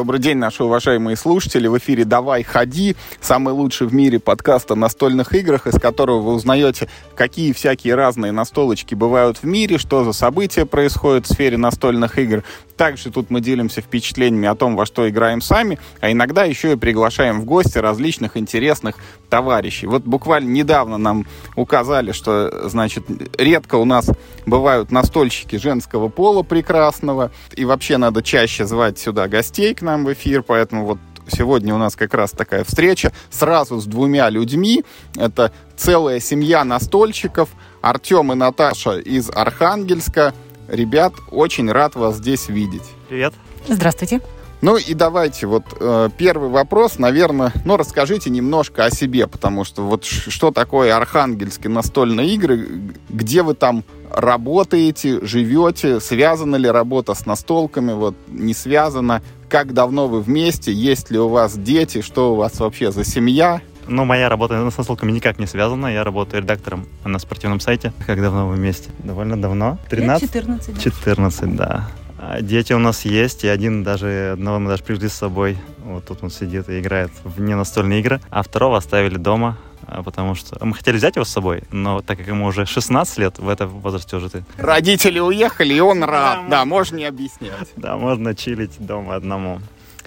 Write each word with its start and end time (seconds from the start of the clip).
Добрый 0.00 0.18
день, 0.18 0.38
наши 0.38 0.64
уважаемые 0.64 1.14
слушатели. 1.14 1.68
В 1.68 1.76
эфире 1.76 2.06
«Давай, 2.06 2.42
ходи», 2.42 2.96
самый 3.20 3.52
лучший 3.52 3.86
в 3.86 3.92
мире 3.92 4.18
подкаст 4.18 4.70
о 4.70 4.74
настольных 4.74 5.34
играх, 5.34 5.66
из 5.66 5.78
которого 5.78 6.22
вы 6.22 6.32
узнаете, 6.32 6.88
какие 7.14 7.52
всякие 7.52 7.96
разные 7.96 8.32
настолочки 8.32 8.94
бывают 8.94 9.36
в 9.36 9.44
мире, 9.44 9.76
что 9.76 10.02
за 10.02 10.14
события 10.14 10.64
происходят 10.64 11.26
в 11.26 11.32
сфере 11.34 11.58
настольных 11.58 12.18
игр. 12.18 12.44
Также 12.78 13.10
тут 13.10 13.28
мы 13.28 13.42
делимся 13.42 13.82
впечатлениями 13.82 14.48
о 14.48 14.54
том, 14.54 14.74
во 14.74 14.86
что 14.86 15.06
играем 15.06 15.42
сами, 15.42 15.78
а 16.00 16.10
иногда 16.10 16.44
еще 16.44 16.72
и 16.72 16.76
приглашаем 16.76 17.42
в 17.42 17.44
гости 17.44 17.76
различных 17.76 18.38
интересных 18.38 18.94
товарищей. 19.28 19.86
Вот 19.86 20.04
буквально 20.04 20.48
недавно 20.48 20.96
нам 20.96 21.26
указали, 21.56 22.12
что, 22.12 22.70
значит, 22.70 23.04
редко 23.36 23.74
у 23.74 23.84
нас 23.84 24.08
бывают 24.46 24.90
настольщики 24.90 25.56
женского 25.56 26.08
пола 26.08 26.42
прекрасного, 26.42 27.30
и 27.54 27.66
вообще 27.66 27.98
надо 27.98 28.22
чаще 28.22 28.64
звать 28.64 28.98
сюда 28.98 29.28
гостей 29.28 29.74
к 29.74 29.82
нам 29.82 29.89
в 29.98 30.12
эфир, 30.12 30.42
поэтому 30.42 30.84
вот 30.86 30.98
сегодня 31.28 31.74
у 31.74 31.78
нас 31.78 31.96
как 31.96 32.14
раз 32.14 32.32
такая 32.32 32.64
встреча 32.64 33.12
сразу 33.30 33.80
с 33.80 33.86
двумя 33.86 34.28
людьми. 34.30 34.84
Это 35.16 35.52
целая 35.76 36.20
семья 36.20 36.64
настольщиков. 36.64 37.48
Артем 37.82 38.32
и 38.32 38.34
Наташа 38.34 38.98
из 38.98 39.30
Архангельска. 39.30 40.34
Ребят, 40.68 41.14
очень 41.30 41.70
рад 41.70 41.94
вас 41.94 42.16
здесь 42.16 42.48
видеть. 42.48 42.84
Привет. 43.08 43.34
Здравствуйте. 43.68 44.20
Ну 44.62 44.76
и 44.76 44.94
давайте 44.94 45.46
вот 45.46 45.64
э, 45.80 46.10
первый 46.16 46.50
вопрос, 46.50 46.98
наверное, 46.98 47.52
ну 47.64 47.76
расскажите 47.76 48.28
немножко 48.28 48.84
о 48.84 48.90
себе, 48.90 49.26
потому 49.26 49.64
что 49.64 49.82
вот 49.82 50.04
что 50.04 50.50
такое 50.50 50.94
архангельские 50.94 51.70
настольные 51.70 52.28
игры, 52.34 52.68
где 53.08 53.42
вы 53.42 53.54
там 53.54 53.84
работаете, 54.12 55.24
живете, 55.24 56.00
связана 56.00 56.56
ли 56.56 56.68
работа 56.68 57.14
с 57.14 57.24
настолками, 57.24 57.92
вот 57.92 58.16
не 58.28 58.52
связана, 58.52 59.22
как 59.48 59.72
давно 59.72 60.08
вы 60.08 60.20
вместе, 60.20 60.72
есть 60.72 61.10
ли 61.10 61.18
у 61.18 61.28
вас 61.28 61.56
дети, 61.56 62.02
что 62.02 62.32
у 62.32 62.36
вас 62.36 62.60
вообще 62.60 62.92
за 62.92 63.04
семья, 63.04 63.62
ну, 63.90 64.04
моя 64.04 64.28
работа 64.28 64.70
с 64.70 64.78
настолками 64.78 65.10
никак 65.10 65.40
не 65.40 65.46
связана. 65.46 65.88
Я 65.88 66.04
работаю 66.04 66.42
редактором 66.42 66.86
на 67.04 67.18
спортивном 67.18 67.58
сайте. 67.58 67.92
Как 68.06 68.20
давно 68.22 68.46
вы 68.46 68.54
вместе? 68.54 68.88
Довольно 69.00 69.40
давно. 69.40 69.78
13? 69.88 70.32
14. 70.32 70.74
Да. 70.74 70.80
14, 70.80 71.56
да. 71.56 71.88
А 72.22 72.42
дети 72.42 72.74
у 72.74 72.78
нас 72.78 73.06
есть, 73.06 73.44
и 73.44 73.48
один 73.48 73.82
даже, 73.82 74.32
одного 74.34 74.58
мы 74.58 74.68
даже 74.68 74.82
привезли 74.82 75.08
с 75.08 75.14
собой. 75.14 75.56
Вот 75.78 76.04
тут 76.04 76.22
он 76.22 76.30
сидит 76.30 76.68
и 76.68 76.78
играет 76.78 77.10
в 77.24 77.40
ненастольные 77.40 78.00
игры. 78.00 78.20
А 78.28 78.42
второго 78.42 78.76
оставили 78.76 79.16
дома, 79.16 79.56
а, 79.86 80.02
потому 80.02 80.34
что 80.34 80.62
мы 80.62 80.74
хотели 80.74 80.98
взять 80.98 81.16
его 81.16 81.24
с 81.24 81.30
собой, 81.30 81.62
но 81.72 82.02
так 82.02 82.18
как 82.18 82.26
ему 82.26 82.44
уже 82.44 82.66
16 82.66 83.16
лет, 83.16 83.38
в 83.38 83.48
этом 83.48 83.70
возрасте 83.70 84.16
уже 84.16 84.28
ты. 84.28 84.44
Родители 84.58 85.18
уехали, 85.18 85.72
и 85.72 85.80
он 85.80 86.04
рад. 86.04 86.40
Да, 86.42 86.58
да 86.58 86.64
можно 86.66 86.96
не 86.96 87.06
объяснять. 87.06 87.70
Да, 87.76 87.96
можно 87.96 88.34
чилить 88.34 88.72
дома 88.78 89.14
одному. 89.14 89.60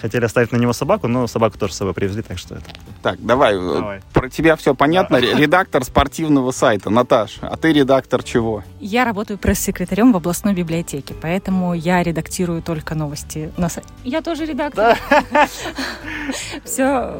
Хотели 0.04 0.26
оставить 0.26 0.52
на 0.52 0.58
него 0.58 0.74
собаку, 0.74 1.08
но 1.08 1.26
собаку 1.26 1.56
тоже 1.56 1.72
с 1.72 1.76
собой 1.78 1.94
привезли, 1.94 2.20
так 2.20 2.36
что 2.36 2.56
это... 2.56 2.66
Так, 3.02 3.24
давай, 3.24 3.54
э, 3.54 3.58
давай. 3.58 4.00
про 4.12 4.28
тебя 4.28 4.54
все 4.54 4.74
понятно. 4.74 5.18
Да. 5.18 5.26
Редактор 5.32 5.82
спортивного 5.82 6.50
сайта. 6.50 6.90
Наташ, 6.90 7.38
а 7.40 7.56
ты 7.56 7.72
редактор 7.72 8.22
чего? 8.22 8.62
Я 8.80 9.06
работаю 9.06 9.38
пресс-секретарем 9.38 10.12
в 10.12 10.16
областной 10.16 10.52
библиотеке, 10.52 11.14
поэтому 11.18 11.72
я 11.72 12.02
редактирую 12.02 12.60
только 12.60 12.94
новости 12.94 13.50
на 13.56 13.70
сайте. 13.70 13.88
Я 14.04 14.20
тоже 14.20 14.44
редактор. 14.44 14.98
Все 16.64 17.14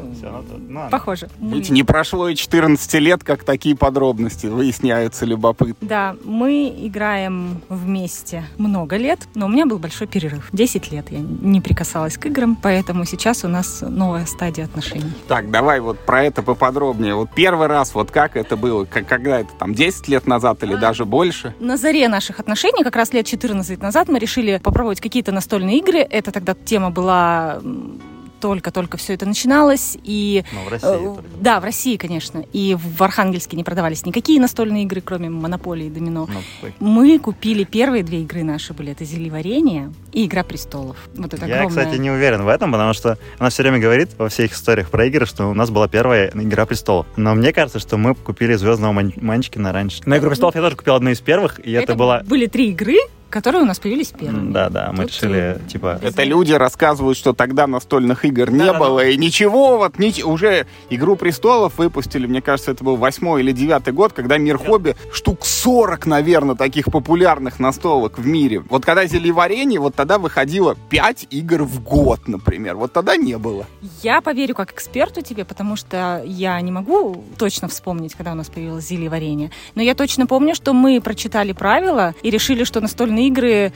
похоже. 0.91 1.27
Ведь 1.39 1.71
не 1.71 1.81
прошло 1.81 2.29
и 2.29 2.35
14 2.35 2.93
лет, 3.01 3.23
как 3.23 3.43
такие 3.43 3.75
подробности 3.75 4.45
выясняются 4.45 5.25
любопытно. 5.25 5.87
Да, 5.87 6.15
мы 6.23 6.71
играем 6.77 7.61
вместе 7.67 8.43
много 8.59 8.97
лет, 8.97 9.21
но 9.33 9.47
у 9.47 9.49
меня 9.49 9.65
был 9.65 9.79
большой 9.79 10.05
перерыв. 10.05 10.49
10 10.51 10.91
лет 10.91 11.07
я 11.09 11.19
не 11.19 11.61
прикасалась 11.61 12.17
к 12.19 12.27
играм, 12.27 12.55
поэтому 12.55 12.74
сейчас 13.05 13.43
у 13.43 13.47
нас 13.47 13.81
новая 13.81 14.25
стадия 14.25 14.65
отношений. 14.65 15.11
Так, 15.27 15.51
давай 15.51 15.79
вот 15.79 15.99
про 15.99 16.23
это 16.23 16.41
поподробнее. 16.41 17.15
Вот 17.15 17.29
первый 17.35 17.67
раз, 17.67 17.93
вот 17.93 18.11
как 18.11 18.35
это 18.35 18.57
было? 18.57 18.85
Как, 18.85 19.07
когда 19.07 19.39
это 19.39 19.53
там 19.57 19.73
10 19.73 20.07
лет 20.07 20.27
назад 20.27 20.63
или 20.63 20.73
а, 20.73 20.77
даже 20.77 21.05
больше? 21.05 21.53
На 21.59 21.77
заре 21.77 22.07
наших 22.07 22.39
отношений, 22.39 22.83
как 22.83 22.95
раз 22.95 23.13
лет 23.13 23.25
14 23.25 23.81
назад, 23.81 24.09
мы 24.09 24.19
решили 24.19 24.59
попробовать 24.63 25.01
какие-то 25.01 25.31
настольные 25.31 25.77
игры. 25.79 25.99
Это 25.99 26.31
тогда 26.31 26.53
тема 26.53 26.89
была 26.89 27.61
только-только 28.45 28.97
все 28.97 29.15
это 29.15 29.25
начиналось. 29.25 29.97
И, 30.03 30.43
ну, 30.51 30.65
в 30.65 30.67
России. 30.69 31.19
Э, 31.19 31.21
да, 31.41 31.59
в 31.59 31.63
России, 31.63 31.97
конечно. 31.97 32.45
И 32.53 32.77
в 32.79 33.01
Архангельске 33.01 33.57
не 33.57 33.63
продавались 33.63 34.05
никакие 34.05 34.39
настольные 34.39 34.83
игры, 34.83 35.01
кроме 35.01 35.29
Монополии 35.29 35.87
и 35.87 35.89
Домино. 35.89 36.29
Ну, 36.31 36.69
Мы 36.79 37.17
купили 37.17 37.63
первые 37.63 38.03
две 38.03 38.21
игры 38.21 38.43
наши 38.43 38.73
были. 38.73 38.91
Это 38.91 39.03
Зельеварение 39.03 39.91
и 40.13 40.25
Игра 40.25 40.43
престолов. 40.43 40.97
Вот 41.15 41.33
это 41.33 41.47
Я, 41.47 41.55
огромное... 41.55 41.85
кстати, 41.85 41.99
не 41.99 42.11
уверен 42.11 42.43
в 42.43 42.47
этом, 42.47 42.71
потому 42.71 42.93
что 42.93 43.17
она 43.39 43.49
все 43.49 43.63
время 43.63 43.79
говорит 43.79 44.11
во 44.17 44.29
всех 44.29 44.53
историях 44.53 44.91
про 44.91 45.05
игры, 45.05 45.25
что 45.25 45.49
у 45.49 45.53
нас 45.55 45.71
была 45.71 45.87
первая 45.87 46.29
Игра 46.35 46.67
престолов. 46.67 47.07
Но 47.15 47.33
мне 47.33 47.51
кажется, 47.51 47.79
что 47.79 47.97
мы 47.97 48.13
купили 48.13 48.53
Звездного 48.53 48.93
Манчкина 48.93 49.71
раньше. 49.73 50.03
Но 50.05 50.17
Игру 50.17 50.29
престолов 50.29 50.53
я 50.53 50.61
тоже 50.61 50.75
купил 50.75 50.93
одну 50.93 51.09
из 51.09 51.19
первых, 51.19 51.59
и 51.59 51.71
это, 51.71 51.83
это 51.83 51.95
была... 51.95 52.21
были 52.23 52.45
три 52.45 52.69
игры, 52.69 52.97
которые 53.35 53.63
у 53.63 53.65
нас 53.65 53.79
появились 53.79 54.13
первыми. 54.17 54.53
Да, 54.53 54.69
да, 54.69 54.93
мы 54.93 55.03
Тут 55.03 55.11
решили, 55.11 55.57
э, 55.57 55.59
типа... 55.67 55.99
Это 56.01 56.23
люди 56.23 56.53
рассказывают, 56.53 57.17
что 57.17 57.33
тогда 57.33 57.67
настольных 57.67 58.23
игр 58.23 58.49
не 58.49 58.59
да, 58.59 58.79
было, 58.79 59.01
да. 59.01 59.09
и 59.09 59.17
ничего, 59.17 59.77
вот 59.77 59.99
ни... 59.99 60.23
уже 60.23 60.67
«Игру 60.89 61.17
престолов» 61.17 61.77
выпустили, 61.77 62.27
мне 62.27 62.41
кажется, 62.41 62.71
это 62.71 62.85
был 62.85 62.95
восьмой 62.95 63.41
или 63.41 63.51
девятый 63.51 63.91
год, 63.91 64.13
когда 64.13 64.37
«Мир 64.37 64.57
да. 64.57 64.63
хобби» 64.63 64.95
штук 65.11 65.45
40, 65.45 66.05
наверное, 66.05 66.55
таких 66.55 66.85
популярных 66.85 67.59
настолок 67.59 68.17
в 68.17 68.25
мире. 68.25 68.63
Вот 68.69 68.85
когда 68.85 69.05
«Зельеварение», 69.05 69.81
вот 69.81 69.95
тогда 69.95 70.17
выходило 70.17 70.77
5 70.89 71.27
игр 71.31 71.63
в 71.63 71.83
год, 71.83 72.29
например. 72.29 72.77
Вот 72.77 72.93
тогда 72.93 73.17
не 73.17 73.37
было. 73.37 73.65
Я 74.01 74.21
поверю 74.21 74.55
как 74.55 74.71
эксперту 74.71 75.21
тебе, 75.21 75.43
потому 75.43 75.75
что 75.75 76.23
я 76.25 76.61
не 76.61 76.71
могу 76.71 77.21
точно 77.37 77.67
вспомнить, 77.67 78.15
когда 78.15 78.31
у 78.31 78.35
нас 78.35 78.47
появилось 78.47 78.87
«Зельеварение», 78.87 79.51
но 79.75 79.81
я 79.81 79.93
точно 79.93 80.25
помню, 80.25 80.55
что 80.55 80.71
мы 80.71 81.01
прочитали 81.01 81.51
правила 81.51 82.15
и 82.23 82.29
решили, 82.29 82.63
что 82.63 82.79
настольные 82.79 83.24
игры 83.27 83.71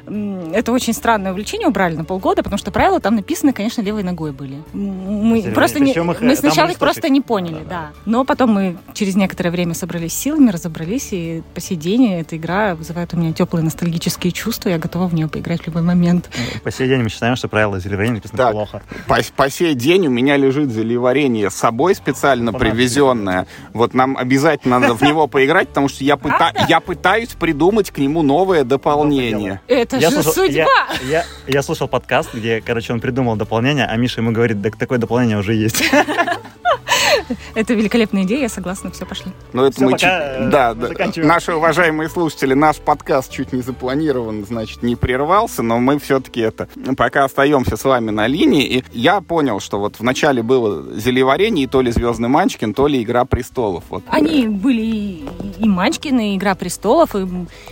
это 0.53 0.71
очень 0.71 0.93
странное 0.93 1.31
увлечение 1.31 1.67
убрали 1.67 1.95
на 1.95 2.03
полгода, 2.03 2.43
потому 2.43 2.57
что 2.57 2.71
правила 2.71 2.99
там 2.99 3.15
написаны, 3.15 3.53
конечно, 3.53 3.81
левой 3.81 4.03
ногой 4.03 4.31
были. 4.31 4.57
Мы 4.73 5.37
Серьезно? 5.37 5.53
просто 5.53 5.79
не, 5.79 5.91
их, 5.91 6.21
мы 6.21 6.35
сначала 6.35 6.69
их 6.69 6.77
просто 6.77 7.09
не 7.09 7.21
поняли, 7.21 7.63
да, 7.63 7.69
да. 7.69 7.89
Но 8.05 8.25
потом 8.25 8.51
мы 8.51 8.77
через 8.93 9.15
некоторое 9.15 9.51
время 9.51 9.73
собрались 9.73 10.13
силами, 10.13 10.49
разобрались, 10.49 11.09
и 11.11 11.43
по 11.53 11.61
сей 11.61 11.75
день 11.75 12.13
эта 12.13 12.37
игра 12.37 12.75
вызывает 12.75 13.13
у 13.13 13.17
меня 13.17 13.33
теплые 13.33 13.63
ностальгические 13.63 14.31
чувства, 14.31 14.69
я 14.69 14.77
готова 14.77 15.07
в 15.07 15.13
нее 15.13 15.27
поиграть 15.27 15.61
в 15.61 15.67
любой 15.67 15.81
момент. 15.81 16.29
Ну, 16.37 16.59
по 16.61 16.71
сей 16.71 16.87
день 16.87 17.01
мы 17.01 17.09
считаем, 17.09 17.35
что 17.35 17.47
правила 17.47 17.79
зельеварения 17.79 18.15
написаны 18.15 18.37
так, 18.37 18.51
плохо. 18.51 18.81
По, 19.07 19.17
по 19.35 19.49
сей 19.49 19.73
день 19.75 20.07
у 20.07 20.09
меня 20.09 20.37
лежит 20.37 20.71
зельеварение 20.71 21.49
с 21.49 21.55
собой 21.55 21.95
специально 21.95 22.53
привезенное. 22.53 23.47
Вот 23.73 23.93
нам 23.93 24.17
обязательно 24.17 24.79
надо 24.79 24.93
в 24.95 25.01
него 25.01 25.27
поиграть, 25.27 25.69
потому 25.69 25.89
что 25.89 26.03
я, 26.03 26.17
пыта... 26.17 26.53
я 26.67 26.79
пытаюсь 26.79 27.29
придумать 27.29 27.91
к 27.91 27.97
нему 27.97 28.21
новое 28.21 28.63
дополнение 28.63 29.38
дополнение. 29.39 29.61
Это 29.67 29.97
я 29.97 30.09
же 30.09 30.23
слушал, 30.23 30.33
судьба! 30.33 30.67
Я, 31.03 31.09
я, 31.09 31.25
я 31.47 31.63
слушал 31.63 31.87
подкаст, 31.87 32.33
где, 32.33 32.61
короче, 32.61 32.93
он 32.93 32.99
придумал 32.99 33.35
дополнение, 33.35 33.85
а 33.85 33.95
Миша 33.95 34.21
ему 34.21 34.31
говорит, 34.31 34.61
так 34.61 34.75
такое 34.77 34.97
дополнение 34.99 35.37
уже 35.37 35.53
есть. 35.55 35.83
Это 37.55 37.73
великолепная 37.73 38.23
идея, 38.23 38.41
я 38.41 38.49
согласна, 38.49 38.91
все, 38.91 39.05
пошли. 39.05 39.31
Ну, 39.53 39.63
это 39.63 39.75
все, 39.75 39.85
мы 39.85 39.91
пока, 39.91 40.37
чуть... 40.37 40.49
да, 40.49 40.73
да, 40.73 40.89
наши 41.17 41.53
уважаемые 41.53 42.09
слушатели, 42.09 42.53
наш 42.53 42.77
подкаст 42.77 43.31
чуть 43.31 43.53
не 43.53 43.61
запланирован, 43.61 44.45
значит, 44.45 44.83
не 44.83 44.95
прервался, 44.95 45.63
но 45.63 45.79
мы 45.79 45.99
все-таки 45.99 46.41
это 46.41 46.67
пока 46.97 47.25
остаемся 47.25 47.77
с 47.77 47.83
вами 47.83 48.11
на 48.11 48.27
линии. 48.27 48.65
И 48.65 48.83
я 48.91 49.21
понял, 49.21 49.59
что 49.59 49.79
вот 49.79 49.99
вначале 49.99 50.43
было 50.43 50.93
зельеварение, 50.95 51.65
и 51.65 51.67
то 51.67 51.81
ли 51.81 51.91
Звездный 51.91 52.29
Манчкин, 52.29 52.73
то 52.73 52.87
ли 52.87 53.01
Игра 53.01 53.25
престолов. 53.25 53.83
Вот. 53.89 54.03
Они 54.09 54.47
были 54.47 54.81
и, 54.81 55.25
и 55.59 55.67
Манчкин, 55.67 56.19
и 56.19 56.37
Игра 56.37 56.55
престолов, 56.55 57.15
и 57.15 57.27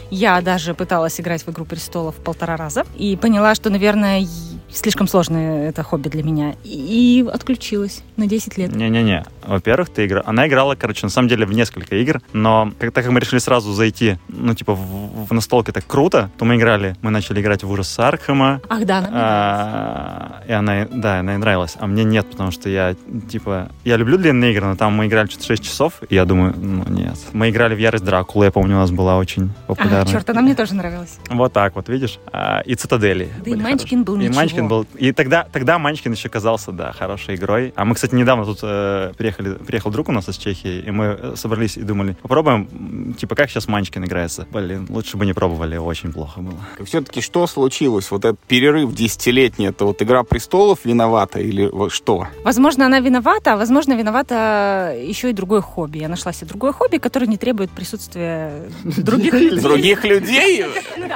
я 0.10 0.42
даже 0.42 0.74
пыталась 0.74 1.20
играть 1.20 1.44
в 1.44 1.50
Игру 1.50 1.66
престолов 1.66 2.16
полтора 2.16 2.58
раза, 2.58 2.86
и 2.98 3.16
поняла, 3.16 3.56
что, 3.56 3.70
наверное, 3.70 4.26
слишком 4.72 5.08
сложное 5.08 5.70
это 5.70 5.84
хобби 5.84 6.10
для 6.10 6.24
меня. 6.24 6.56
И 6.64 7.26
отключилась 7.32 8.04
на 8.16 8.28
10 8.28 8.58
лет. 8.58 8.76
Не-не-не. 8.76 9.26
Во-первых, 9.46 9.90
ты 9.90 10.06
игра... 10.06 10.24
Она 10.26 10.48
играла, 10.48 10.76
короче, 10.76 11.06
на 11.06 11.10
самом 11.10 11.30
деле 11.30 11.46
в 11.46 11.54
несколько 11.54 11.96
игр, 11.96 12.22
но 12.34 12.72
как, 12.80 12.92
так 12.92 13.04
как 13.04 13.14
мы 13.14 13.20
решили 13.20 13.40
сразу 13.40 13.74
зайти, 13.74 14.18
ну, 14.28 14.54
типа, 14.54 14.74
в, 14.74 15.28
в 15.28 15.34
настолке 15.34 15.72
так 15.72 15.86
круто, 15.88 16.30
то 16.38 16.46
мы 16.46 16.58
играли, 16.58 16.96
мы 17.02 17.12
начали 17.12 17.42
играть 17.42 17.64
в 17.64 17.72
ужас 17.72 17.98
Архема. 18.00 18.62
Ах, 18.70 18.86
да, 18.86 18.98
она 19.00 19.10
а, 19.14 20.44
И 20.48 20.52
она, 20.52 20.86
да, 20.92 21.20
она 21.20 21.36
и 21.36 21.38
нравилась. 21.38 21.78
А 21.80 21.88
мне 21.88 22.04
нет, 22.04 22.30
потому 22.30 22.52
что 22.52 22.70
я, 22.70 22.96
типа, 23.30 23.70
я 23.86 23.98
люблю 23.98 24.18
длинные 24.18 24.52
игры, 24.52 24.66
но 24.66 24.76
там 24.76 24.94
мы 24.94 25.08
играли 25.08 25.28
что-то 25.28 25.46
6 25.46 25.64
часов, 25.64 26.02
и 26.10 26.16
я 26.16 26.26
думаю, 26.26 26.54
ну, 26.58 26.84
нет. 26.90 27.18
Мы 27.34 27.50
играли 27.50 27.76
в 27.76 27.80
Ярость 27.80 28.04
Дракулы, 28.04 28.46
я 28.46 28.52
помню, 28.52 28.76
у 28.76 28.80
нас 28.80 28.92
была 28.92 29.18
очень 29.18 29.52
популярна. 29.68 30.02
А, 30.02 30.06
черт, 30.06 30.30
она 30.30 30.42
мне 30.42 30.56
тоже 30.56 30.76
нравилась. 30.76 31.18
Вот 31.30 31.54
так 31.54 31.76
вот, 31.76 31.90
видишь? 31.90 32.20
А, 32.32 32.62
и 32.62 32.76
Цитадели. 32.76 33.30
Да 33.44 33.52
и 33.52 33.56
Манчкин 33.56 34.04
был 34.04 34.20
И 34.20 34.30
Манчкин 34.62 34.68
был... 34.68 34.86
И 34.96 35.12
тогда, 35.12 35.48
тогда 35.52 35.80
Манчкин 35.80 36.12
еще 36.14 36.30
казался, 36.30 36.72
да, 36.72 36.92
хорошей 36.92 37.36
игрой. 37.36 37.74
А 37.76 37.86
мы, 37.86 37.96
кстати, 37.96 38.16
недавно 38.16 38.46
тут 38.46 38.60
э, 38.64 39.14
приехали, 39.18 39.54
приехал 39.54 39.92
друг 39.92 40.10
у 40.10 40.12
нас 40.12 40.28
из 40.30 40.38
Чехии, 40.38 40.80
и 40.80 40.92
мы 40.92 41.06
э, 41.06 41.34
собрались 41.36 41.78
и 41.78 41.82
думали, 41.82 42.18
попробуем, 42.22 43.14
типа, 43.14 43.36
как 43.36 43.50
сейчас 43.50 43.68
Манчкин 43.68 44.06
играется. 44.06 44.48
Блин, 44.52 44.88
лучше 44.90 45.18
бы 45.18 45.26
не 45.26 45.34
пробовали, 45.34 45.78
очень 45.78 46.12
плохо 46.12 46.42
было. 46.42 46.60
Все-таки 46.86 47.22
что 47.22 47.48
случилось? 47.48 48.12
Вот 48.12 48.26
этот 48.26 48.40
перерыв 48.40 48.94
десятилетний, 48.94 49.68
это 49.68 49.86
вот 49.86 50.02
«Игра 50.02 50.24
престолов» 50.24 50.80
виновата 50.86 51.40
или 51.40 51.70
что? 51.90 52.28
Возможно, 52.44 52.86
она 52.86 53.00
виновата, 53.00 53.54
а 53.54 53.58
возможно, 53.58 53.94
виновата 53.94 54.96
еще 55.00 55.30
и 55.30 55.34
другое 55.34 55.62
хобби. 55.62 56.00
Я 56.00 56.10
нашла 56.10 56.34
себе 56.34 56.48
другое 56.48 56.72
хобби, 56.72 56.98
которое 56.98 57.28
не 57.28 57.38
требует 57.38 57.70
присутствия 57.72 58.52
других 58.84 59.34
людей. 59.34 59.62
Других 59.68 60.06
людей? 60.06 60.66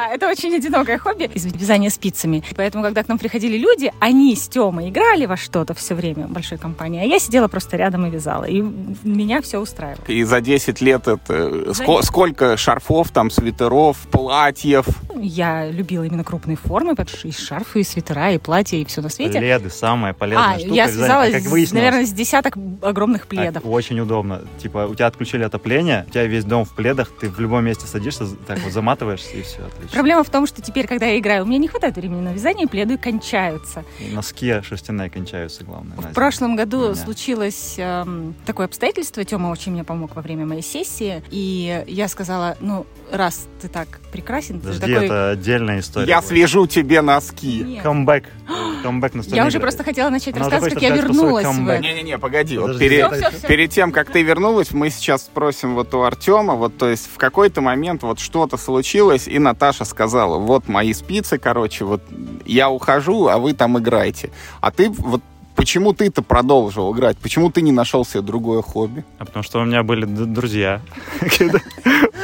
Да, 0.02 0.08
это 0.16 0.28
очень 0.30 0.56
одинокое 0.56 0.98
хобби. 0.98 1.30
Из 1.36 1.46
вязания 1.46 1.92
спицами. 1.92 2.44
Поэтому, 2.56 2.84
когда 2.84 3.04
к 3.04 3.08
нам 3.08 3.20
приходили 3.20 3.56
люди, 3.58 3.92
они 4.00 4.36
с 4.36 4.48
Тёмой 4.48 4.90
играли 4.90 5.28
во 5.28 5.38
что-то 5.38 5.76
все 5.76 5.94
время 5.94 6.26
в 6.26 6.32
большой 6.32 6.58
компании, 6.58 7.02
а 7.02 7.06
я 7.06 7.20
сидела 7.20 7.48
просто 7.48 7.78
рядом 7.78 8.08
и 8.08 8.10
вязала. 8.10 8.46
И 8.46 8.62
меня 9.04 9.42
все 9.44 9.60
устраивало. 9.60 10.04
И 10.08 10.24
за 10.24 10.42
10 10.42 10.82
лет 10.82 11.08
это 11.08 11.72
ско- 11.74 12.02
сколько 12.02 12.58
шарфов, 12.58 13.12
там, 13.12 13.30
свитеров, 13.30 13.98
платьев? 14.12 14.86
Я 15.16 15.70
любила 15.70 16.04
именно 16.04 16.24
крупные 16.24 16.58
формы, 16.58 16.96
потому 16.96 17.16
что 17.16 17.28
и 17.28 17.32
шарфы, 17.32 17.82
и 17.82 17.84
свитера, 17.84 18.32
и 18.32 18.40
платья, 18.40 18.78
и 18.78 18.86
все 18.86 19.02
на 19.02 19.10
свете. 19.10 19.38
Пледы 19.38 19.70
самая 19.70 20.14
полезная 20.14 20.56
А, 20.56 20.60
штука. 20.60 20.74
я 20.74 20.88
связала, 20.88 21.24
А 21.26 21.32
как 21.32 21.42
с- 21.44 21.46
выяснилось, 21.46 21.84
наверное, 21.84 22.06
с 22.08 22.12
десяток 22.12 22.58
огромных 22.82 23.24
а, 23.26 23.28
пледов. 23.28 23.64
очень 23.68 24.00
удобно. 24.00 24.42
Типа, 24.60 24.88
у 24.90 24.96
тебя 24.96 25.06
отключили 25.06 25.44
отопление, 25.44 26.06
у 26.08 26.12
тебя 26.12 26.26
весь 26.26 26.44
дом 26.46 26.66
в 26.66 26.74
пледах, 26.74 27.12
ты 27.20 27.30
в 27.30 27.40
любом 27.40 27.66
месте 27.66 27.86
садишься, 27.86 28.26
так 28.48 28.58
вот 28.64 28.74
заматываешься, 28.74 29.38
и 29.38 29.44
все, 29.44 29.60
отлично. 29.60 29.91
Проблема 29.92 30.24
в 30.24 30.30
том, 30.30 30.48
что 30.48 30.62
теперь, 30.62 30.88
когда 30.88 31.06
я 31.08 31.20
играю, 31.20 31.44
у 31.44 31.48
меня 31.48 31.58
не 31.58 31.68
хватает 31.68 31.96
времени 31.96 32.22
на 32.22 32.34
вязание, 32.34 32.68
пледы 32.68 32.98
кончаются. 32.98 33.84
И 34.00 34.14
Носки 34.14 34.62
шерстяные 34.62 35.10
кончаются, 35.10 35.64
главное. 35.64 35.98
В 35.98 36.14
прошлом 36.14 36.56
году 36.56 36.96
случилось 36.96 37.76
эм, 37.78 38.36
такое 38.46 38.68
обстоятельство. 38.68 39.24
Тёма 39.24 39.50
очень 39.50 39.72
мне 39.72 39.84
помог 39.84 40.16
во 40.16 40.22
время 40.22 40.46
моей 40.46 40.62
сессии. 40.62 41.24
И 41.30 41.84
я 41.88 42.08
сказала, 42.08 42.58
ну, 42.60 42.86
раз 43.12 43.48
ты 43.62 43.68
так 43.68 44.00
прекрасен, 44.12 44.60
ты 44.60 44.68
Подожди, 44.68 44.94
такой... 44.94 45.06
это 45.06 45.30
отдельная 45.32 45.80
история. 45.80 46.08
Я 46.08 46.20
будет. 46.22 46.30
свяжу 46.30 46.68
тебе 46.68 47.02
носки. 47.02 47.64
Нет. 47.64 47.84
Камбэк. 47.84 48.26
Камбэк 48.84 49.14
на 49.14 49.22
Я 49.22 49.46
уже 49.46 49.60
просто 49.60 49.84
хотела 49.84 50.10
начать 50.10 50.36
Она 50.36 50.46
рассказывать, 50.46 50.74
как 50.74 50.84
я 50.84 50.96
вернулась. 50.96 51.46
Не-не-не, 51.46 52.18
погоди. 52.18 52.58
Вот 52.58 52.80
перед, 52.80 53.12
Всё, 53.12 53.28
всё, 53.30 53.38
всё. 53.38 53.48
перед 53.48 53.70
тем, 53.72 53.92
как 53.92 54.10
ты 54.12 54.24
вернулась, 54.24 54.72
мы 54.72 54.90
сейчас 54.90 55.24
спросим 55.24 55.76
вот 55.76 55.94
у 55.94 56.02
Артема, 56.02 56.56
вот, 56.56 56.78
то 56.78 56.90
есть 56.90 57.10
в 57.14 57.18
какой-то 57.18 57.62
момент 57.62 58.04
вот 58.04 58.20
что-то 58.20 58.58
случилось, 58.58 59.28
и 59.28 59.38
Наташа 59.40 59.81
сказала, 59.86 60.38
вот 60.38 60.68
мои 60.68 60.94
спицы, 60.94 61.38
короче, 61.38 61.86
вот 61.86 62.02
я 62.46 62.70
ухожу, 62.70 63.28
а 63.28 63.38
вы 63.38 63.54
там 63.54 63.78
играете. 63.78 64.32
А 64.60 64.72
ты 64.72 64.90
вот 64.90 65.22
Почему 65.62 65.94
ты-то 65.94 66.24
продолжил 66.24 66.92
играть? 66.92 67.20
Почему 67.20 67.52
ты 67.52 67.62
не 67.62 67.72
нашел 67.72 68.04
себе 68.04 68.22
другое 68.24 68.64
хобби? 68.64 69.06
А 69.20 69.26
потому 69.26 69.44
что 69.44 69.60
у 69.60 69.64
меня 69.64 69.84
были 69.84 70.06
д- 70.06 70.26
друзья. 70.26 70.82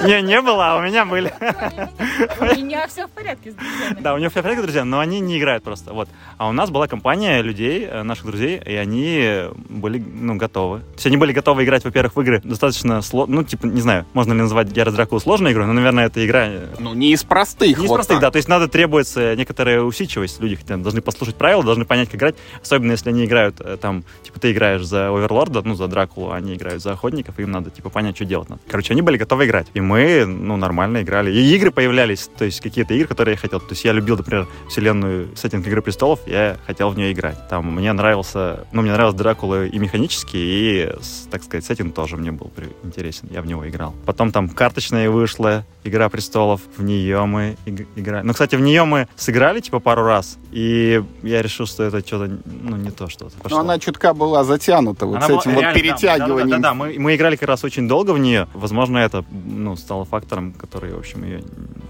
Не, 0.03 0.21
не 0.21 0.41
было, 0.41 0.73
а 0.73 0.77
у 0.77 0.81
меня 0.81 1.05
были. 1.05 1.33
У 2.39 2.45
меня 2.55 2.87
все 2.87 3.07
в 3.07 3.09
порядке 3.09 3.51
с 3.51 3.55
друзьями. 3.55 3.97
Да, 3.99 4.13
у 4.13 4.17
него 4.19 4.29
все 4.29 4.41
в 4.41 4.43
порядке, 4.43 4.61
друзья, 4.61 4.85
но 4.85 4.99
они 4.99 5.19
не 5.19 5.39
играют 5.39 5.63
просто. 5.63 5.91
Вот. 5.91 6.07
А 6.37 6.47
у 6.47 6.51
нас 6.51 6.69
была 6.69 6.87
компания 6.87 7.41
людей, 7.41 7.83
э, 7.83 8.03
наших 8.03 8.25
друзей, 8.27 8.61
и 8.63 8.75
они 8.75 9.45
были, 9.69 9.97
ну, 9.99 10.35
готовы. 10.35 10.79
То 10.81 10.93
есть 10.95 11.07
они 11.07 11.17
были 11.17 11.31
готовы 11.33 11.63
играть, 11.63 11.83
во-первых, 11.83 12.15
в 12.15 12.21
игры 12.21 12.41
достаточно 12.43 13.01
сложно, 13.01 13.37
ну, 13.37 13.43
типа, 13.43 13.65
не 13.65 13.81
знаю, 13.81 14.05
можно 14.13 14.33
ли 14.33 14.39
назвать 14.39 14.75
Ярость 14.77 14.95
Дракулу 14.97 15.19
сложной 15.19 15.51
игрой, 15.53 15.65
но, 15.65 15.73
наверное, 15.73 16.05
эта 16.05 16.23
игра 16.25 16.45
э, 16.45 16.75
Ну, 16.79 16.93
не 16.93 17.11
из 17.11 17.23
простых. 17.23 17.79
Не 17.79 17.85
из 17.85 17.89
вот 17.89 17.95
простых, 17.95 18.17
так. 18.17 18.21
да. 18.21 18.31
То 18.31 18.37
есть 18.37 18.47
надо 18.47 18.67
требуется 18.67 19.35
некоторая 19.35 19.81
усидчивость. 19.81 20.39
Люди 20.39 20.55
хотя 20.55 20.77
бы 20.77 20.83
должны 20.83 21.01
послушать 21.01 21.35
правила, 21.35 21.63
должны 21.63 21.85
понять, 21.85 22.09
как 22.09 22.15
играть. 22.17 22.35
Особенно 22.61 22.91
если 22.91 23.09
они 23.09 23.25
играют 23.27 23.61
э, 23.61 23.77
там, 23.77 24.03
типа 24.23 24.39
ты 24.39 24.51
играешь 24.51 24.83
за 24.83 25.09
Оверлорда, 25.09 25.61
ну, 25.63 25.75
за 25.75 25.87
Дракулу, 25.87 26.31
они 26.31 26.55
играют 26.55 26.81
за 26.81 26.93
охотников, 26.93 27.39
им 27.39 27.51
надо, 27.51 27.69
типа, 27.69 27.89
понять, 27.89 28.15
что 28.15 28.25
делать 28.25 28.49
надо. 28.49 28.61
Короче, 28.67 28.93
они 28.93 29.01
были 29.01 29.17
готовы 29.17 29.45
играть. 29.45 29.67
И 29.73 29.81
мы, 29.81 30.25
ну, 30.25 30.57
нормально 30.57 31.01
играли. 31.01 31.31
И 31.31 31.55
игры 31.55 31.71
появлялись, 31.71 32.29
то 32.37 32.45
есть 32.45 32.61
какие-то 32.61 32.93
игры, 32.93 33.07
которые 33.07 33.33
я 33.33 33.37
хотел. 33.39 33.59
То 33.59 33.71
есть 33.71 33.85
я 33.85 33.93
любил, 33.93 34.17
например, 34.17 34.47
вселенную 34.69 35.35
сеттинг 35.35 35.67
Игры 35.67 35.81
Престолов, 35.81 36.19
я 36.25 36.57
хотел 36.65 36.89
в 36.89 36.97
нее 36.97 37.11
играть. 37.11 37.37
Там 37.49 37.73
мне 37.75 37.93
нравился, 37.93 38.65
ну, 38.71 38.81
мне 38.81 38.91
нравился 38.91 39.17
Дракула 39.17 39.65
и 39.65 39.77
механически, 39.77 40.37
и, 40.37 40.91
так 41.29 41.43
сказать, 41.43 41.65
сеттинг 41.65 41.93
тоже 41.93 42.17
мне 42.17 42.31
был 42.31 42.51
интересен. 42.83 43.27
Я 43.31 43.41
в 43.41 43.45
него 43.45 43.67
играл. 43.67 43.93
Потом 44.05 44.31
там 44.31 44.49
карточная 44.49 45.09
вышла, 45.09 45.65
Игра 45.83 46.09
Престолов, 46.09 46.61
в 46.75 46.83
нее 46.83 47.25
мы 47.25 47.55
иг- 47.65 47.87
играли. 47.95 48.25
Ну, 48.25 48.33
кстати, 48.33 48.55
в 48.55 48.61
нее 48.61 48.83
мы 48.83 49.07
сыграли, 49.15 49.59
типа, 49.61 49.79
пару 49.79 50.03
раз, 50.03 50.37
и 50.51 51.01
я 51.23 51.41
решил, 51.41 51.65
что 51.65 51.83
это 51.83 52.05
что-то, 52.05 52.37
ну, 52.45 52.75
не 52.75 52.91
то 52.91 53.07
что-то. 53.17 53.35
Но 53.37 53.43
пошло. 53.43 53.59
она 53.59 53.79
чутка 53.79 54.13
была 54.13 54.43
затянута 54.43 55.05
вот 55.05 55.17
Она 55.17 55.25
с 55.25 55.29
была- 55.29 55.39
этим 55.39 55.53
вот 55.53 55.61
реально, 55.61 55.73
да, 55.73 55.79
перетягиванием. 55.79 56.49
Да, 56.49 56.55
да, 56.57 56.61
да, 56.69 56.73
мы, 56.73 56.95
мы 56.97 57.15
играли 57.15 57.35
как 57.35 57.49
раз 57.49 57.63
очень 57.63 57.87
долго 57.87 58.11
в 58.11 58.19
нее. 58.19 58.47
Возможно, 58.53 58.97
это 58.97 59.23
ну, 59.31 59.75
стало 59.75 60.05
фактором, 60.05 60.53
который, 60.53 60.93
в 60.93 60.99
общем, 60.99 61.23
ее 61.23 61.43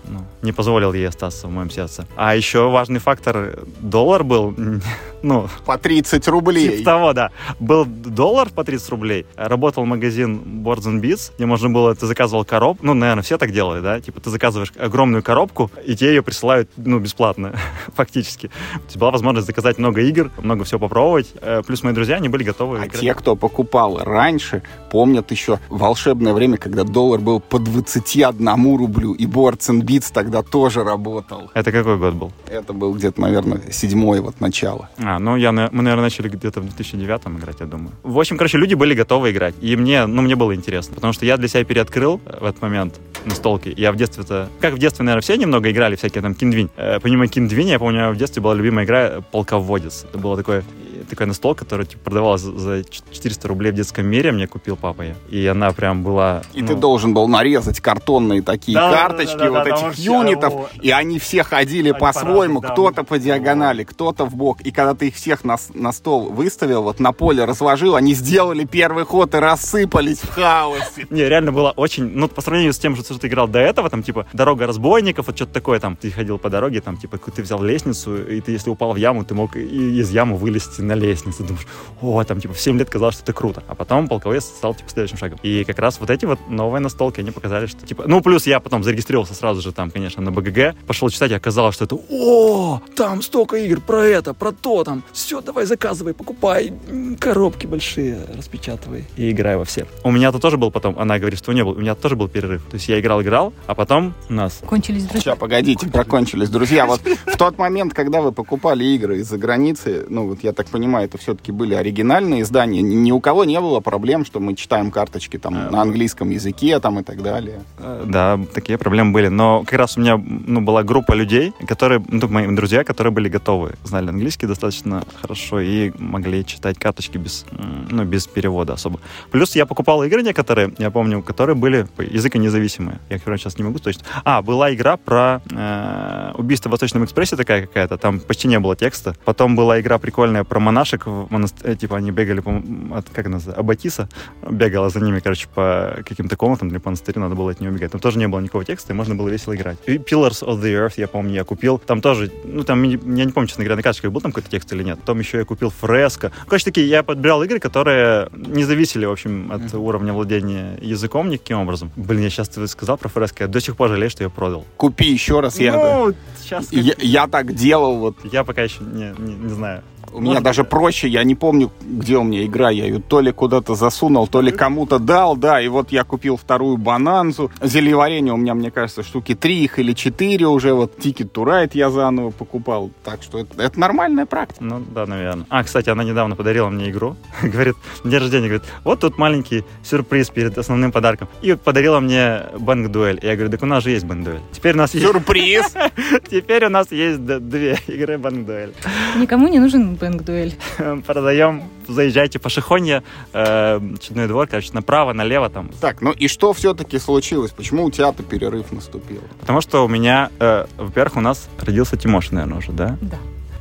ну, 0.10 0.20
не 0.42 0.52
позволил 0.52 0.94
ей 0.94 1.08
остаться 1.08 1.48
в 1.48 1.52
моем 1.52 1.70
сердце. 1.70 2.08
А 2.16 2.36
еще 2.36 2.70
важный 2.70 3.00
фактор 3.00 3.60
доллар 3.80 4.24
был, 4.24 4.56
ну, 5.22 5.50
По 5.66 5.78
30 5.78 6.28
рублей. 6.28 6.78
Типа 6.78 6.92
того, 6.92 7.14
да. 7.14 7.32
Был 7.60 7.86
доллар 7.86 8.50
по 8.50 8.64
30 8.64 8.90
рублей. 8.90 9.26
Работал 9.36 9.86
магазин 9.86 10.64
Boards 10.64 10.86
and 10.86 11.02
Beats, 11.02 11.32
где 11.36 11.46
можно 11.46 11.70
было, 11.70 11.96
ты 11.96 12.06
заказывал 12.06 12.46
коробку, 12.46 12.86
ну, 12.86 12.94
наверное, 12.94 13.24
все 13.24 13.38
так 13.38 13.52
делали, 13.52 13.82
да? 13.82 14.00
Типа 14.00 14.22
ты 14.22 14.30
заказываешь 14.30 14.72
огромную 14.78 15.24
коробку, 15.24 15.72
и 15.86 15.96
тебе 15.96 16.10
ее 16.10 16.24
присылают, 16.24 16.70
ну, 16.78 17.00
бесплатно, 17.00 17.54
фактически. 17.96 18.50
У 18.76 18.90
тебя 18.90 19.00
была 19.02 19.12
возможность 19.12 19.48
заказать 19.48 19.78
много 19.78 20.02
игр, 20.02 20.32
много 20.38 20.64
всего 20.64 20.80
попробовать. 20.80 21.17
Э, 21.42 21.62
Плюс 21.66 21.84
мои 21.84 21.94
друзья, 21.94 22.16
они 22.18 22.30
были 22.30 22.44
готовы 22.44 22.80
А 22.80 22.86
играть. 22.86 23.02
те, 23.02 23.14
кто 23.14 23.36
покупал 23.36 23.98
раньше, 24.00 24.62
помнят 24.92 25.32
еще 25.32 25.60
волшебное 25.70 26.34
время, 26.34 26.58
когда 26.58 26.84
доллар 26.84 27.20
был 27.20 27.40
по 27.40 27.60
21 27.60 28.78
рублю, 28.78 29.14
и 29.14 29.26
Boards 29.26 29.70
and 29.70 29.82
Beats 29.82 30.12
тогда 30.14 30.44
тоже 30.44 30.84
работал. 30.84 31.50
Это 31.54 31.72
какой 31.72 31.98
год 31.98 32.14
был? 32.14 32.32
Это 32.50 32.74
был 32.74 32.94
где-то, 32.94 33.22
наверное, 33.22 33.62
седьмой 33.72 34.20
вот 34.22 34.40
начало. 34.42 34.90
А, 34.98 35.20
ну, 35.20 35.36
я, 35.36 35.52
мы, 35.52 35.70
наверное, 35.72 36.04
начали 36.04 36.30
где-то 36.30 36.62
в 36.62 36.64
2009 36.66 37.22
играть, 37.40 37.58
я 37.60 37.66
думаю. 37.66 37.92
В 38.04 38.20
общем, 38.20 38.38
короче, 38.38 38.58
люди 38.58 38.74
были 38.74 38.94
готовы 38.94 39.32
играть. 39.32 39.56
И 39.62 39.76
мне, 39.76 40.06
ну, 40.06 40.22
мне 40.22 40.36
было 40.36 40.56
интересно. 40.56 40.96
Потому 40.96 41.14
что 41.14 41.26
я 41.26 41.38
для 41.38 41.48
себя 41.48 41.64
переоткрыл 41.64 42.20
э, 42.26 42.38
в 42.40 42.46
этот 42.46 42.62
момент 42.62 43.00
настолки. 43.26 43.74
Я 43.76 43.92
в 43.92 43.96
детстве-то... 43.96 44.50
Как 44.60 44.74
в 44.74 44.78
детстве, 44.80 45.04
наверное, 45.06 45.22
все 45.22 45.36
немного 45.38 45.70
играли, 45.72 45.96
всякие 45.96 46.22
там 46.22 46.34
киндвинь. 46.36 46.70
Э, 46.78 47.00
помимо 47.02 47.28
киндвиня, 47.28 47.72
я 47.74 47.80
помню, 47.80 48.12
в 48.12 48.18
детстве 48.18 48.42
была 48.42 48.54
любимая 48.54 48.86
игра 48.86 49.22
«Полководец». 49.32 50.06
Это 50.10 50.18
была 50.18 50.36
такое, 50.38 50.64
такая 51.10 51.28
настолка, 51.28 51.66
которая 51.66 51.86
типа, 51.86 52.04
продавалась 52.04 52.42
за- 52.42 52.58
за 52.58 52.84
400 52.84 53.48
рублей 53.48 53.72
в 53.72 53.76
детском 53.76 54.06
мире. 54.06 54.32
Мне 54.32 54.48
купил 54.48 54.76
папа 54.76 55.02
ее. 55.02 55.16
И 55.30 55.46
она 55.48 55.72
прям 55.72 56.04
была... 56.04 56.44
И 56.54 56.62
ну, 56.62 56.68
ты 56.68 56.76
должен 56.76 57.14
был 57.14 57.28
нарезать 57.28 57.80
картонные 57.80 58.42
такие 58.42 58.78
Да, 58.78 58.92
карточки 58.92 59.38
да, 59.38 59.46
да, 59.46 59.52
вот 59.52 59.64
да, 59.64 59.76
этих 59.76 60.00
юнитов, 60.00 60.54
вот. 60.54 60.72
и 60.82 60.92
они 60.92 61.20
все 61.20 61.44
ходили 61.44 61.90
Они 61.90 62.00
по-своему, 62.00 62.62
да, 62.62 62.70
кто-то 62.70 63.04
по 63.04 63.18
диагонали, 63.20 63.84
кто-то 63.84 64.26
в 64.26 64.36
бок. 64.36 64.62
И 64.62 64.72
когда 64.72 64.94
ты 64.94 65.08
их 65.08 65.16
всех 65.16 65.44
на, 65.44 65.58
на 65.74 65.92
стол 65.92 66.30
выставил, 66.30 66.84
вот 66.84 67.00
на 67.00 67.12
поле 67.12 67.46
разложил, 67.46 67.96
они 67.96 68.14
сделали 68.14 68.66
первый 68.66 69.06
ход 69.06 69.34
и 69.36 69.38
рассыпались 69.38 70.20
в 70.20 70.30
хаосе. 70.30 71.08
Не, 71.10 71.28
реально 71.28 71.52
было 71.52 71.72
очень... 71.72 72.06
Ну, 72.06 72.28
по 72.28 72.42
сравнению 72.42 72.74
с 72.74 72.80
тем, 72.80 72.96
что 72.96 73.18
ты 73.18 73.28
играл 73.28 73.48
до 73.48 73.60
этого, 73.60 73.90
там, 73.90 74.04
типа, 74.04 74.28
дорога 74.34 74.68
разбойников, 74.68 75.28
вот 75.28 75.36
что-то 75.36 75.54
такое, 75.54 75.80
там, 75.80 75.96
ты 75.96 76.12
ходил 76.12 76.38
по 76.38 76.50
дороге, 76.50 76.82
там, 76.82 76.98
типа, 76.98 77.18
ты 77.18 77.42
взял 77.42 77.62
лестницу, 77.62 78.18
и 78.18 78.42
ты, 78.42 78.52
если 78.52 78.70
упал 78.70 78.94
в 78.94 78.98
яму, 78.98 79.24
ты 79.24 79.34
мог 79.34 79.56
из 79.56 80.10
ямы 80.12 80.38
вылезти 80.38 80.82
на 80.82 80.94
лестницу. 80.98 81.44
Думаешь, 81.44 81.68
о, 82.02 82.24
там, 82.24 82.40
типа, 82.40 82.54
в 82.54 82.60
7 82.60 82.78
лет 82.78 82.90
казалось, 82.90 83.16
что 83.16 83.24
это 83.24 83.34
круто. 83.34 83.64
А 83.68 83.76
потом 83.76 84.08
полковец 84.08 84.46
стал, 84.46 84.76
типа, 84.76 84.90
следующим 84.90 85.18
шагом. 85.18 85.40
И 85.44 85.64
как 85.64 85.80
раз 85.80 86.00
вот 86.00 86.10
эти 86.10 86.26
вот 86.26 86.40
новые 86.50 86.82
настолки, 86.82 87.20
они 87.20 87.32
показали, 87.32 87.66
что, 87.66 87.86
типа... 87.86 88.04
Ну, 88.08 88.22
плюс 88.22 88.48
я 88.48 88.60
потом 88.60 88.84
зарегистрировался 88.84 89.34
сразу 89.34 89.62
же 89.62 89.72
там, 89.72 89.92
конечно, 89.92 90.22
на 90.22 90.32
БГГ, 90.32 90.76
пошел 90.86 91.10
читать, 91.10 91.32
и 91.32 91.36
оказалось, 91.36 91.76
что 91.76 91.86
это, 91.86 91.98
о, 92.10 92.82
там 92.96 93.22
столько 93.22 93.58
игр 93.58 93.82
про 93.82 94.06
это, 94.06 94.34
про 94.34 94.52
то, 94.52 94.84
там, 94.84 95.04
все, 95.14 95.42
давай 95.42 95.66
заказывай, 95.66 96.14
покупай, 96.14 96.74
коробки 97.20 97.68
большие, 97.68 98.20
распечатывай 98.36 99.06
и 99.16 99.32
играй 99.32 99.58
во 99.58 99.66
все. 99.66 99.86
У 100.04 100.12
меня-то 100.12 100.40
тоже 100.40 100.58
был 100.58 100.72
потом, 100.72 100.98
она 101.00 101.20
говорит, 101.20 101.40
что 101.40 101.52
у 101.52 101.54
нее 101.54 101.64
был, 101.64 101.74
у 101.74 101.80
меня 101.80 101.96
тоже 101.96 102.16
был 102.16 102.28
перерыв. 102.28 102.64
То 102.70 102.76
есть 102.76 102.88
я 102.88 103.00
играл-играл, 103.00 103.54
а 103.66 103.76
потом 103.76 104.14
у 104.30 104.34
нас 104.34 104.62
Кончились 104.66 105.04
друзья. 105.04 105.22
Сейчас, 105.22 105.38
погодите, 105.38 105.88
прокончились. 105.88 106.50
Друзья, 106.50 106.86
вот 106.86 107.02
в 107.02 107.38
тот 107.38 107.58
момент, 107.58 107.94
когда 107.94 108.22
вы 108.22 108.32
покупали 108.32 108.84
игры 108.86 109.20
из-за 109.20 109.38
границы, 109.38 110.06
ну, 110.10 110.28
вот 110.28 110.44
я 110.44 110.54
так 110.54 110.68
понимаю, 110.68 110.87
это 110.96 111.18
все-таки 111.18 111.52
были 111.52 111.74
оригинальные 111.74 112.44
издания, 112.44 112.82
ни, 112.82 113.12
у 113.12 113.20
кого 113.20 113.44
не 113.44 113.60
было 113.60 113.80
проблем, 113.82 114.26
что 114.26 114.40
мы 114.40 114.56
читаем 114.56 114.92
карточки 114.92 115.38
там 115.38 115.72
на 115.72 115.82
английском 115.82 116.30
языке 116.30 116.80
там 116.80 117.00
и 117.00 117.04
так 117.04 117.22
далее. 117.22 117.64
Э, 117.80 118.06
Да, 118.06 118.40
такие 118.54 118.78
проблемы 118.78 119.12
были. 119.12 119.28
Но 119.28 119.64
как 119.64 119.80
раз 119.80 119.98
у 119.98 120.02
меня 120.02 120.18
ну, 120.18 120.62
была 120.62 120.84
группа 120.84 121.14
людей, 121.14 121.54
которые, 121.68 122.04
ну, 122.08 122.28
мои 122.28 122.48
друзья, 122.56 122.84
которые 122.84 123.12
были 123.12 123.30
готовы, 123.30 123.74
знали 123.84 124.10
английский 124.10 124.48
достаточно 124.48 125.04
хорошо 125.22 125.60
и 125.60 125.92
могли 125.98 126.46
читать 126.46 126.78
карточки 126.78 127.18
без, 127.18 127.46
ну, 127.90 128.04
без 128.06 128.28
перевода 128.28 128.74
особо. 128.74 129.00
Плюс 129.32 129.56
я 129.56 129.66
покупал 129.66 130.04
игры 130.04 130.24
некоторые, 130.24 130.74
я 130.78 130.92
помню, 130.92 131.22
которые 131.22 131.56
были 131.56 131.88
языконезависимые. 131.98 133.00
Я, 133.10 133.20
короче, 133.20 133.44
сейчас 133.44 133.58
не 133.58 133.64
могу 133.64 133.80
точно. 133.80 134.04
А, 134.24 134.42
была 134.42 134.74
игра 134.74 134.98
про 134.98 135.42
э, 135.52 136.32
убийство 136.36 136.70
в 136.70 136.72
Восточном 136.72 137.06
экспрессе 137.06 137.36
такая 137.36 137.66
какая-то, 137.66 137.98
там 137.98 138.20
почти 138.20 138.48
не 138.48 138.60
было 138.60 138.76
текста. 138.76 139.16
Потом 139.26 139.56
была 139.56 139.80
игра 139.80 139.98
прикольная 139.98 140.44
про 140.44 140.60
монашек, 140.78 141.08
в 141.08 141.28
монастыре, 141.30 141.76
типа 141.76 141.98
они 141.98 142.12
бегали, 142.12 142.40
по, 142.40 142.52
от, 142.96 143.10
как 143.10 143.28
называется, 143.28 143.60
Аббатиса, 143.60 144.10
бегала 144.48 144.90
за 144.90 145.00
ними, 145.00 145.20
короче, 145.20 145.48
по 145.48 145.98
каким-то 146.06 146.36
комнатам 146.36 146.70
для 146.70 146.80
монастыря, 146.84 147.20
надо 147.22 147.36
было 147.36 147.52
от 147.52 147.60
нее 147.60 147.72
убегать. 147.72 147.92
Там 147.92 148.02
тоже 148.02 148.20
не 148.20 148.28
было 148.28 148.40
никакого 148.40 148.64
текста, 148.64 148.94
и 148.94 148.96
можно 148.96 149.16
было 149.16 149.30
весело 149.30 149.56
играть. 149.56 149.78
И 149.88 149.98
Pillars 149.98 150.44
of 150.44 150.62
the 150.62 150.74
Earth, 150.74 150.94
я 150.98 151.08
помню, 151.08 151.34
я 151.34 151.44
купил. 151.44 151.80
Там 151.80 152.02
тоже, 152.02 152.32
ну, 152.44 152.64
там, 152.64 152.84
я 152.84 153.26
не 153.26 153.32
помню, 153.32 153.48
честно 153.48 153.64
говоря, 153.64 153.78
на 153.78 153.82
карточках 153.82 154.12
был 154.12 154.22
там 154.22 154.32
какой-то 154.32 154.50
текст 154.50 154.72
или 154.74 154.84
нет. 154.84 155.00
Потом 155.00 155.20
еще 155.20 155.40
я 155.40 155.46
купил 155.46 155.72
Фреско. 155.72 156.32
Ну, 156.44 156.46
короче, 156.46 156.66
такие, 156.66 156.88
я 156.88 157.02
подбирал 157.02 157.44
игры, 157.44 157.60
которые 157.60 158.30
не 158.34 158.64
зависели, 158.64 159.06
в 159.06 159.12
общем, 159.12 159.52
от 159.52 159.62
mm-hmm. 159.62 159.78
уровня 159.78 160.14
владения 160.14 160.78
языком 160.82 161.30
никаким 161.30 161.60
образом. 161.60 161.92
Блин, 161.96 162.22
я 162.22 162.30
сейчас 162.30 162.50
сказал 162.70 162.98
про 162.98 163.10
Фреско, 163.10 163.46
я 163.46 163.48
до 163.48 163.60
сих 163.60 163.76
пор 163.76 163.90
жалею, 163.90 164.10
что 164.10 164.24
я 164.24 164.30
продал. 164.30 164.66
Купи 164.78 165.10
еще 165.12 165.40
раз, 165.40 165.60
я... 165.60 165.74
Ну, 165.74 166.14
сейчас... 166.40 166.72
Я, 166.72 166.94
я 167.00 167.28
так 167.28 167.54
делал, 167.56 167.98
вот. 167.98 168.18
Я 168.32 168.44
пока 168.44 168.64
еще 168.64 168.84
не, 168.84 169.14
не, 169.18 169.34
не 169.34 169.50
знаю. 169.50 169.84
У 170.14 170.22
меня 170.22 170.40
даже 170.40 170.64
проще, 170.64 171.08
я 171.08 171.24
не 171.24 171.36
помню, 171.36 171.72
где 171.82 172.18
у 172.18 172.24
меня 172.24 172.46
игра, 172.46 172.70
я 172.70 172.86
ее 172.86 173.00
то 173.00 173.20
ли 173.20 173.32
куда-то 173.32 173.76
засунул, 173.76 174.28
то 174.28 174.42
ли 174.42 174.52
кому-то 174.52 175.00
дал, 175.00 175.36
да, 175.36 175.62
и 175.62 175.68
вот 175.68 175.92
я 175.92 176.04
купил 176.04 176.38
вторую 176.38 176.78
бананзу. 176.78 177.52
Зельеварение 177.62 178.34
у 178.34 178.38
меня, 178.38 178.54
мне 178.54 178.72
кажется, 178.72 179.04
штуки 179.04 179.36
три 179.36 179.64
их 179.64 179.80
или 179.80 179.94
четыре 179.94 180.48
уже, 180.48 180.74
вот 180.74 180.98
Ticket 180.98 181.32
to 181.32 181.44
Ride 181.44 181.72
я 181.74 181.90
заново 181.90 182.32
покупал, 182.32 182.90
так 183.04 183.22
что 183.22 183.40
это, 183.40 183.62
это 183.62 183.80
нормальная 183.80 184.26
практика. 184.26 184.64
Ну 184.64 184.84
да, 184.94 185.06
наверное. 185.06 185.46
А, 185.50 185.64
кстати, 185.64 185.90
она 185.90 186.04
недавно 186.04 186.36
подарила 186.36 186.70
мне 186.70 186.90
игру, 186.90 187.16
говорит, 187.42 187.76
день 188.04 188.20
рождения, 188.20 188.48
говорит, 188.48 188.68
вот 188.84 189.00
тут 189.00 189.18
маленький 189.18 189.64
сюрприз 189.84 190.30
перед 190.30 190.58
основным 190.58 190.92
подарком. 190.92 191.28
И 191.42 191.54
подарила 191.56 192.00
мне 192.00 192.44
Бэнк 192.58 192.90
Дуэль. 192.92 193.20
Я 193.22 193.36
говорю, 193.36 193.52
так 193.52 193.64
у 193.64 193.66
нас 193.66 193.84
же 193.84 193.92
есть 193.92 194.06
Бэнк 194.06 194.24
Дуэль. 194.24 194.42
Теперь 194.52 194.74
у 194.74 194.78
нас 194.78 194.94
есть... 194.94 195.06
Сюрприз! 195.06 195.74
Теперь 196.30 196.66
у 196.66 196.70
нас 196.70 196.92
есть 196.92 197.24
две 197.24 197.78
игры 197.88 198.18
Бэнк 198.18 198.46
Дуэль. 198.46 198.74
Никому 199.18 199.48
не 199.48 199.60
нужен 199.60 199.97
бэнк-дуэль. 200.00 200.56
Продаем, 201.06 201.64
заезжайте 201.88 202.40
по 202.40 202.50
Шихонье, 202.50 203.04
э, 203.34 203.80
Чудной 204.00 204.28
двор, 204.28 204.48
короче, 204.48 204.72
направо, 204.74 205.14
налево 205.14 205.50
там. 205.50 205.70
Так, 205.82 206.02
ну 206.02 206.12
и 206.12 206.28
что 206.28 206.54
все-таки 206.54 207.00
случилось? 207.00 207.52
Почему 207.52 207.84
у 207.86 207.92
тебя-то 207.92 208.24
перерыв 208.24 208.72
наступил? 208.72 209.22
Потому 209.40 209.62
что 209.62 209.86
у 209.86 209.88
меня, 209.88 210.30
э, 210.40 210.66
во-первых, 210.78 211.18
у 211.18 211.22
нас 211.22 211.50
родился 211.60 211.98
Тимош, 211.98 212.32
наверное, 212.32 212.58
уже, 212.58 212.72
да? 212.72 212.98
Да. 213.02 213.18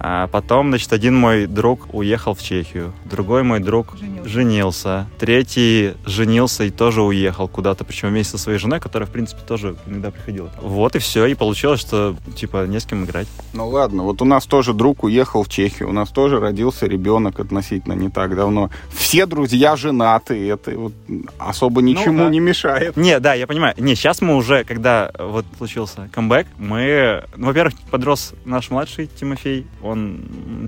А 0.08 0.28
потом, 0.28 0.68
значит, 0.68 0.92
один 0.92 1.16
мой 1.16 1.46
друг 1.48 1.92
уехал 1.92 2.32
в 2.32 2.40
Чехию, 2.40 2.92
другой 3.06 3.42
мой 3.42 3.58
друг 3.58 3.96
Женился. 3.98 4.28
женился, 4.28 5.06
третий 5.18 5.94
женился 6.06 6.62
и 6.62 6.70
тоже 6.70 7.02
уехал 7.02 7.48
куда-то, 7.48 7.82
причем 7.82 8.10
вместе 8.10 8.36
со 8.36 8.38
своей 8.38 8.60
женой, 8.60 8.78
которая, 8.78 9.08
в 9.08 9.10
принципе, 9.10 9.42
тоже 9.42 9.74
иногда 9.84 10.12
приходила. 10.12 10.52
Вот 10.60 10.94
и 10.94 11.00
все, 11.00 11.26
и 11.26 11.34
получилось, 11.34 11.80
что, 11.80 12.14
типа, 12.36 12.68
не 12.68 12.78
с 12.78 12.84
кем 12.84 13.04
играть. 13.04 13.26
Ну 13.52 13.66
ладно, 13.68 14.04
вот 14.04 14.22
у 14.22 14.24
нас 14.24 14.46
тоже 14.46 14.74
друг 14.74 15.02
уехал 15.02 15.42
в 15.42 15.48
Чехию, 15.48 15.88
у 15.88 15.92
нас 15.92 16.10
тоже 16.10 16.38
родился 16.38 16.86
ребенок 16.86 17.40
относительно 17.40 17.94
не 17.94 18.08
так 18.08 18.36
давно. 18.36 18.70
Все 18.90 19.26
друзья 19.26 19.74
женаты, 19.74 20.48
это 20.48 20.70
вот 20.78 20.92
особо 21.36 21.82
ничему 21.82 22.18
да. 22.20 22.30
не 22.30 22.38
мешает. 22.38 22.96
Не, 22.96 23.18
да, 23.18 23.34
я 23.34 23.48
понимаю. 23.48 23.74
Не, 23.76 23.96
сейчас 23.96 24.20
мы 24.20 24.36
уже, 24.36 24.62
когда 24.62 25.10
вот 25.18 25.46
случился 25.58 26.08
камбэк, 26.12 26.46
мы, 26.58 27.24
ну, 27.34 27.46
во-первых, 27.46 27.74
подрос 27.90 28.34
наш 28.44 28.70
младший 28.70 29.08
Тимофей, 29.08 29.66
он 29.82 29.95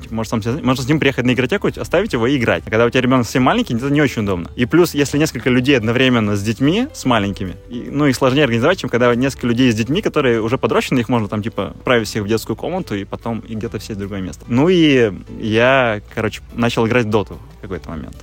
типа, 0.02 0.14
может 0.14 0.30
сам 0.30 0.40
можно 0.62 0.82
с 0.82 0.88
ним 0.88 0.98
приехать 1.00 1.24
на 1.24 1.32
игротеку, 1.32 1.68
оставить 1.76 2.12
его 2.12 2.26
и 2.26 2.36
играть. 2.36 2.62
А 2.66 2.70
когда 2.70 2.86
у 2.86 2.90
тебя 2.90 3.00
ребенок 3.02 3.24
совсем 3.24 3.42
маленький, 3.42 3.74
это 3.74 3.90
не 3.90 4.00
очень 4.00 4.22
удобно. 4.22 4.50
И 4.56 4.66
плюс, 4.66 4.94
если 4.94 5.18
несколько 5.18 5.50
людей 5.50 5.76
одновременно 5.76 6.36
с 6.36 6.42
детьми, 6.42 6.88
с 6.92 7.04
маленькими, 7.04 7.56
и- 7.68 7.88
ну 7.90 8.06
и 8.06 8.12
сложнее 8.12 8.44
организовать, 8.44 8.78
чем 8.78 8.90
когда 8.90 9.14
несколько 9.14 9.46
людей 9.46 9.70
с 9.70 9.74
детьми, 9.74 10.02
которые 10.02 10.40
уже 10.40 10.58
подрощены, 10.58 11.00
их 11.00 11.08
можно 11.08 11.28
там 11.28 11.42
типа 11.42 11.68
отправить 11.68 12.08
всех 12.08 12.24
в 12.24 12.28
детскую 12.28 12.56
комнату 12.56 12.94
и 12.94 13.04
потом 13.04 13.40
и 13.40 13.54
где-то 13.54 13.78
все 13.78 13.94
в 13.94 13.98
другое 13.98 14.20
место. 14.20 14.44
Ну 14.48 14.68
и 14.68 15.12
я, 15.40 16.00
короче, 16.14 16.40
начал 16.54 16.86
играть 16.86 17.06
в 17.06 17.10
доту 17.10 17.38
в 17.58 17.62
какой-то 17.62 17.90
момент. 17.90 18.16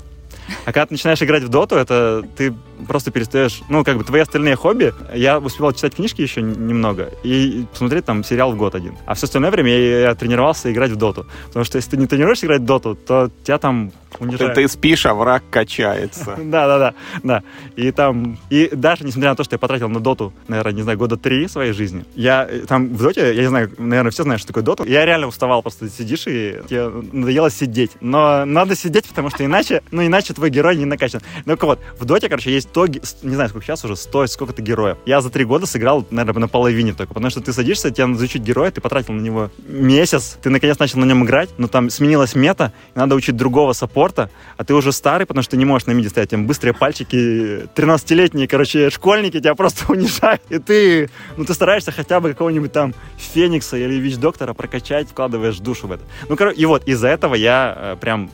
А 0.63 0.71
когда 0.71 0.85
ты 0.85 0.93
начинаешь 0.93 1.21
играть 1.24 1.41
в 1.43 1.50
доту, 1.50 1.75
это 1.75 2.24
ты 2.38 2.53
просто 2.88 3.12
перестаешь... 3.12 3.62
Ну, 3.70 3.84
как 3.84 3.98
бы 3.98 4.03
твои 4.03 4.22
остальные 4.22 4.55
хобби... 4.55 4.94
Я 5.13 5.39
успевал 5.39 5.74
читать 5.74 5.96
книжки 5.96 6.22
еще 6.22 6.41
немного 6.41 7.12
и 7.24 7.65
посмотреть 7.72 8.05
там 8.05 8.24
сериал 8.24 8.51
в 8.51 8.58
год 8.58 8.75
один. 8.75 8.96
А 9.05 9.13
все 9.13 9.25
остальное 9.25 9.51
время 9.51 9.72
я, 9.72 10.00
я 10.01 10.15
тренировался 10.15 10.72
играть 10.72 10.91
в 10.91 10.96
доту. 10.96 11.25
Потому 11.48 11.65
что 11.65 11.77
если 11.77 11.91
ты 11.91 11.98
не 11.98 12.08
тренируешься 12.08 12.46
играть 12.46 12.62
в 12.62 12.65
доту, 12.65 12.96
то 12.96 13.29
тебя 13.44 13.58
там 13.58 13.91
унижают. 14.20 14.55
Ты, 14.55 14.63
ты 14.63 14.67
спишь, 14.67 15.05
а 15.05 15.13
враг 15.13 15.44
качается. 15.50 16.38
Да, 16.46 16.67
да, 16.67 16.77
да, 16.77 16.94
да. 17.24 17.44
И 17.75 17.91
там, 17.91 18.38
и 18.50 18.70
даже 18.72 19.03
несмотря 19.03 19.32
на 19.32 19.36
то, 19.36 19.44
что 19.44 19.55
я 19.55 19.60
потратил 19.60 19.89
на 19.89 20.00
доту, 20.00 20.32
наверное, 20.48 20.74
не 20.74 20.82
знаю, 20.84 20.98
года 20.98 21.17
три 21.17 21.48
своей 21.48 21.74
жизни, 21.74 22.05
я 22.15 22.48
э, 22.50 22.60
там 22.67 22.94
в 22.94 23.01
доте, 23.01 23.34
я 23.34 23.41
не 23.41 23.48
знаю, 23.48 23.72
наверное, 23.77 24.12
все 24.12 24.24
знают, 24.24 24.41
что 24.41 24.50
такое 24.50 24.63
доту. 24.63 24.86
Я 24.86 25.05
реально 25.05 25.27
уставал, 25.27 25.62
просто 25.62 25.89
сидишь 25.89 26.27
и 26.27 26.62
тебе 26.70 26.89
надоело 27.12 27.50
сидеть. 27.50 27.91
Но 28.00 28.46
надо 28.46 28.75
сидеть, 28.75 29.08
потому 29.08 29.29
что 29.32 29.44
иначе, 29.44 29.82
ну 29.91 30.05
иначе 30.05 30.34
твой 30.34 30.50
герой 30.50 30.77
не 30.77 30.86
накачан. 30.86 31.22
Ну 31.46 31.58
вот, 31.60 31.79
в 32.00 32.05
доте, 32.05 32.29
короче, 32.29 32.51
есть 32.51 32.64
100, 32.69 32.88
ге- 32.88 33.00
с- 33.03 33.17
не 33.24 33.36
знаю, 33.36 33.50
сколько 33.50 33.65
сейчас 33.65 33.84
уже, 33.86 33.95
100, 33.95 34.27
сколько-то 34.27 34.62
героев. 34.62 34.98
Я 35.05 35.22
за 35.22 35.29
три 35.29 35.45
года 35.45 35.65
сыграл, 35.65 36.05
наверное, 36.12 36.41
на 36.41 36.48
половине 36.48 36.93
только, 36.93 37.13
потому 37.13 37.29
что 37.29 37.41
ты 37.41 37.53
садишься, 37.53 37.91
тебе 37.91 38.05
надо 38.07 38.17
изучить 38.19 38.41
героя, 38.43 38.72
ты 38.72 38.81
потратил 38.81 39.13
на 39.13 39.22
него 39.22 39.50
месяц, 39.67 40.38
ты 40.41 40.50
наконец 40.50 40.79
начал 40.79 41.00
на 41.00 41.05
нем 41.05 41.24
играть, 41.24 41.50
но 41.57 41.67
там 41.67 41.89
сменилась 41.89 42.36
мета, 42.36 42.74
надо 42.95 43.15
учить 43.15 43.36
другого 43.36 43.74
саппорта, 43.74 44.29
а 44.57 44.63
ты 44.63 44.74
уже 44.74 44.91
старый, 44.91 45.25
потому 45.25 45.43
что 45.43 45.51
ты 45.51 45.57
не 45.57 45.65
можешь 45.65 45.86
на 45.88 45.91
миде 45.91 46.10
стоять, 46.10 46.29
там 46.29 46.48
быстрые 46.48 46.74
пальчики, 46.74 47.67
13-летние, 47.75 48.48
короче, 48.48 48.89
школьники 48.89 49.39
тебя 49.39 49.55
просто 49.55 49.86
унижают, 49.91 50.41
и 50.50 50.60
ты, 50.60 51.10
ну, 51.38 51.45
ты 51.45 51.53
стараешься 51.53 51.91
хотя 51.91 52.19
бы 52.19 52.29
какого-нибудь 52.29 52.72
там 52.72 52.93
Феникса 53.17 53.77
или 53.77 53.95
Вич-доктора 53.95 54.53
прокачать, 54.53 55.10
вкладываешь 55.10 55.57
душу 55.60 55.88
в 55.88 55.91
это. 55.91 56.03
Ну, 56.29 56.36
короче, 56.36 56.57
и 56.60 56.65
вот 56.65 56.88
из-за 56.88 57.07
этого 57.07 57.36
я 57.36 57.74
э, 57.77 57.95
прям 58.00 58.29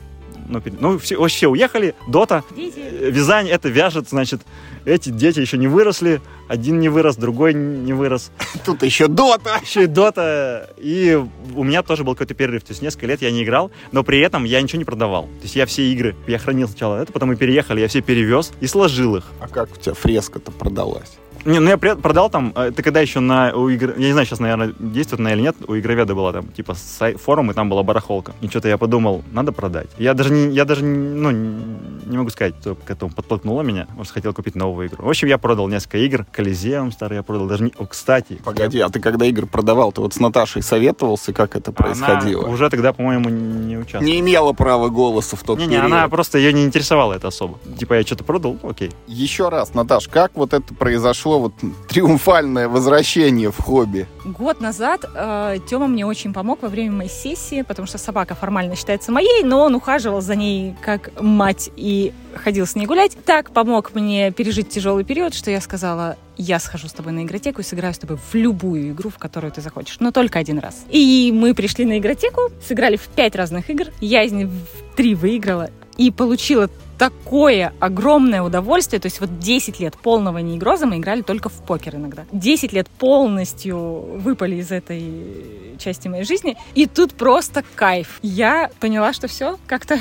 ну, 0.48 0.62
ну, 0.80 0.98
все, 0.98 1.18
вообще 1.18 1.46
уехали, 1.48 1.94
Дота, 2.08 2.44
Дети. 2.54 2.78
э, 2.78 3.10
вязание 3.10 3.54
это 3.54 3.68
вяжет, 3.68 4.08
значит, 4.08 4.42
эти 4.84 5.10
дети 5.10 5.40
еще 5.40 5.58
не 5.58 5.68
выросли, 5.68 6.20
один 6.48 6.80
не 6.80 6.88
вырос, 6.88 7.16
другой 7.16 7.54
не 7.54 7.92
вырос, 7.92 8.30
Тут 8.64 8.82
еще 8.82 9.08
дота. 9.08 9.58
еще 9.62 9.84
и 9.84 9.86
Дота, 9.86 10.70
и 10.76 11.20
у 11.54 11.64
меня 11.64 11.82
тоже 11.82 12.04
был 12.04 12.14
какой-то 12.14 12.34
перерыв, 12.34 12.64
то 12.64 12.72
есть 12.72 12.82
несколько 12.82 13.06
лет 13.06 13.22
я 13.22 13.30
не 13.30 13.44
играл, 13.44 13.70
но 13.92 14.02
при 14.02 14.20
этом 14.20 14.44
я 14.44 14.60
ничего 14.60 14.78
не 14.78 14.84
продавал, 14.84 15.24
то 15.24 15.42
есть 15.42 15.56
я 15.56 15.66
все 15.66 15.84
игры, 15.92 16.16
я 16.26 16.38
хранил 16.38 16.68
сначала 16.68 17.02
это, 17.02 17.12
потом 17.12 17.30
мы 17.30 17.36
переехали, 17.36 17.80
я 17.80 17.88
все 17.88 18.00
перевез 18.00 18.52
и 18.60 18.66
сложил 18.66 19.16
их. 19.16 19.24
А 19.40 19.48
как 19.48 19.72
у 19.72 19.76
тебя 19.76 19.94
фреска-то 19.94 20.50
продалась? 20.52 21.12
Не, 21.44 21.58
ну 21.58 21.68
я 21.70 21.76
продал 21.78 22.30
там, 22.30 22.52
э, 22.54 22.68
это 22.68 22.82
когда 22.82 23.00
еще 23.00 23.20
на, 23.20 23.52
у 23.54 23.68
игр- 23.68 23.94
я 23.98 24.06
не 24.06 24.12
знаю, 24.12 24.26
сейчас, 24.26 24.38
наверное, 24.40 24.72
действует 24.78 25.20
она 25.20 25.32
или 25.32 25.40
нет, 25.42 25.56
у 25.66 25.76
игроведа 25.76 26.14
была 26.14 26.32
там, 26.32 26.46
типа, 26.48 26.72
сай- 26.74 27.16
форум, 27.18 27.50
и 27.50 27.54
там 27.54 27.68
была 27.68 27.82
барахолка. 27.82 28.32
И 28.40 28.48
что-то 28.48 28.68
я 28.68 28.78
подумал, 28.78 29.22
надо 29.32 29.52
продать. 29.52 29.88
Я 29.98 30.14
даже 30.14 30.32
не, 30.32 30.54
я 30.54 30.64
даже, 30.64 30.84
не- 30.84 30.96
ну, 31.20 31.30
не 31.30 32.16
могу 32.16 32.30
сказать, 32.30 32.54
что 32.60 32.74
к 32.76 32.90
этому 32.90 33.10
подтолкнуло 33.12 33.62
меня, 33.62 33.86
может, 33.96 34.12
хотел 34.12 34.32
купить 34.32 34.54
новую 34.54 34.88
игру. 34.88 35.04
В 35.04 35.08
общем, 35.08 35.28
я 35.28 35.38
продал 35.38 35.68
несколько 35.68 35.98
игр, 35.98 36.26
Колизеум 36.32 36.92
старый 36.92 37.16
я 37.16 37.22
продал, 37.22 37.46
даже 37.46 37.64
не, 37.64 37.72
о, 37.78 37.86
кстати. 37.86 38.40
Погоди, 38.44 38.78
а 38.80 38.88
ты 38.88 39.00
когда 39.00 39.26
игры 39.26 39.46
продавал, 39.46 39.92
ты 39.92 40.00
вот 40.00 40.14
с 40.14 40.20
Наташей 40.20 40.62
советовался, 40.62 41.32
как 41.32 41.56
это 41.56 41.72
происходило? 41.72 42.44
Она 42.44 42.52
уже 42.52 42.70
тогда, 42.70 42.92
по-моему, 42.92 43.28
не 43.30 43.76
участвовала. 43.78 44.04
Не 44.06 44.20
имела 44.20 44.52
права 44.52 44.88
голоса 44.88 45.36
в 45.36 45.42
тот 45.42 45.58
Не-не, 45.58 45.76
период. 45.76 45.86
она 45.86 46.08
просто 46.08 46.38
ее 46.38 46.52
не 46.52 46.64
интересовала 46.64 47.14
это 47.14 47.28
особо. 47.28 47.58
Типа, 47.78 47.94
я 47.94 48.02
что-то 48.02 48.24
продал, 48.24 48.56
ну, 48.62 48.70
окей. 48.70 48.90
Еще 49.06 49.48
раз, 49.48 49.74
Наташ, 49.74 50.08
как 50.08 50.32
вот 50.34 50.52
это 50.54 50.72
произошло, 50.74 51.31
вот 51.38 51.54
триумфальное 51.88 52.68
возвращение 52.68 53.50
в 53.50 53.58
хобби? 53.60 54.06
Год 54.24 54.60
назад 54.60 55.04
э, 55.14 55.58
Тёма 55.68 55.86
мне 55.86 56.06
очень 56.06 56.32
помог 56.32 56.62
во 56.62 56.68
время 56.68 56.92
моей 56.92 57.10
сессии, 57.10 57.62
потому 57.62 57.86
что 57.86 57.98
собака 57.98 58.34
формально 58.34 58.76
считается 58.76 59.12
моей, 59.12 59.42
но 59.42 59.62
он 59.62 59.74
ухаживал 59.74 60.20
за 60.20 60.36
ней 60.36 60.74
как 60.82 61.10
мать 61.20 61.70
и 61.76 62.12
ходил 62.34 62.66
с 62.66 62.74
ней 62.74 62.86
гулять. 62.86 63.16
Так 63.24 63.50
помог 63.50 63.94
мне 63.94 64.30
пережить 64.30 64.70
тяжелый 64.70 65.04
период, 65.04 65.34
что 65.34 65.50
я 65.50 65.60
сказала, 65.60 66.16
я 66.36 66.58
схожу 66.58 66.88
с 66.88 66.92
тобой 66.92 67.12
на 67.12 67.24
игротеку 67.24 67.60
и 67.60 67.64
сыграю 67.64 67.94
с 67.94 67.98
тобой 67.98 68.16
в 68.16 68.34
любую 68.34 68.92
игру, 68.92 69.10
в 69.10 69.18
которую 69.18 69.52
ты 69.52 69.60
захочешь, 69.60 69.98
но 70.00 70.12
только 70.12 70.38
один 70.38 70.58
раз. 70.58 70.84
И 70.90 71.30
мы 71.34 71.54
пришли 71.54 71.84
на 71.84 71.98
игротеку, 71.98 72.50
сыграли 72.66 72.96
в 72.96 73.06
пять 73.08 73.36
разных 73.36 73.70
игр, 73.70 73.86
я 74.00 74.22
из 74.22 74.32
них 74.32 74.48
в 74.48 74.96
три 74.96 75.14
выиграла 75.14 75.70
и 75.96 76.10
получила 76.10 76.68
такое 76.98 77.72
огромное 77.80 78.42
удовольствие. 78.42 79.00
То 79.00 79.06
есть 79.06 79.20
вот 79.20 79.40
10 79.40 79.80
лет 79.80 79.96
полного 79.96 80.38
неигроза 80.38 80.86
мы 80.86 80.98
играли 80.98 81.22
только 81.22 81.48
в 81.48 81.64
покер 81.64 81.96
иногда. 81.96 82.24
10 82.32 82.72
лет 82.72 82.88
полностью 82.88 83.76
выпали 84.18 84.56
из 84.56 84.70
этой 84.70 85.76
части 85.78 86.08
моей 86.08 86.24
жизни. 86.24 86.56
И 86.74 86.86
тут 86.86 87.14
просто 87.14 87.64
кайф. 87.74 88.20
Я 88.22 88.70
поняла, 88.78 89.12
что 89.12 89.26
все, 89.26 89.58
как-то 89.66 89.98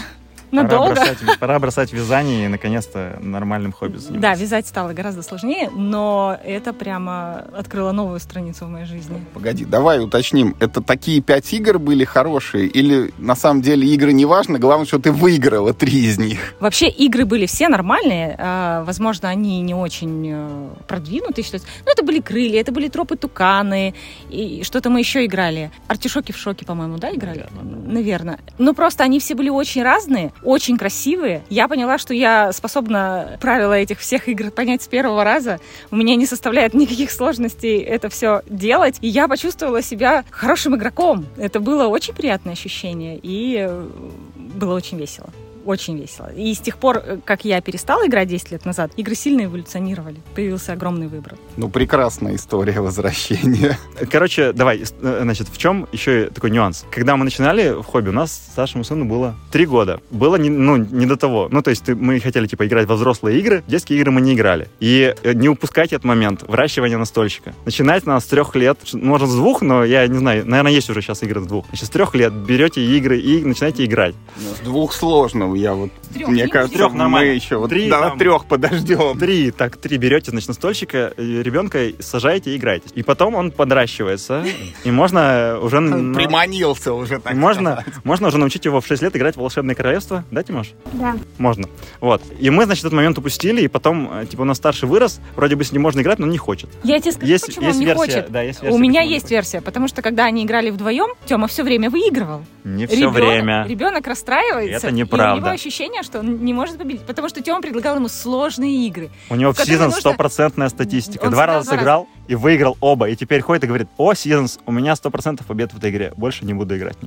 надолго. 0.52 0.96
Пора 0.96 1.06
бросать, 1.06 1.40
пора 1.40 1.60
бросать 1.60 1.94
вязание 1.94 2.46
и, 2.46 2.48
наконец-то, 2.48 3.18
нормальным 3.22 3.72
хобби 3.72 3.98
заниматься. 3.98 4.22
Да, 4.22 4.36
вязать 4.36 4.68
стало 4.68 4.94
гораздо 4.94 5.22
сложнее, 5.24 5.70
но 5.76 6.38
это 6.44 6.74
прямо 6.74 7.46
открыло 7.58 7.92
новую 7.92 8.20
страницу 8.20 8.66
в 8.66 8.70
моей 8.70 8.86
жизни. 8.86 9.24
Погоди, 9.34 9.66
давай 9.66 10.00
уточним. 10.04 10.56
Это 10.60 10.82
такие 10.82 11.22
пять 11.22 11.52
игр 11.54 11.80
были 11.80 12.04
хорошие? 12.04 12.68
Или 12.68 13.14
на 13.18 13.36
самом 13.36 13.62
деле 13.62 13.88
игры 13.88 14.14
не 14.14 14.26
важно, 14.26 14.60
главное, 14.60 14.86
что 14.86 15.00
ты 15.00 15.12
выиграла 15.12 15.74
три 15.74 16.06
из 16.06 16.18
них? 16.18 16.54
Вообще 16.60 16.90
игры 16.90 17.26
были 17.26 17.46
все 17.46 17.68
нормальные. 17.68 18.36
а, 18.38 18.84
Возможно, 18.84 19.30
они 19.30 19.62
не 19.62 19.74
очень 19.74 20.28
э, 20.32 20.70
продвинутые 20.88 21.44
считаются. 21.44 21.68
Но 21.86 21.92
это 21.92 22.04
были 22.04 22.20
крылья, 22.20 22.60
это 22.62 22.72
были 22.72 22.88
тропы 22.88 23.16
туканы. 23.16 23.94
И 24.30 24.64
что-то 24.64 24.90
мы 24.90 25.00
еще 25.00 25.26
играли. 25.26 25.72
Артишоки 25.88 26.32
в 26.32 26.38
шоке, 26.38 26.66
по-моему, 26.66 26.98
да, 26.98 27.12
играли? 27.14 27.48
Наверное. 27.86 28.40
Ну, 28.58 28.74
просто 28.74 29.04
они 29.04 29.20
все 29.20 29.36
были 29.36 29.50
очень 29.50 29.84
разные, 29.84 30.32
очень 30.44 30.78
красивые. 30.78 31.44
Я 31.50 31.68
поняла, 31.68 31.98
что 31.98 32.14
я 32.14 32.52
способна 32.54 33.38
правила 33.40 33.74
этих 33.74 34.00
всех 34.00 34.28
игр 34.28 34.52
понять 34.52 34.82
с 34.82 34.88
первого 34.88 35.24
раза. 35.24 35.60
У 35.92 35.96
меня 35.96 36.16
не 36.16 36.26
составляет 36.26 36.74
никаких 36.74 37.12
сложностей 37.12 37.80
это 37.80 38.10
все 38.10 38.42
делать. 38.48 38.98
И 39.02 39.08
я 39.08 39.28
почувствовала 39.28 39.82
себя 39.82 40.24
хорошим 40.30 40.76
игроком. 40.76 41.26
Это 41.38 41.60
было 41.60 41.88
очень 41.88 42.14
приятное 42.14 42.54
ощущение. 42.54 43.20
И 43.22 43.58
э, 43.58 43.88
было 44.36 44.76
очень 44.76 44.98
весело. 44.98 45.30
Очень 45.66 46.00
весело. 46.00 46.32
И 46.34 46.54
с 46.54 46.60
тех 46.60 46.78
пор, 46.78 46.98
э, 47.06 47.18
как 47.24 47.46
я 47.46 47.62
перестала 47.62 48.06
играть 48.08 48.28
10 48.28 48.52
лет 48.52 48.66
назад, 48.66 48.92
игры 48.98 49.16
сильно 49.16 49.46
эволюционировали. 49.46 50.18
Появился 50.36 50.74
огромный 50.74 51.08
выбор. 51.08 51.36
Ну, 51.58 51.70
прекрасная 51.70 52.36
история 52.36 52.80
возвращения. 52.82 53.78
Короче, 54.12 54.54
давай, 54.54 54.82
э, 54.82 55.20
значит, 55.24 55.48
в 55.50 55.58
чем 55.58 55.88
еще 55.92 56.26
такой 56.34 56.52
нюанс? 56.52 56.86
Когда 56.92 57.16
мы 57.18 57.26
начинали 57.26 57.72
в 57.72 57.84
хобби, 57.84 58.10
у 58.10 58.14
нас 58.14 58.32
старшему 58.52 58.84
сыну 58.84 59.06
было 59.06 59.36
три 59.52 59.66
года. 59.66 60.00
Было 60.10 60.36
не, 60.38 60.50
ну, 60.50 60.78
не 60.78 61.06
до 61.06 61.16
того. 61.18 61.48
Ну, 61.52 61.62
то 61.62 61.70
есть 61.70 61.84
ты- 61.84 61.96
мы 61.96 62.20
хотели, 62.20 62.48
типа, 62.48 62.66
играть 62.66 62.88
во 62.88 62.96
взрослые 62.96 63.40
игры, 63.40 63.64
в 63.68 63.70
детские 63.70 64.00
игры 64.00 64.12
мы 64.12 64.22
не 64.22 64.34
играли. 64.34 64.68
И 64.80 65.14
э, 65.24 65.34
не 65.34 65.50
упускать 65.50 65.94
этот 65.94 66.04
момент 66.06 66.44
выращивания 66.48 66.98
настольщика. 66.98 67.54
Начинать 67.66 68.06
надо 68.06 68.22
с 68.22 68.26
трех 68.26 68.56
лет, 68.56 68.78
может, 68.94 69.30
с 69.30 69.36
двух, 69.36 69.62
но 69.62 69.84
я 69.84 70.08
не 70.08 70.18
знаю, 70.18 70.46
наверное, 70.48 70.72
есть 70.72 70.90
уже 70.90 71.02
сейчас 71.02 71.24
игры 71.24 71.42
с 71.42 71.46
двух. 71.48 71.66
Значит, 71.68 71.86
с 71.88 71.90
трех 71.90 72.16
лет 72.16 72.34
берете 72.34 72.84
игры 72.98 73.20
и 73.20 73.44
начинаете 73.44 73.86
играть. 73.86 74.16
Ну, 74.38 74.56
С 74.56 74.60
двух 74.60 74.94
сложно, 74.94 75.51
я 75.56 75.74
вот... 75.74 75.90
Трёх 76.14 76.30
Мне 76.30 76.44
не 76.44 76.48
кажется, 76.50 76.78
Трёх 76.78 76.92
мы 76.92 76.98
нормально. 77.00 77.32
еще 77.32 77.58
вот 77.58 77.70
Три 77.70 77.90
до 77.90 78.00
там. 78.00 78.18
трех 78.20 78.46
подождем. 78.46 79.18
Три, 79.18 79.52
так, 79.52 79.78
три 79.78 79.98
берете, 79.98 80.32
значит, 80.32 80.50
настольщика, 80.50 81.14
э, 81.18 81.42
ребенка 81.42 81.80
сажаете 82.00 82.54
и 82.54 82.58
играете. 82.58 82.90
И 82.96 83.04
потом 83.04 83.36
он 83.36 83.52
подращивается, 83.52 84.44
и 84.84 84.92
можно 84.92 85.58
уже... 85.62 85.78
Приманился 86.14 86.94
уже, 86.94 87.20
так 87.20 87.34
Можно, 87.34 87.84
можно 88.04 88.28
уже 88.28 88.38
научить 88.38 88.66
его 88.66 88.82
в 88.82 88.86
6 88.88 89.02
лет 89.04 89.16
играть 89.16 89.36
в 89.36 89.40
«Волшебное 89.40 89.76
королевство», 89.76 90.24
да, 90.32 90.44
Тимош? 90.44 90.72
Да. 90.94 91.16
Можно. 91.38 91.68
Вот. 92.00 92.22
И 92.40 92.50
мы, 92.50 92.66
значит, 92.66 92.84
этот 92.84 92.94
момент 92.94 93.18
упустили, 93.18 93.62
и 93.62 93.68
потом, 93.68 94.10
э, 94.12 94.26
типа, 94.26 94.42
у 94.42 94.46
нас 94.46 94.58
старший 94.58 94.88
вырос, 94.90 95.20
вроде 95.36 95.56
бы 95.56 95.64
с 95.64 95.72
ним 95.72 95.82
можно 95.82 96.02
играть, 96.02 96.20
но 96.20 96.26
он 96.26 96.32
не 96.32 96.38
хочет. 96.38 96.70
Я 96.84 97.00
тебе 97.00 97.12
скажу, 97.14 97.28
Есть, 97.32 97.46
почему 97.48 97.66
есть 97.66 97.76
он 97.76 97.80
не 97.80 97.86
версия, 97.86 98.00
хочет. 98.02 98.32
да, 98.32 98.42
есть 98.42 98.62
версия. 98.62 98.76
У 98.76 98.80
меня 98.80 99.02
есть 99.02 99.30
не 99.30 99.36
версия, 99.36 99.62
потому 99.62 99.88
что 99.88 100.02
когда 100.02 100.26
они 100.26 100.44
играли 100.44 100.70
вдвоем, 100.70 101.10
Тёма 101.26 101.48
все 101.48 101.64
время 101.64 101.90
выигрывал. 101.90 102.40
хочет. 102.40 102.52
Не 102.64 102.86
все 102.88 102.96
Ребенок- 102.98 103.16
время. 103.16 103.66
Ребенок 103.68 104.08
расстраивается. 104.08 104.88
Это 104.88 104.92
неправда. 104.96 105.41
Него 105.42 105.54
ощущение, 105.54 106.04
что 106.04 106.20
он 106.20 106.44
не 106.44 106.54
может 106.54 106.78
победить, 106.78 107.06
потому 107.06 107.30
что 107.30 107.42
Тёма 107.42 107.62
предлагал 107.62 107.96
ему 107.96 108.08
сложные 108.08 108.88
игры. 108.88 109.10
У 109.30 109.36
него 109.36 109.54
в 109.54 109.60
Seasons 109.60 109.92
стопроцентная 110.00 110.70
статистика. 110.70 111.30
Два 111.30 111.46
раза 111.46 111.70
сыграл 111.72 112.08
и 112.28 112.36
выиграл 112.36 112.78
оба. 112.82 113.10
И 113.10 113.16
теперь 113.16 113.42
ходит 113.42 113.64
и 113.64 113.68
говорит, 113.68 113.88
о, 113.98 114.14
Seasons, 114.14 114.60
у 114.66 114.72
меня 114.72 114.96
сто 114.96 115.10
процентов 115.10 115.48
побед 115.48 115.74
в 115.74 115.78
этой 115.78 115.90
игре. 115.92 116.14
Больше 116.16 116.46
не 116.46 116.54
буду 116.54 116.78
играть. 116.78 116.98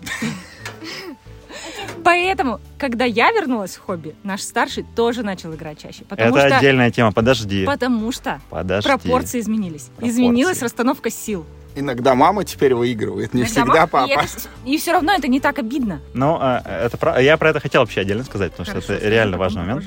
Поэтому, 2.04 2.60
когда 2.76 3.06
я 3.06 3.32
вернулась 3.32 3.76
в 3.76 3.80
хобби, 3.80 4.14
наш 4.22 4.42
старший 4.42 4.84
тоже 4.94 5.22
начал 5.22 5.54
играть 5.54 5.78
чаще. 5.78 6.04
Потому 6.04 6.36
Это 6.36 6.48
что, 6.48 6.56
отдельная 6.58 6.90
тема. 6.90 7.12
Подожди. 7.12 7.64
потому 7.64 8.12
что 8.12 8.40
Подожди. 8.50 8.86
пропорции 8.86 9.40
изменились. 9.40 9.84
Пропорции. 9.96 10.10
Изменилась 10.10 10.60
расстановка 10.62 11.08
сил. 11.08 11.46
Иногда 11.76 12.14
мама 12.14 12.44
теперь 12.44 12.74
выигрывает, 12.74 13.34
не 13.34 13.40
Иногда 13.42 13.52
всегда 13.52 13.74
мама- 13.74 13.86
папа. 13.88 14.08
И, 14.08 14.12
это- 14.12 14.26
и 14.64 14.78
все 14.78 14.92
равно 14.92 15.12
это 15.12 15.26
не 15.28 15.40
так 15.40 15.58
обидно. 15.58 16.00
Ну, 16.12 16.36
а, 16.40 16.62
это 16.86 16.96
про- 16.96 17.20
я 17.20 17.36
про 17.36 17.50
это 17.50 17.58
хотел 17.60 17.80
вообще 17.82 18.00
отдельно 18.02 18.22
сказать, 18.24 18.52
потому 18.52 18.66
Хорошо, 18.66 18.84
что 18.84 18.94
это 18.94 19.08
реально 19.08 19.38
важный 19.38 19.62
момент. 19.62 19.84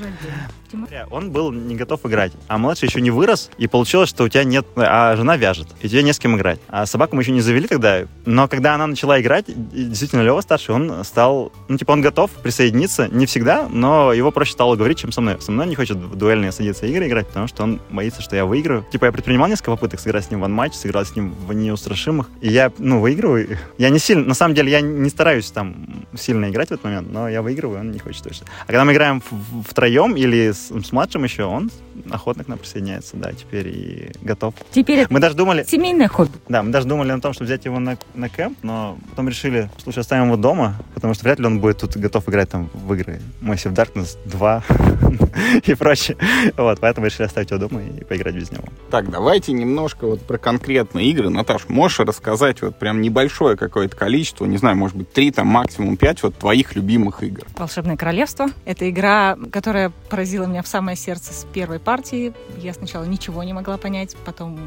Он 1.11 1.31
был 1.31 1.51
не 1.51 1.75
готов 1.75 2.05
играть, 2.05 2.31
а 2.47 2.57
младший 2.57 2.87
еще 2.87 3.01
не 3.01 3.11
вырос, 3.11 3.49
и 3.57 3.67
получилось, 3.67 4.09
что 4.09 4.23
у 4.23 4.29
тебя 4.29 4.43
нет, 4.43 4.65
а 4.75 5.15
жена 5.15 5.37
вяжет, 5.37 5.67
и 5.81 5.89
тебе 5.89 6.03
не 6.03 6.13
с 6.13 6.19
кем 6.19 6.35
играть. 6.35 6.59
А 6.67 6.85
собаку 6.85 7.15
мы 7.15 7.21
еще 7.21 7.31
не 7.31 7.41
завели 7.41 7.67
тогда, 7.67 8.03
но 8.25 8.47
когда 8.47 8.75
она 8.75 8.87
начала 8.87 9.19
играть, 9.19 9.45
действительно 9.47 10.21
Лева 10.21 10.41
старший, 10.41 10.75
он 10.75 11.03
стал, 11.03 11.51
ну 11.67 11.77
типа 11.77 11.91
он 11.91 12.01
готов 12.01 12.31
присоединиться, 12.31 13.07
не 13.07 13.25
всегда, 13.25 13.67
но 13.69 14.13
его 14.13 14.31
проще 14.31 14.53
стало 14.53 14.75
говорить, 14.75 14.99
чем 14.99 15.11
со 15.11 15.21
мной. 15.21 15.37
Со 15.39 15.51
мной 15.51 15.67
не 15.67 15.75
хочет 15.75 15.97
в 15.97 16.15
дуэльные 16.15 16.51
садиться 16.51 16.85
игры 16.85 17.07
играть, 17.07 17.27
потому 17.27 17.47
что 17.47 17.63
он 17.63 17.79
боится, 17.89 18.21
что 18.21 18.35
я 18.35 18.45
выиграю. 18.45 18.85
Типа 18.91 19.05
я 19.05 19.11
предпринимал 19.11 19.47
несколько 19.47 19.71
попыток 19.71 19.99
сыграть 19.99 20.25
с 20.25 20.31
ним 20.31 20.39
в 20.39 20.41
ван-матч, 20.43 20.73
сыграл 20.73 21.05
с 21.05 21.15
ним 21.15 21.33
в 21.33 21.53
неустрашимых, 21.53 22.29
и 22.41 22.49
я, 22.49 22.71
ну, 22.77 22.99
выигрываю. 22.99 23.57
Я 23.77 23.89
не 23.89 23.99
сильно, 23.99 24.25
на 24.25 24.33
самом 24.33 24.55
деле, 24.55 24.71
я 24.71 24.81
не 24.81 25.09
стараюсь 25.09 25.51
там 25.51 26.05
сильно 26.17 26.49
играть 26.49 26.69
в 26.69 26.71
этот 26.71 26.83
момент, 26.83 27.11
но 27.11 27.29
я 27.29 27.41
выигрываю, 27.41 27.79
он 27.79 27.91
не 27.91 27.99
хочет 27.99 28.23
точно. 28.23 28.47
А 28.63 28.67
когда 28.67 28.85
мы 28.85 28.93
играем 28.93 29.21
втроем 29.67 30.15
или 30.15 30.51
с, 30.57 30.87
с 30.87 30.91
младшим 30.91 31.23
еще, 31.23 31.43
он 31.43 31.71
охотно 32.11 32.43
к 32.43 32.47
нам 32.47 32.57
присоединяется, 32.57 33.17
да, 33.17 33.31
теперь 33.33 33.67
и 33.67 34.11
готов. 34.21 34.53
Теперь 34.71 35.07
Мы 35.09 35.19
даже 35.19 35.35
думали, 35.35 35.63
семейное 35.63 36.07
хобби. 36.07 36.31
да, 36.49 36.63
мы 36.63 36.71
даже 36.71 36.87
думали 36.87 37.11
о 37.11 37.19
том, 37.19 37.33
чтобы 37.33 37.45
взять 37.45 37.65
его 37.65 37.79
на, 37.79 37.97
на 38.13 38.29
кемп, 38.29 38.57
но 38.63 38.97
потом 39.09 39.29
решили, 39.29 39.69
слушай, 39.81 39.99
оставим 39.99 40.25
его 40.25 40.37
дома, 40.37 40.75
потому 40.93 41.13
что 41.13 41.23
вряд 41.23 41.39
ли 41.39 41.45
он 41.45 41.59
будет 41.59 41.79
тут 41.79 41.97
готов 41.97 42.27
играть 42.29 42.49
там 42.49 42.69
в 42.73 42.93
игры 42.93 43.21
Massive 43.41 43.73
Darkness 43.73 44.17
2 44.25 44.63
и 45.65 45.73
прочее. 45.75 46.17
Вот, 46.57 46.79
поэтому 46.79 47.07
решили 47.07 47.23
оставить 47.23 47.51
его 47.51 47.59
дома 47.59 47.81
и 47.83 48.03
поиграть 48.03 48.35
без 48.35 48.51
него. 48.51 48.63
Так, 48.89 49.09
давайте 49.09 49.51
немножко 49.53 50.07
вот 50.07 50.21
про 50.21 50.37
конкретные 50.37 51.09
игры. 51.09 51.29
Наташ, 51.29 51.67
можешь 51.69 51.99
рассказать 51.99 52.61
вот 52.61 52.77
прям 52.79 53.01
небольшое 53.01 53.57
какое-то 53.57 53.95
количество, 53.95 54.45
не 54.45 54.57
знаю, 54.57 54.77
может 54.77 54.95
быть, 54.95 55.11
три, 55.11 55.31
там, 55.31 55.47
максимум 55.47 55.97
пять 55.97 56.23
вот 56.23 56.35
твоих 56.35 56.75
любимых 56.75 57.23
игр? 57.23 57.43
Волшебное 57.57 57.97
королевство. 57.97 58.47
Это 58.65 58.89
игра, 58.89 59.37
которая 59.51 59.91
поразила 60.09 60.45
меня 60.45 60.61
в 60.63 60.67
самое 60.67 60.97
сердце 60.97 61.33
с 61.33 61.45
первой 61.53 61.79
партии. 61.87 62.33
Я 62.57 62.73
сначала 62.73 63.05
ничего 63.05 63.41
не 63.43 63.53
могла 63.53 63.77
понять, 63.77 64.17
потом 64.25 64.59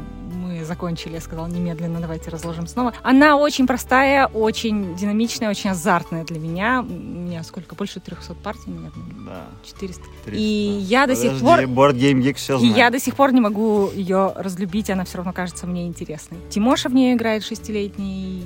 мы 0.51 0.65
закончили, 0.65 1.13
я 1.13 1.21
сказала 1.21 1.47
немедленно, 1.47 1.99
давайте 1.99 2.29
разложим 2.29 2.67
снова. 2.67 2.93
Она 3.03 3.37
очень 3.37 3.67
простая, 3.67 4.27
очень 4.27 4.95
динамичная, 4.95 5.49
очень 5.49 5.69
азартная 5.69 6.23
для 6.23 6.39
меня. 6.39 6.81
У 6.87 6.91
меня 6.93 7.43
сколько? 7.43 7.75
Больше 7.75 7.99
300 7.99 8.33
партий, 8.35 8.67
наверное. 8.67 8.91
Да. 9.25 9.45
400. 9.65 10.01
И 10.31 10.41
я 10.41 11.07
до 11.07 11.15
сих 11.15 11.39
Подожди, 11.39 11.65
пор... 11.65 11.91
Board 11.91 11.95
Game 11.95 12.21
Geek 12.21 12.33
все 12.35 12.55
И 12.57 12.59
знает. 12.59 12.77
я 12.77 12.89
до 12.89 12.99
сих 12.99 13.15
пор 13.15 13.33
не 13.33 13.41
могу 13.41 13.89
ее 13.93 14.33
разлюбить, 14.35 14.89
она 14.89 15.05
все 15.05 15.17
равно 15.17 15.33
кажется 15.33 15.67
мне 15.67 15.87
интересной. 15.87 16.37
Тимоша 16.49 16.89
в 16.89 16.93
нее 16.93 17.13
играет 17.13 17.43
шестилетний, 17.43 18.43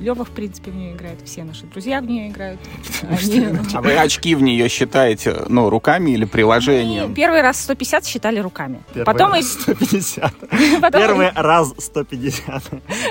Лева, 0.00 0.24
в 0.24 0.30
принципе, 0.30 0.70
в 0.70 0.74
нее 0.76 0.92
играет, 0.92 1.18
все 1.24 1.44
наши 1.44 1.64
друзья 1.66 2.00
в 2.00 2.06
нее 2.06 2.28
играют. 2.28 2.60
Они- 3.02 3.46
А 3.72 3.80
вы 3.80 3.96
очки 3.96 4.34
в 4.34 4.42
нее 4.42 4.68
считаете, 4.68 5.44
ну, 5.48 5.70
руками 5.70 6.10
или 6.10 6.24
Мы 6.24 6.30
приложением? 6.30 7.14
первый 7.14 7.40
раз 7.40 7.60
150 7.62 8.04
считали 8.04 8.38
руками. 8.40 8.82
Первый 8.92 9.06
потом, 9.06 9.32
раз 9.32 9.46
150. 9.52 10.34
потом, 10.80 11.00
Первый 11.00 11.28
раз 11.44 11.74
150. 11.78 12.62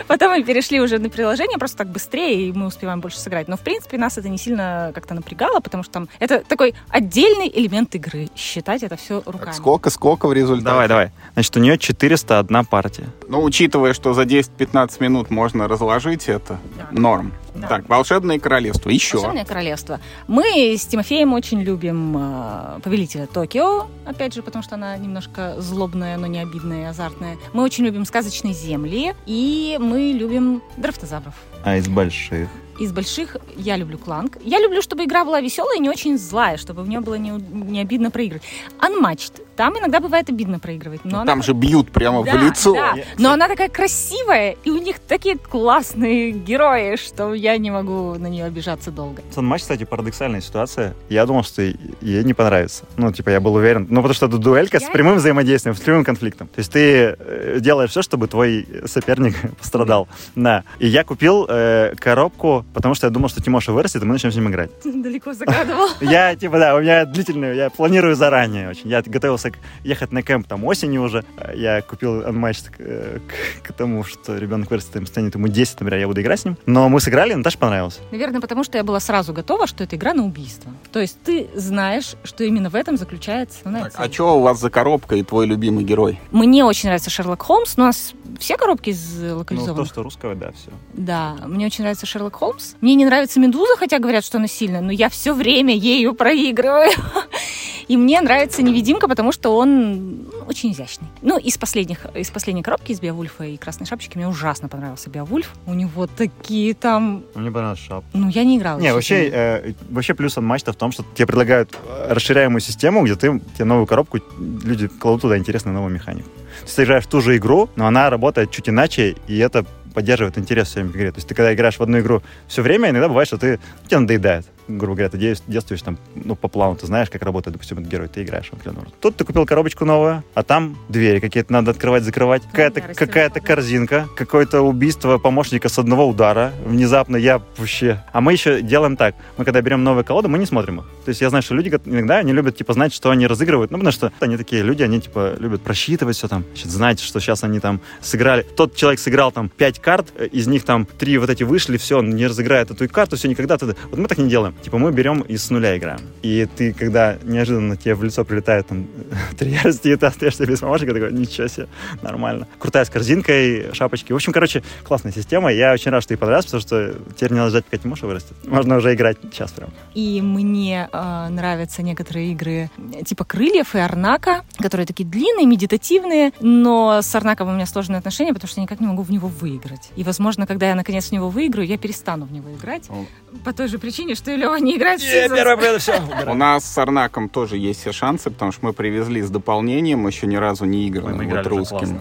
потом 0.07 0.31
мы 0.31 0.43
перешли 0.43 0.81
уже 0.81 0.97
на 0.99 1.09
приложение, 1.09 1.57
просто 1.57 1.77
так 1.77 1.87
быстрее, 1.87 2.49
и 2.49 2.51
мы 2.51 2.65
успеваем 2.67 2.99
больше 2.99 3.19
сыграть. 3.19 3.47
Но, 3.47 3.55
в 3.57 3.61
принципе, 3.61 3.97
нас 3.97 4.17
это 4.17 4.29
не 4.29 4.37
сильно 4.37 4.91
как-то 4.93 5.13
напрягало, 5.13 5.59
потому 5.59 5.83
что 5.83 5.93
там 5.93 6.09
это 6.19 6.39
такой 6.39 6.73
отдельный 6.89 7.49
элемент 7.53 7.95
игры. 7.95 8.29
Считать 8.35 8.83
это 8.83 8.95
все 8.95 9.21
руками. 9.25 9.45
Так, 9.45 9.55
сколько, 9.55 9.89
сколько 9.89 10.27
в 10.27 10.33
результате? 10.33 10.65
Давай, 10.65 10.87
давай. 10.87 11.11
Значит, 11.33 11.55
у 11.57 11.59
нее 11.59 11.77
401 11.77 12.65
партия. 12.65 13.05
Ну, 13.27 13.43
учитывая, 13.43 13.93
что 13.93 14.13
за 14.13 14.23
10-15 14.23 15.01
минут 15.01 15.29
можно 15.29 15.67
разложить 15.67 16.27
это, 16.27 16.59
Да. 16.77 16.87
норм. 16.91 17.33
Да. 17.55 17.67
Так, 17.67 17.89
волшебное 17.89 18.39
королевство. 18.39 18.89
Еще. 18.89 19.17
Волшебное 19.17 19.45
королевство. 19.45 19.99
Мы 20.27 20.75
с 20.77 20.85
Тимофеем 20.85 21.33
очень 21.33 21.61
любим 21.61 22.15
э, 22.17 22.79
Повелителя 22.83 23.27
Токио, 23.27 23.87
опять 24.05 24.33
же, 24.33 24.41
потому 24.41 24.63
что 24.63 24.75
она 24.75 24.97
немножко 24.97 25.55
злобная, 25.59 26.17
но 26.17 26.27
не 26.27 26.39
обидная 26.39 26.83
и 26.83 26.85
азартная. 26.85 27.37
Мы 27.53 27.63
очень 27.63 27.85
любим 27.85 28.05
сказочные 28.05 28.53
земли, 28.53 29.13
и 29.25 29.77
мы 29.79 30.13
любим 30.13 30.61
драфтозавров. 30.77 31.35
А 31.63 31.77
из 31.77 31.87
больших? 31.87 32.49
Из 32.79 32.91
больших 32.91 33.37
я 33.55 33.77
люблю 33.77 33.99
Кланг. 33.99 34.37
Я 34.43 34.59
люблю, 34.59 34.81
чтобы 34.81 35.05
игра 35.05 35.23
была 35.23 35.39
веселая 35.41 35.77
и 35.77 35.79
не 35.79 35.89
очень 35.89 36.17
злая, 36.17 36.57
чтобы 36.57 36.81
в 36.81 36.89
нее 36.89 37.01
было 37.01 37.15
не, 37.15 37.29
не 37.29 37.79
обидно 37.79 38.09
проигрывать. 38.09 38.43
Unmatched 38.79 39.42
Там 39.55 39.77
иногда 39.77 39.99
бывает 39.99 40.29
обидно 40.29 40.59
проигрывать. 40.59 41.01
Но 41.05 41.11
Ну, 41.11 41.17
она 41.17 41.25
Там 41.31 41.43
же 41.43 41.53
бьют 41.53 41.91
прямо 41.91 42.23
да, 42.23 42.37
в 42.37 42.43
лицо. 42.43 42.73
да. 42.73 42.95
Но 43.19 43.31
она 43.33 43.47
такая 43.47 43.69
красивая, 43.69 44.55
и 44.63 44.71
у 44.71 44.77
них 44.77 44.99
такие 44.99 45.37
классные 45.37 46.31
герои, 46.31 46.95
что 46.95 47.33
я 47.33 47.57
не 47.57 47.71
могу 47.71 48.15
на 48.15 48.27
нее 48.27 48.45
обижаться 48.45 48.91
долго. 48.91 49.21
Сан-матч, 49.31 49.61
кстати, 49.61 49.83
парадоксальная 49.83 50.41
ситуация. 50.41 50.95
Я 51.09 51.25
думал, 51.25 51.43
что 51.43 51.61
ей 51.61 52.23
не 52.23 52.33
понравится. 52.33 52.85
Ну, 52.97 53.11
типа, 53.11 53.29
я 53.29 53.39
был 53.39 53.53
уверен. 53.55 53.87
Ну, 53.89 53.97
потому 53.97 54.13
что 54.13 54.25
это 54.25 54.37
дуэлька 54.37 54.77
Я- 54.79 54.87
с 54.87 54.89
прямым 54.89 55.15
взаимодействием, 55.15 55.75
с 55.75 55.79
прямым 55.79 56.03
конфликтом. 56.03 56.47
То 56.47 56.59
есть 56.59 56.71
ты 56.71 57.15
э, 57.17 57.57
делаешь 57.59 57.91
все, 57.91 58.01
чтобы 58.01 58.27
твой 58.27 58.67
соперник 58.85 59.35
пострадал. 59.59 60.07
Да. 60.35 60.63
И 60.79 60.87
я 60.87 61.03
купил 61.03 61.45
э, 61.47 61.93
коробку, 61.97 62.65
потому 62.73 62.95
что 62.95 63.07
я 63.07 63.11
думал, 63.11 63.29
что 63.29 63.41
Тимоша 63.41 63.71
вырастет, 63.71 64.01
и 64.01 64.05
мы 64.05 64.13
начнем 64.13 64.31
с 64.31 64.35
ним 64.35 64.49
играть. 64.49 64.71
Далеко 64.83 65.33
загадывал. 65.33 65.87
Я, 66.01 66.35
типа, 66.35 66.57
да, 66.59 66.75
у 66.75 66.81
меня 66.81 67.05
длительный, 67.05 67.55
я 67.55 67.69
планирую 67.69 68.15
заранее 68.15 68.69
очень. 68.69 68.89
Я 68.89 69.01
готовился 69.01 69.42
к- 69.51 69.58
ехать 69.84 70.12
на 70.12 70.21
кемп 70.21 70.47
там 70.47 70.63
осенью 70.65 71.03
уже. 71.03 71.23
Я 71.56 71.82
купил 71.82 72.21
к, 72.21 72.75
э, 72.79 73.19
к- 73.62 73.67
к 73.67 73.73
тому, 73.73 74.03
что 74.03 74.38
ребенок 74.38 74.69
вырастет, 74.71 74.95
им 74.95 75.06
станет 75.08 75.36
ему 75.36 75.47
10, 75.47 75.79
например, 75.82 75.99
я 76.01 76.08
буду 76.08 76.21
играть 76.21 76.39
с 76.41 76.45
ним. 76.45 76.58
Но 76.65 76.89
мы 76.89 76.99
сыграли, 77.01 77.34
Наташе 77.34 77.58
понравилось. 77.58 77.99
Наверное, 78.12 78.41
потому 78.41 78.63
что 78.63 78.77
я 78.77 78.84
была 78.84 78.99
сразу 78.99 79.34
готова, 79.34 79.67
что 79.67 79.84
это 79.84 79.95
игра 79.95 80.13
на 80.13 80.23
убийство. 80.25 80.71
То 80.91 80.99
есть 80.99 81.17
ты 81.23 81.47
знаешь, 81.56 82.15
что 82.23 82.43
именно 82.43 82.69
в 82.69 82.75
этом 82.75 82.97
заключается 82.97 83.58
основная 83.60 83.86
А 83.86 83.89
цель. 83.89 84.13
что 84.13 84.38
у 84.38 84.41
вас 84.41 84.60
за 84.60 84.69
коробка 84.69 85.15
и 85.15 85.23
твой 85.23 85.45
любимый 85.47 85.84
герой? 85.84 86.19
Мне 86.32 86.63
очень 86.65 86.88
нравится 86.89 87.10
Шерлок 87.10 87.41
Холмс, 87.43 87.73
у 87.77 87.82
нас 87.82 88.13
все 88.39 88.58
коробки 88.58 88.89
из 88.89 89.21
Ну, 89.21 89.38
локализованы. 89.39 89.75
то, 89.84 89.86
что 89.86 90.03
русского, 90.03 90.36
да, 90.36 90.51
все. 90.51 90.71
Да, 90.93 91.36
мне 91.45 91.65
очень 91.65 91.84
нравится 91.84 92.06
Шерлок 92.06 92.36
Холмс. 92.36 92.73
Мне 92.82 92.95
не 92.95 93.06
нравится 93.06 93.39
Медуза, 93.39 93.75
хотя 93.77 93.99
говорят, 93.99 94.23
что 94.23 94.38
она 94.38 94.47
сильная, 94.47 94.82
но 94.82 94.91
я 94.91 95.10
все 95.10 95.34
время 95.34 95.75
ею 95.75 96.13
проигрываю. 96.13 96.91
И 97.88 97.97
мне 97.97 98.21
нравится 98.21 98.62
Невидимка, 98.63 99.08
потому 99.10 99.32
что 99.33 99.57
он 99.57 100.27
очень 100.47 100.71
изящный. 100.71 101.07
Ну, 101.21 101.37
из 101.37 101.57
последних, 101.57 102.05
из 102.15 102.29
последней 102.29 102.63
коробки, 102.63 102.91
из 102.91 103.01
Беовульфа 103.01 103.43
и 103.43 103.57
Красной 103.57 103.85
Шапочки, 103.85 104.17
мне 104.17 104.27
ужасно 104.27 104.69
понравился 104.69 105.09
Беовульф. 105.09 105.51
У 105.65 105.73
него 105.73 106.07
такие 106.07 106.73
там... 106.73 107.23
Мне 107.35 107.51
понравилось 107.51 107.79
шап. 107.79 108.05
Ну, 108.13 108.29
я 108.29 108.43
не 108.43 108.57
играла. 108.57 108.79
Не, 108.79 108.93
вообще, 108.93 109.29
э, 109.29 109.73
вообще 109.89 110.13
плюс 110.13 110.37
матча 110.37 110.71
в 110.71 110.75
том, 110.75 110.91
что 110.91 111.03
тебе 111.15 111.25
предлагают 111.25 111.77
э, 111.87 112.13
расширяемую 112.13 112.61
систему, 112.61 113.03
где 113.03 113.15
ты 113.15 113.39
тебе 113.55 113.65
новую 113.65 113.87
коробку, 113.87 114.19
люди 114.63 114.87
кладут 114.87 115.21
туда 115.21 115.37
интересную 115.37 115.73
новую 115.73 115.93
механику. 115.93 116.29
Ты 116.75 116.83
играешь 116.83 117.05
в 117.05 117.07
ту 117.07 117.21
же 117.21 117.35
игру, 117.37 117.69
но 117.75 117.87
она 117.87 118.09
работает 118.09 118.51
чуть 118.51 118.69
иначе, 118.69 119.15
и 119.27 119.37
это 119.39 119.65
поддерживает 119.93 120.37
интерес 120.37 120.73
время 120.75 120.91
к 120.91 120.95
игре. 120.95 121.11
То 121.11 121.17
есть 121.17 121.27
ты 121.27 121.35
когда 121.35 121.53
играешь 121.53 121.77
в 121.77 121.81
одну 121.81 121.99
игру 121.99 122.21
все 122.47 122.61
время, 122.61 122.89
иногда 122.89 123.07
бывает, 123.07 123.27
что 123.27 123.37
ты 123.37 123.59
тебе 123.87 123.99
надоедает. 123.99 124.45
Грубо 124.67 124.95
говоря, 124.95 125.10
ты 125.10 125.17
действуешь 125.17 125.82
там, 125.82 125.97
ну, 126.15 126.36
по 126.36 126.47
плану, 126.47 126.76
ты 126.76 126.86
знаешь, 126.86 127.10
как 127.10 127.21
работает, 127.23 127.54
допустим, 127.54 127.80
этот 127.80 127.91
герой, 127.91 128.08
ты 128.08 128.23
играешь 128.23 128.52
в 128.52 128.65
роль. 128.65 128.88
Тут 128.99 129.17
ты 129.17 129.26
купил 129.26 129.45
коробочку 129.45 129.86
новую, 129.86 130.23
а 130.34 130.43
там 130.43 130.78
двери 130.89 131.19
какие-то 131.19 131.52
надо 131.52 131.71
открывать, 131.71 132.04
закрывать. 132.04 132.43
Какая-то 132.43 132.82
какая 132.82 133.30
корзинка, 133.30 134.08
какое-то 134.15 134.62
убийство 134.62 135.17
помощника 135.17 135.69
с 135.69 135.78
одного 135.78 136.08
удара. 136.08 136.54
Внезапно 136.65 137.17
я 137.17 137.41
вообще... 137.58 138.04
А 138.12 138.21
мы 138.21 138.34
еще 138.34 138.62
делаем 138.62 138.97
так. 138.97 139.15
Мы 139.38 139.45
когда 139.45 139.62
берем 139.62 139.84
новые 139.84 140.04
колоды, 140.04 140.28
мы 140.28 140.38
не 140.38 140.45
смотрим 140.45 140.80
их. 140.80 140.86
То 141.06 141.10
есть 141.10 141.21
я 141.21 141.30
знаю, 141.30 141.43
что 141.43 141.56
люди 141.56 141.69
иногда 141.86 142.17
они 142.17 142.32
любят, 142.32 142.58
типа, 142.58 142.73
знать, 142.73 142.93
что 142.93 143.10
они 143.10 143.28
разыгрывают. 143.28 143.71
Ну, 143.71 143.78
потому 143.78 143.91
что 143.91 144.12
они 144.19 144.38
такие 144.38 144.63
люди, 144.63 144.84
они, 144.84 145.02
типа, 145.02 145.36
любят 145.39 145.62
просчитывать 145.62 146.15
все 146.15 146.28
там. 146.28 146.43
Значит, 146.54 146.71
знать, 146.71 146.99
что 146.99 147.19
сейчас 147.19 147.43
они 147.43 147.60
там 147.60 147.82
сыграли. 148.02 148.43
Тот 148.43 148.76
человек 148.76 148.99
сыграл 148.99 149.32
там 149.32 149.49
пять 149.49 149.80
карт, 149.80 150.08
э, 150.15 150.28
из 150.28 150.47
них 150.47 150.63
там 150.63 150.86
три 150.86 151.17
вот 151.17 151.30
эти 151.30 151.43
вышли, 151.43 151.78
все, 151.78 151.99
он 151.99 152.12
не 152.12 152.28
разыграет 152.28 152.71
эту 152.71 152.88
карту, 152.89 153.17
все 153.17 153.28
никогда. 153.28 153.58
Вот 153.58 153.97
мы 153.97 154.08
так 154.08 154.17
не 154.17 154.30
делаем. 154.30 154.52
Типа, 154.61 154.77
мы 154.77 154.91
берем 154.91 155.21
и 155.21 155.37
с 155.37 155.49
нуля 155.49 155.77
играем. 155.77 155.99
И 156.21 156.47
ты, 156.55 156.73
когда 156.73 157.17
неожиданно 157.23 157.75
тебе 157.75 157.95
в 157.95 158.03
лицо 158.03 158.23
прилетает 158.23 158.67
там 158.67 158.87
три 159.37 159.51
ярости, 159.51 159.89
и 159.89 159.95
ты 159.95 160.05
остаешься 160.05 160.45
без 160.45 160.59
помощника, 160.59 160.93
такой, 160.93 161.11
ничего 161.13 161.47
себе, 161.47 161.67
нормально. 162.01 162.47
Крутая 162.59 162.85
с 162.85 162.89
корзинкой, 162.89 163.73
шапочки. 163.73 164.13
В 164.13 164.15
общем, 164.15 164.31
короче, 164.31 164.63
классная 164.83 165.11
система. 165.11 165.51
Я 165.51 165.73
очень 165.73 165.91
рад, 165.91 166.03
что 166.03 166.13
ей 166.13 166.17
понравилось, 166.17 166.45
потому 166.45 166.61
что 166.61 166.95
теперь 167.15 167.31
не 167.31 167.37
надо 167.37 167.49
ждать, 167.49 167.65
пока 167.65 167.77
Тимоша 167.77 168.07
вырастет. 168.07 168.33
Можно 168.45 168.77
уже 168.77 168.93
играть 168.93 169.17
сейчас 169.31 169.51
прям. 169.51 169.69
И 169.93 170.21
мне 170.21 170.89
э, 170.91 171.27
нравятся 171.29 171.83
некоторые 171.83 172.31
игры 172.31 172.69
типа 173.05 173.25
Крыльев 173.25 173.75
и 173.75 173.79
Арнака, 173.79 174.43
которые 174.57 174.85
такие 174.85 175.07
длинные, 175.07 175.45
медитативные, 175.45 176.31
но 176.39 177.01
с 177.01 177.13
Арнаком 177.15 177.49
у 177.49 177.53
меня 177.53 177.65
сложные 177.65 177.99
отношения, 177.99 178.33
потому 178.33 178.49
что 178.49 178.59
я 178.59 178.63
никак 178.63 178.79
не 178.79 178.87
могу 178.87 179.03
в 179.03 179.11
него 179.11 179.27
выиграть. 179.27 179.91
И, 179.95 180.03
возможно, 180.03 180.47
когда 180.47 180.69
я 180.69 180.75
наконец 180.75 181.09
в 181.09 181.11
него 181.11 181.29
выиграю, 181.29 181.67
я 181.67 181.77
перестану 181.77 182.25
в 182.25 182.31
него 182.31 182.51
играть. 182.53 182.89
О. 182.89 183.05
По 183.43 183.53
той 183.53 183.67
же 183.67 183.77
причине, 183.77 184.15
что 184.15 184.31
и 184.31 184.37
Лева 184.43 184.56
не 184.58 184.75
играет 184.75 184.99
в 184.99 185.03
Е, 185.06 185.25
Seasons. 185.27 185.36
первая 185.36 185.56
победа, 185.56 185.79
все. 185.79 185.93
У 186.27 186.34
нас 186.34 186.65
с 186.65 186.77
Арнаком 186.77 187.29
тоже 187.29 187.58
есть 187.58 187.79
все 187.79 187.91
шансы, 187.93 188.29
потому 188.29 188.51
что 188.51 188.65
мы 188.65 188.73
привезли 188.73 189.21
с 189.21 189.29
дополнением, 189.29 190.06
еще 190.06 190.27
ни 190.27 190.36
разу 190.36 190.65
не 190.65 190.89
играли, 190.89 191.25
вот 191.25 191.47
русским. 191.47 191.99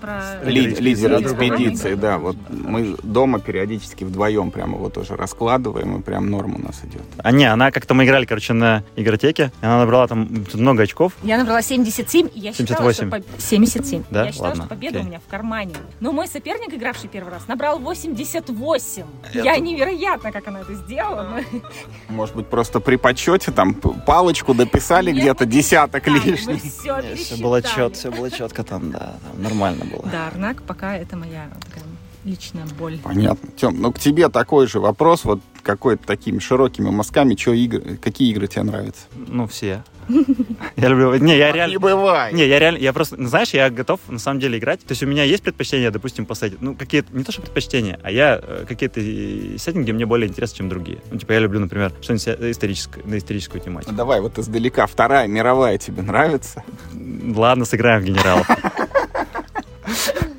про... 0.00 0.22
Лидер 0.44 1.20
экспедиции. 1.22 1.94
да. 1.94 2.18
Вот 2.18 2.36
мы 2.50 2.96
дома 3.02 3.38
периодически 3.38 4.04
вдвоем 4.04 4.50
прямо 4.50 4.76
его 4.76 4.88
тоже 4.88 5.16
раскладываем, 5.16 5.98
и 5.98 6.02
прям 6.02 6.28
норм 6.28 6.56
у 6.56 6.58
нас 6.58 6.80
идет. 6.84 7.02
А 7.18 7.30
не, 7.30 7.44
она 7.44 7.70
как-то 7.70 7.94
мы 7.94 8.04
играли, 8.04 8.24
короче, 8.24 8.52
на 8.52 8.82
игротеке. 8.96 9.52
и 9.62 9.64
Она 9.66 9.78
набрала 9.80 10.08
там 10.08 10.28
много 10.54 10.82
очков. 10.82 11.12
Я 11.22 11.38
набрала 11.38 11.62
77, 11.62 12.28
и 12.34 12.40
я 12.40 12.52
считала, 12.52 12.92
78. 12.92 13.08
что... 13.08 13.16
поб- 13.16 13.40
77. 13.40 14.02
Да? 14.10 14.24
Я 14.26 14.32
считала, 14.32 14.48
Ладно, 14.48 14.64
что 14.64 14.68
победа 14.74 15.00
у 15.00 15.02
меня 15.04 15.20
в 15.24 15.30
кармане. 15.30 15.74
Но 16.00 16.10
мой 16.12 16.26
соперник, 16.26 16.74
игравший 16.74 17.08
первый 17.08 17.32
раз, 17.32 17.46
набрал 17.46 17.78
88. 17.78 19.04
Я, 19.34 19.56
невероятно, 19.58 20.32
как 20.32 20.48
она 20.48 20.60
это 20.60 20.74
сделала. 20.74 21.40
Может 22.08 22.34
быть, 22.36 22.46
просто 22.48 22.80
при 22.80 22.96
подсчете 22.96 23.52
там 23.52 23.74
палочку 23.74 24.54
дописали 24.54 25.12
где-то 25.12 25.46
десяток 25.46 26.06
лишних. 26.08 26.62
Все 26.62 27.36
было 27.36 27.62
четко, 27.62 27.94
все 27.94 28.10
было 28.10 28.30
четко 28.30 28.62
там, 28.64 28.90
да, 28.90 29.14
там 29.30 29.42
нормально 29.42 29.84
было. 29.84 30.04
Да, 30.10 30.28
Арнак 30.28 30.62
пока 30.62 30.96
это 30.96 31.16
моя 31.16 31.48
такая 31.64 31.84
личная 32.24 32.66
боль. 32.78 32.98
Понятно. 33.02 33.48
Тем, 33.56 33.80
ну 33.80 33.92
к 33.92 33.98
тебе 33.98 34.28
такой 34.28 34.66
же 34.66 34.80
вопрос, 34.80 35.24
вот 35.24 35.40
какой-то 35.62 36.06
такими 36.06 36.38
широкими 36.38 36.90
мазками, 36.90 37.34
чё 37.34 37.52
игры, 37.52 37.96
какие 37.96 38.30
игры 38.30 38.46
тебе 38.46 38.62
нравятся? 38.62 39.02
Ну, 39.14 39.46
все. 39.46 39.84
Я 40.76 40.88
люблю... 40.88 41.14
Не, 41.14 41.36
я 41.36 41.48
Не 41.48 41.54
реально... 41.54 41.78
бывает. 41.78 42.34
Не, 42.34 42.46
я 42.46 42.58
реально, 42.58 42.78
я 42.78 42.92
просто, 42.92 43.16
ну, 43.16 43.28
знаешь, 43.28 43.50
я 43.50 43.70
готов 43.70 44.00
на 44.08 44.18
самом 44.18 44.40
деле 44.40 44.58
играть. 44.58 44.80
То 44.80 44.92
есть 44.92 45.02
у 45.02 45.06
меня 45.06 45.22
есть 45.22 45.42
предпочтения, 45.42 45.90
допустим, 45.90 46.26
по 46.26 46.34
сетти. 46.34 46.56
Ну, 46.60 46.74
какие-то, 46.74 47.16
не 47.16 47.22
то, 47.22 47.32
что 47.32 47.42
предпочтения, 47.42 48.00
а 48.02 48.10
я 48.10 48.40
э, 48.42 48.64
какие-то 48.66 49.00
сеттинги 49.58 49.92
мне 49.92 50.06
более 50.06 50.28
интересны, 50.28 50.56
чем 50.56 50.68
другие. 50.68 50.98
Ну, 51.10 51.18
типа, 51.18 51.32
я 51.32 51.38
люблю, 51.38 51.60
например, 51.60 51.92
что-нибудь 52.00 52.26
историческое, 52.50 53.02
на 53.04 53.18
историческую 53.18 53.60
тематику. 53.60 53.92
Ну, 53.92 53.96
Давай 53.96 54.20
вот 54.20 54.38
издалека. 54.38 54.86
Вторая 54.86 55.28
мировая 55.28 55.78
тебе 55.78 56.02
нравится? 56.02 56.64
Ладно, 57.34 57.64
сыграем 57.64 58.02
в 58.02 58.04
генералов. 58.04 58.48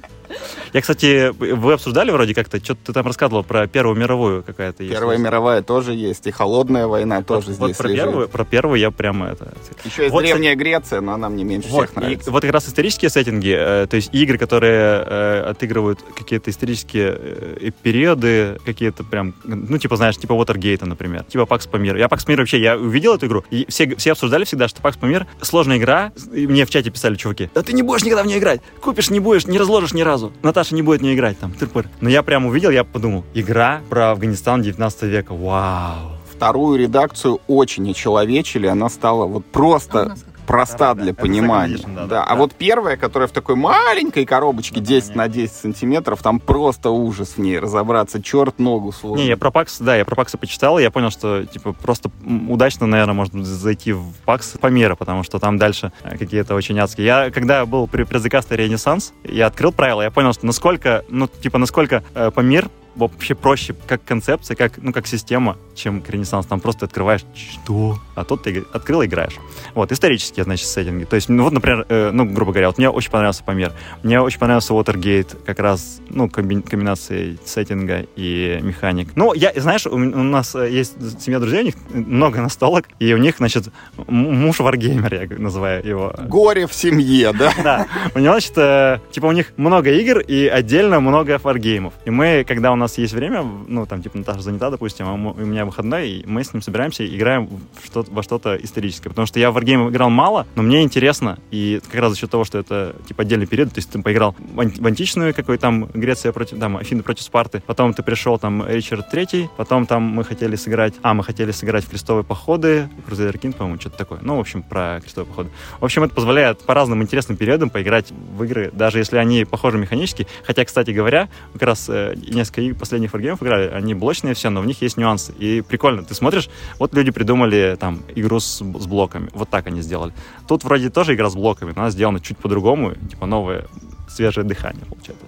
Я, 0.74 0.82
кстати, 0.82 1.32
вы 1.38 1.74
обсуждали 1.74 2.12
вроде 2.12 2.34
как-то, 2.34 2.64
что-то 2.64 2.80
ты 2.86 2.94
там 2.94 3.06
рассказывал 3.06 3.44
про 3.44 3.68
Первую 3.68 3.98
мировую 3.98 4.44
какая-то 4.44 4.84
есть. 4.84 4.96
Первая 4.96 5.18
мировая 5.18 5.62
тоже 5.62 5.94
есть, 5.94 6.28
и 6.28 6.32
холодная 6.32 6.88
война 6.88 7.22
тоже 7.22 7.48
вот, 7.48 7.56
здесь 7.56 7.60
вот 7.60 7.78
про 7.78 7.88
лежит. 7.88 8.06
первую, 8.06 8.30
про 8.30 8.46
первую 8.46 8.80
я 8.80 8.92
прямо 8.92 9.28
это... 9.28 9.54
Еще 9.84 10.04
есть 10.04 10.14
Вот, 10.14 10.24
Древняя 10.24 10.56
Греция, 10.56 11.02
но 11.02 11.14
она 11.14 11.30
мне 11.30 11.44
меньше 11.44 11.70
Вот, 11.70 11.86
всех 11.86 11.96
нравится. 11.96 12.30
и 12.30 12.32
вот 12.32 12.42
как 12.42 12.52
раз 12.52 12.68
исторические 12.68 13.10
сеттинги, 13.10 13.56
э, 13.58 13.88
то 13.88 13.96
есть 13.96 14.14
игры, 14.14 14.38
которые 14.38 15.04
э, 15.06 15.42
отыгрывают 15.50 16.00
какие-то 16.16 16.50
исторические 16.50 17.18
э, 17.18 17.72
периоды, 17.82 18.60
какие-то 18.66 19.04
прям, 19.04 19.34
ну, 19.44 19.78
типа, 19.78 19.98
знаешь, 19.98 20.18
типа 20.18 20.34
Watergate, 20.34 20.86
например, 20.86 21.24
типа 21.26 21.46
Пакс 21.46 21.68
Памир. 21.68 21.98
Я 21.98 22.08
Пакс 22.08 22.26
Памир 22.26 22.40
вообще, 22.40 22.62
я 22.62 22.78
увидел 22.78 23.16
эту 23.16 23.28
игру, 23.28 23.44
и 23.50 23.66
все, 23.70 23.96
все 23.96 24.14
обсуждали 24.14 24.46
всегда, 24.46 24.68
что 24.68 24.82
Пакс 24.82 24.98
Памир 24.98 25.28
сложная 25.42 25.78
игра, 25.78 26.12
и 26.34 26.48
мне 26.48 26.66
в 26.66 26.70
чате 26.70 26.92
писали 26.92 27.16
чуваки, 27.16 27.50
да 27.54 27.62
ты 27.62 27.74
не 27.74 27.84
будешь 27.84 28.04
никогда 28.04 28.24
в 28.24 28.28
нее 28.28 28.40
играть, 28.40 28.62
купишь, 28.80 29.10
не 29.10 29.20
будешь, 29.20 29.46
не 29.48 29.58
разложишь 29.58 29.94
ни 29.94 30.02
разу, 30.02 30.32
Наташа 30.42 30.61
не 30.70 30.84
будет 30.84 31.00
в 31.02 31.04
нее 31.04 31.16
играть, 31.16 31.40
там, 31.40 31.54
тыр-пыр. 31.54 31.88
Но 32.02 32.10
я 32.10 32.22
прям 32.22 32.46
увидел, 32.46 32.70
я 32.70 32.84
подумал, 32.84 33.26
игра 33.34 33.82
про 33.90 34.12
Афганистан 34.12 34.62
19 34.62 35.04
века, 35.04 35.34
вау. 35.34 36.12
Вторую 36.32 36.80
редакцию 36.80 37.40
очень 37.48 37.90
очеловечили, 37.90 38.68
она 38.68 38.90
стала 38.90 39.26
вот 39.26 39.44
А 39.44 39.50
у 39.50 39.52
просто 39.52 40.06
нас 40.06 40.22
как? 40.22 40.31
Проста 40.52 40.94
для 40.96 41.14
понимания. 41.14 41.80
да. 42.08 42.24
А 42.24 42.36
вот 42.36 42.54
первая, 42.54 42.98
которая 42.98 43.28
в 43.28 43.32
такой 43.32 43.56
маленькой 43.56 44.26
коробочке 44.26 44.80
Да, 44.82 44.86
10 44.86 45.10
не. 45.10 45.16
на 45.16 45.28
10 45.30 45.56
сантиметров, 45.56 46.22
там 46.22 46.40
просто 46.40 46.90
ужас 46.90 47.34
в 47.38 47.38
ней 47.38 47.58
разобраться, 47.58 48.22
черт 48.22 48.60
ногу 48.60 48.92
сложно. 48.92 49.22
Не, 49.24 49.30
я 49.30 49.38
про 49.38 49.52
Пакс, 49.52 49.80
да, 49.80 49.96
я 49.96 50.04
про 50.04 50.16
Паксы 50.16 50.38
почитал, 50.38 50.78
и 50.78 50.82
я 50.82 50.92
понял, 50.92 51.10
что, 51.10 51.46
типа, 51.46 51.74
просто 51.74 52.12
удачно, 52.50 52.86
наверное, 52.86 53.14
можно 53.14 53.46
зайти 53.46 53.94
в 53.94 54.04
Пакс 54.26 54.50
Памира, 54.60 54.96
потому 54.96 55.24
что 55.24 55.40
там 55.40 55.58
дальше 55.58 55.92
э, 56.04 56.18
какие-то 56.18 56.54
очень 56.56 56.78
адские. 56.80 57.06
Я, 57.06 57.32
когда 57.32 57.66
был 57.66 57.88
при 57.88 58.04
предзакасте 58.04 58.58
Ренессанс, 58.58 59.14
я 59.24 59.48
открыл 59.48 59.72
правила, 59.72 60.02
я 60.02 60.12
понял, 60.12 60.34
что 60.34 60.46
насколько, 60.46 61.06
ну, 61.10 61.28
типа, 61.28 61.58
насколько 61.60 62.04
э, 62.14 62.30
Памир 62.32 62.70
вообще 62.96 63.36
проще 63.36 63.76
как 63.88 64.04
концепция, 64.04 64.56
как, 64.56 64.74
ну, 64.78 64.92
как 64.94 65.08
система, 65.08 65.58
чем 65.76 66.04
Ренессанс. 66.08 66.46
Там 66.46 66.60
просто 66.60 66.86
открываешь, 66.86 67.22
что? 67.36 67.98
А 68.16 68.24
тут 68.24 68.44
ты 68.44 68.64
открыл 68.74 69.02
и 69.02 69.06
играешь. 69.06 69.36
Вот, 69.74 69.92
исторические, 69.92 70.44
значит, 70.44 70.68
сеттинги. 70.68 71.06
То 71.06 71.16
есть, 71.16 71.30
ну, 71.30 71.44
вот, 71.44 71.54
например, 71.54 71.86
э, 71.90 72.12
ну, 72.12 72.26
грубо 72.26 72.52
говоря, 72.52 72.68
вот 72.68 72.78
мне 72.78 72.90
очень 72.90 73.12
понравился 73.12 73.44
Памир. 73.44 73.74
Мне 74.04 74.20
очень 74.22 74.40
понравился 74.40 74.74
Watergate, 74.74 75.38
как 75.46 75.60
раз, 75.60 76.02
ну, 76.10 76.28
комби- 76.28 76.62
комбинации 76.62 77.38
сеттинга 77.46 78.06
и 78.16 78.60
механик. 78.62 79.16
Ну, 79.16 79.34
я, 79.34 79.54
знаешь, 79.56 79.86
у, 79.88 79.96
у 79.96 79.98
нас 79.98 80.56
э, 80.56 80.70
есть 80.70 80.96
семья 81.22 81.40
друзей, 81.40 81.62
у 81.62 81.66
них 81.66 81.76
много 81.94 82.42
настолок, 82.42 82.86
и 83.00 83.14
у 83.14 83.18
них, 83.18 83.38
значит, 83.38 83.70
муж 84.08 84.60
варгеймер, 84.60 85.14
я 85.14 85.38
называю 85.38 85.86
его. 85.86 86.14
Горе 86.28 86.68
в 86.68 86.74
семье, 86.74 87.32
да? 87.34 87.52
Да. 87.62 87.86
У 88.16 88.20
него, 88.20 88.34
значит, 88.34 88.58
э, 88.58 89.00
типа 89.12 89.28
у 89.28 89.32
них 89.32 89.54
много 89.56 89.92
игр 89.92 90.20
и 90.20 90.48
отдельно 90.48 91.00
много 91.00 91.40
варгеймов. 91.42 91.94
И 92.06 92.10
мы, 92.10 92.44
когда 92.48 92.72
у 92.72 92.76
нас 92.82 92.98
есть 92.98 93.14
время, 93.14 93.44
ну, 93.68 93.86
там, 93.86 94.02
типа, 94.02 94.18
Наташа 94.18 94.42
занята, 94.42 94.70
допустим, 94.70 95.08
а 95.08 95.14
у 95.14 95.46
меня 95.46 95.66
выходной, 95.66 96.10
и 96.10 96.26
мы 96.26 96.44
с 96.44 96.54
ним 96.54 96.62
собираемся 96.62 97.04
и 97.04 97.16
играем 97.16 97.48
в 97.48 97.86
что 97.86 98.06
во 98.10 98.24
что-то 98.24 98.56
историческое. 98.56 99.10
Потому 99.10 99.26
что 99.26 99.40
я 99.40 99.52
в 99.52 99.54
варгейм 99.54 99.90
играл 99.90 100.10
мало, 100.10 100.48
но 100.56 100.64
мне 100.64 100.82
интересно. 100.84 101.40
И 101.52 101.82
как 101.90 102.02
раз 102.02 102.12
за 102.12 102.18
счет 102.18 102.32
того, 102.32 102.44
что 102.44 102.58
это, 102.58 102.96
типа, 103.08 103.22
отдельный 103.24 103.48
период, 103.48 103.70
то 103.70 103.78
есть 103.80 103.90
ты 103.90 104.02
поиграл 104.02 104.36
в 104.38 104.86
античную, 104.86 105.34
какой 105.34 105.58
там 105.58 105.86
Греция 105.86 106.32
против, 106.32 106.60
там, 106.60 106.78
Афины 106.78 107.04
против 107.04 107.24
Спарты, 107.24 107.62
потом 107.66 107.94
ты 107.94 108.04
пришел, 108.04 108.38
там, 108.40 108.68
Ричард 108.68 109.10
Третий, 109.10 109.50
потом 109.58 109.86
там 109.86 110.04
мы 110.04 110.24
хотели 110.24 110.56
сыграть, 110.56 110.94
а, 111.02 111.14
мы 111.14 111.24
хотели 111.24 111.52
сыграть 111.52 111.86
в 111.86 111.90
крестовые 111.90 112.24
походы, 112.24 112.90
Crusader 113.08 113.40
King, 113.40 113.54
по-моему, 113.54 113.80
что-то 113.80 113.98
такое. 113.98 114.20
Ну, 114.22 114.38
в 114.38 114.40
общем, 114.40 114.64
про 114.64 115.00
крестовые 115.02 115.30
походы. 115.30 115.50
В 115.80 115.86
общем, 115.86 116.04
это 116.04 116.14
позволяет 116.14 116.60
по 116.60 116.74
разным 116.74 117.02
интересным 117.02 117.38
периодам 117.38 117.70
поиграть 117.70 118.12
в 118.12 118.44
игры, 118.44 118.72
даже 118.74 119.00
если 119.00 119.18
они 119.18 119.46
похожи 119.46 119.78
механически. 119.78 120.28
Хотя, 120.44 120.66
кстати 120.66 120.92
говоря, 120.92 121.30
как 121.54 121.64
раз 121.64 121.90
э, 121.90 122.16
несколько 122.16 122.62
последних 122.74 123.14
варгеймов 123.14 123.42
играли, 123.44 123.70
они 123.70 123.94
блочные 123.94 124.34
все, 124.34 124.50
но 124.50 124.62
в 124.62 124.66
них 124.66 124.82
есть 124.82 124.98
нюансы. 124.98 125.34
И 125.34 125.62
прикольно, 125.62 126.04
ты 126.04 126.14
смотришь, 126.14 126.50
вот 126.80 126.94
люди 126.94 127.12
придумали 127.12 127.78
там 127.80 128.02
игру 128.16 128.40
с, 128.40 128.58
с 128.60 128.88
блоками, 128.88 129.30
вот 129.34 129.50
так 129.50 129.68
они 129.68 129.82
сделали. 129.82 130.14
Тут 130.48 130.64
вроде 130.64 130.90
тоже 130.90 131.14
игра 131.14 131.30
с 131.30 131.36
блоками, 131.36 131.74
но 131.76 131.82
она 131.84 131.92
сделана 131.92 132.20
чуть 132.20 132.38
по-другому, 132.38 132.94
типа 132.96 133.26
новое 133.26 133.66
свежее 134.10 134.46
дыхание 134.46 134.86
получается. 134.86 135.26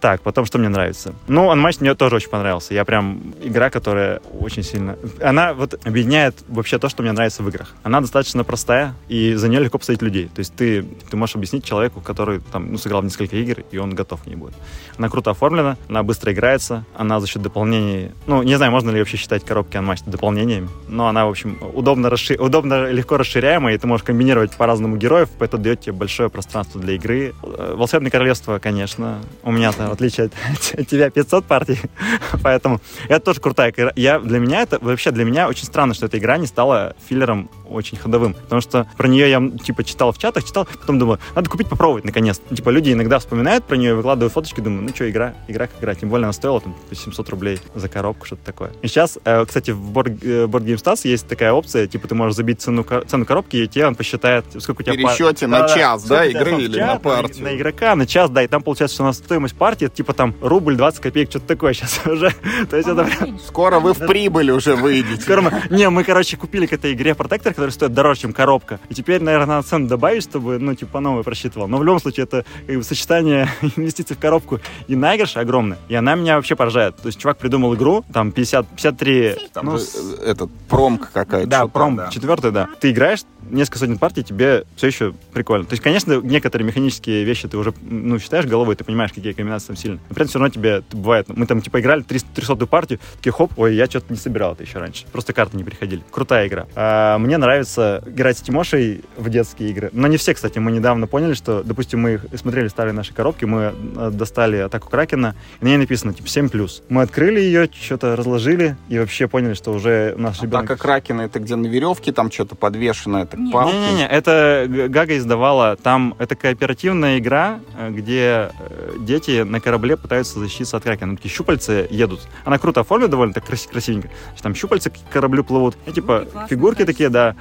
Так, 0.00 0.20
потом, 0.20 0.44
что 0.44 0.58
мне 0.58 0.68
нравится? 0.68 1.14
Ну, 1.28 1.52
Unmatched 1.52 1.78
мне 1.80 1.94
тоже 1.94 2.16
очень 2.16 2.28
понравился. 2.28 2.74
Я 2.74 2.84
прям... 2.84 3.34
Игра, 3.42 3.70
которая 3.70 4.20
очень 4.38 4.62
сильно... 4.62 4.96
Она 5.22 5.54
вот 5.54 5.74
объединяет 5.86 6.36
вообще 6.48 6.78
то, 6.78 6.88
что 6.88 7.02
мне 7.02 7.12
нравится 7.12 7.42
в 7.42 7.48
играх. 7.48 7.74
Она 7.82 8.00
достаточно 8.00 8.44
простая, 8.44 8.94
и 9.08 9.34
за 9.34 9.48
нее 9.48 9.60
легко 9.60 9.78
посадить 9.78 10.02
людей. 10.02 10.28
То 10.34 10.40
есть 10.40 10.54
ты, 10.54 10.82
ты 10.82 11.16
можешь 11.16 11.36
объяснить 11.36 11.64
человеку, 11.64 12.00
который 12.00 12.40
там, 12.52 12.72
ну, 12.72 12.78
сыграл 12.78 13.02
несколько 13.02 13.36
игр, 13.36 13.62
и 13.70 13.78
он 13.78 13.94
готов 13.94 14.22
к 14.22 14.26
ней 14.26 14.36
будет. 14.36 14.54
Она 14.98 15.08
круто 15.08 15.30
оформлена, 15.30 15.76
она 15.88 16.02
быстро 16.02 16.32
играется, 16.32 16.84
она 16.96 17.20
за 17.20 17.26
счет 17.26 17.42
дополнений... 17.42 18.12
Ну, 18.26 18.42
не 18.42 18.56
знаю, 18.56 18.72
можно 18.72 18.90
ли 18.90 18.98
вообще 18.98 19.16
считать 19.16 19.44
коробки 19.44 19.76
Unmatched 19.76 20.08
дополнениями, 20.08 20.68
но 20.88 21.08
она, 21.08 21.26
в 21.26 21.30
общем, 21.30 21.58
удобно, 21.72 22.10
расшир... 22.10 22.40
удобно 22.40 22.90
легко 22.90 23.16
расширяемая, 23.16 23.74
и 23.74 23.78
ты 23.78 23.86
можешь 23.86 24.04
комбинировать 24.04 24.56
по-разному 24.56 24.96
героев, 24.96 25.28
это 25.40 25.58
дает 25.58 25.80
тебе 25.80 25.92
большое 25.92 26.28
пространство 26.28 26.80
для 26.80 26.94
игры. 26.94 27.34
Э, 27.42 27.74
Волшебное 27.76 28.10
королевство, 28.10 28.58
конечно. 28.58 29.20
У 29.42 29.50
меня-то 29.64 29.90
отличие 29.90 30.26
от 30.26 30.86
тебя 30.88 31.10
500 31.10 31.44
партий, 31.44 31.78
поэтому 32.42 32.80
это 33.08 33.24
тоже 33.24 33.40
крутая 33.40 33.70
игра. 33.70 33.92
Я, 33.96 34.18
для 34.18 34.38
меня 34.38 34.62
это, 34.62 34.78
вообще 34.80 35.10
для 35.10 35.24
меня 35.24 35.48
очень 35.48 35.64
странно, 35.64 35.94
что 35.94 36.06
эта 36.06 36.18
игра 36.18 36.36
не 36.36 36.46
стала 36.46 36.94
филлером 37.08 37.50
очень 37.74 37.98
ходовым, 37.98 38.34
потому 38.34 38.60
что 38.60 38.86
про 38.96 39.08
нее 39.08 39.30
я, 39.30 39.42
типа, 39.64 39.84
читал 39.84 40.12
в 40.12 40.18
чатах, 40.18 40.44
читал, 40.44 40.66
потом 40.80 40.98
думаю, 40.98 41.18
надо 41.34 41.50
купить, 41.50 41.68
попробовать, 41.68 42.04
наконец. 42.04 42.40
Типа, 42.54 42.70
люди 42.70 42.92
иногда 42.92 43.18
вспоминают 43.18 43.64
про 43.64 43.76
нее, 43.76 43.94
выкладывают 43.94 44.32
фоточки, 44.32 44.60
думаю, 44.60 44.82
ну 44.82 44.88
что, 44.90 45.08
игра, 45.10 45.34
игра 45.48 45.66
как 45.66 45.80
игра, 45.80 45.94
тем 45.94 46.08
более 46.08 46.24
она 46.24 46.32
стоила 46.32 46.60
там 46.60 46.74
700 46.92 47.28
рублей 47.30 47.60
за 47.74 47.88
коробку, 47.88 48.26
что-то 48.26 48.44
такое. 48.44 48.72
И 48.82 48.88
сейчас, 48.88 49.18
э, 49.24 49.44
кстати, 49.44 49.70
в 49.70 49.92
Board, 49.92 50.18
э, 50.22 50.46
Board 50.46 50.64
Game 50.64 50.82
Stars 50.82 51.00
есть 51.04 51.26
такая 51.26 51.52
опция, 51.52 51.86
типа, 51.86 52.08
ты 52.08 52.14
можешь 52.14 52.36
забить 52.36 52.60
цену, 52.60 52.84
цену 53.06 53.24
коробки, 53.26 53.56
и 53.56 53.68
тебе 53.68 53.86
он 53.86 53.94
посчитает, 53.94 54.44
сколько 54.58 54.82
у 54.82 54.84
тебя... 54.84 54.94
Пересчете 54.94 55.46
пар... 55.46 55.60
на 55.60 55.68
да, 55.68 55.74
час, 55.74 56.04
да, 56.04 56.24
игры 56.24 56.62
или 56.62 56.80
на 56.80 56.96
партию? 56.98 57.44
На, 57.44 57.50
на 57.50 57.56
игрока, 57.56 57.94
на 57.96 58.06
час, 58.06 58.30
да, 58.30 58.42
и 58.42 58.46
там 58.46 58.62
получается, 58.62 58.94
что 58.94 59.04
у 59.04 59.06
нас 59.06 59.18
стоимость 59.18 59.56
партии, 59.56 59.86
типа, 59.86 60.12
там, 60.12 60.34
рубль 60.40 60.76
20 60.76 61.00
копеек, 61.00 61.30
что-то 61.30 61.46
такое 61.46 61.72
сейчас 61.74 62.00
уже. 62.06 62.32
То 62.70 62.76
есть 62.76 62.88
это... 62.88 63.08
Скоро 63.46 63.80
вы 63.80 63.92
в 63.92 64.06
прибыль 64.06 64.50
уже 64.50 64.74
выйдете. 64.76 65.22
Скоро 65.22 65.42
мы... 65.42 65.62
Не, 65.70 65.88
мы, 65.90 66.04
короче, 66.04 66.36
купили 66.36 66.66
к 66.66 66.72
этой 66.72 66.92
игре 66.92 67.14
протектор, 67.14 67.54
который 67.64 67.72
стоит 67.72 67.94
дороже, 67.94 68.20
чем 68.20 68.32
коробка. 68.34 68.78
И 68.90 68.94
теперь, 68.94 69.22
наверное, 69.22 69.56
надо 69.56 69.66
цену 69.66 69.88
добавить, 69.88 70.22
чтобы, 70.22 70.58
ну, 70.58 70.74
типа, 70.74 71.00
новый 71.00 71.24
просчитывал. 71.24 71.66
Но 71.66 71.78
в 71.78 71.84
любом 71.84 71.98
случае, 71.98 72.24
это 72.24 72.44
как 72.66 72.76
бы, 72.76 72.82
сочетание 72.82 73.48
инвестиций 73.76 74.16
в 74.16 74.18
коробку 74.18 74.60
и 74.86 74.94
наигрыш 74.94 75.38
огромное. 75.38 75.78
И 75.88 75.94
она 75.94 76.14
меня 76.14 76.36
вообще 76.36 76.56
поражает. 76.56 76.96
То 76.96 77.06
есть 77.06 77.18
чувак 77.18 77.38
придумал 77.38 77.74
игру, 77.74 78.04
там 78.12 78.32
50, 78.32 78.66
53... 78.68 79.36
Там 79.54 79.64
ну, 79.64 79.76
э, 79.78 80.24
этот 80.26 80.50
промка 80.68 81.08
какая-то. 81.10 81.48
Да, 81.48 81.66
пром, 81.66 81.96
да. 81.96 82.10
четвертый, 82.10 82.50
да. 82.50 82.68
Ты 82.80 82.90
играешь, 82.90 83.20
несколько 83.50 83.78
сотен 83.78 83.98
партий, 83.98 84.22
тебе 84.22 84.64
все 84.76 84.88
еще 84.88 85.14
прикольно. 85.32 85.64
То 85.64 85.72
есть, 85.72 85.82
конечно, 85.82 86.20
некоторые 86.20 86.66
механические 86.66 87.24
вещи 87.24 87.48
ты 87.48 87.56
уже, 87.56 87.72
ну, 87.82 88.18
считаешь 88.18 88.46
головой, 88.46 88.76
ты 88.76 88.84
понимаешь, 88.84 89.12
какие 89.12 89.32
комбинации 89.32 89.68
там 89.68 89.76
сильные. 89.76 90.00
Но 90.08 90.14
при 90.14 90.22
этом 90.24 90.28
все 90.28 90.38
равно 90.38 90.52
тебе 90.52 90.82
бывает, 90.92 91.28
мы 91.28 91.46
там, 91.46 91.60
типа, 91.60 91.80
играли 91.80 92.02
300, 92.02 92.28
300 92.34 92.66
партию, 92.66 93.00
такие, 93.16 93.32
хоп, 93.32 93.52
ой, 93.56 93.74
я 93.74 93.86
что-то 93.86 94.12
не 94.12 94.18
собирал 94.18 94.52
это 94.52 94.62
еще 94.62 94.78
раньше. 94.78 95.06
Просто 95.12 95.32
карты 95.32 95.56
не 95.56 95.64
приходили. 95.64 96.02
Крутая 96.10 96.46
игра. 96.48 96.66
А, 96.74 97.18
мне 97.18 97.38
нравится 97.44 98.02
играть 98.06 98.38
с 98.38 98.40
Тимошей 98.40 99.04
в 99.16 99.28
детские 99.28 99.70
игры. 99.70 99.90
Но 99.92 100.06
не 100.08 100.16
все, 100.16 100.34
кстати. 100.34 100.58
Мы 100.58 100.72
недавно 100.72 101.06
поняли, 101.06 101.34
что, 101.34 101.62
допустим, 101.62 102.00
мы 102.00 102.20
смотрели 102.36 102.68
старые 102.68 102.92
наши 102.92 103.12
коробки, 103.12 103.44
мы 103.44 103.74
э, 103.96 104.10
достали 104.12 104.56
атаку 104.56 104.88
Кракена, 104.88 105.34
и 105.60 105.64
на 105.64 105.68
ней 105.68 105.76
написано, 105.76 106.14
типа, 106.14 106.26
7+. 106.26 106.82
Мы 106.88 107.02
открыли 107.02 107.40
ее, 107.40 107.68
что-то 107.72 108.16
разложили, 108.16 108.76
и 108.88 108.98
вообще 108.98 109.28
поняли, 109.28 109.54
что 109.54 109.72
уже 109.72 110.14
наш 110.16 110.42
ребенок... 110.42 110.64
Атака 110.64 110.82
Кракена, 110.82 111.22
это 111.22 111.38
где 111.38 111.56
на 111.56 111.66
веревке 111.66 112.12
там 112.12 112.30
что-то 112.30 112.56
подвешено, 112.56 113.22
это 113.22 113.36
палки? 113.52 113.74
Не-не-не, 113.74 114.06
это 114.06 114.66
Гага 114.88 115.16
издавала, 115.16 115.76
там, 115.76 116.14
это 116.18 116.36
кооперативная 116.36 117.18
игра, 117.18 117.60
э, 117.78 117.90
где 117.90 118.50
э, 118.58 118.92
дети 119.00 119.42
на 119.42 119.60
корабле 119.60 119.96
пытаются 119.96 120.38
защититься 120.38 120.76
от 120.76 120.84
Кракена. 120.84 121.16
Такие 121.16 121.30
щупальцы 121.30 121.86
едут. 121.90 122.20
Она 122.44 122.58
круто 122.58 122.80
оформлена 122.80 123.10
довольно, 123.10 123.34
так 123.34 123.44
красивенько. 123.44 124.08
Там 124.40 124.54
щупальцы 124.54 124.90
к 124.90 124.94
кораблю 125.12 125.44
плывут. 125.44 125.76
И, 125.86 125.92
типа, 125.92 126.26
ну, 126.32 126.46
фигурки 126.48 126.84
такие, 126.84 127.08
да. 127.08 127.33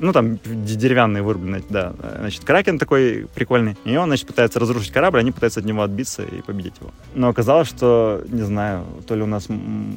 Ну, 0.00 0.12
там 0.12 0.38
деревянные 0.44 1.22
вырубленные, 1.22 1.62
да. 1.68 1.92
Значит, 2.18 2.44
Кракен 2.44 2.78
такой 2.78 3.26
прикольный. 3.34 3.76
И 3.84 3.96
он, 3.96 4.08
значит, 4.08 4.26
пытается 4.26 4.58
разрушить 4.60 4.92
корабль, 4.92 5.18
они 5.18 5.32
пытаются 5.32 5.60
от 5.60 5.66
него 5.66 5.82
отбиться 5.82 6.22
и 6.22 6.42
победить 6.42 6.74
его. 6.80 6.90
Но 7.14 7.28
оказалось, 7.28 7.68
что, 7.68 8.22
не 8.28 8.42
знаю, 8.42 8.84
то 9.06 9.14
ли 9.14 9.22
у 9.22 9.26
нас, 9.26 9.48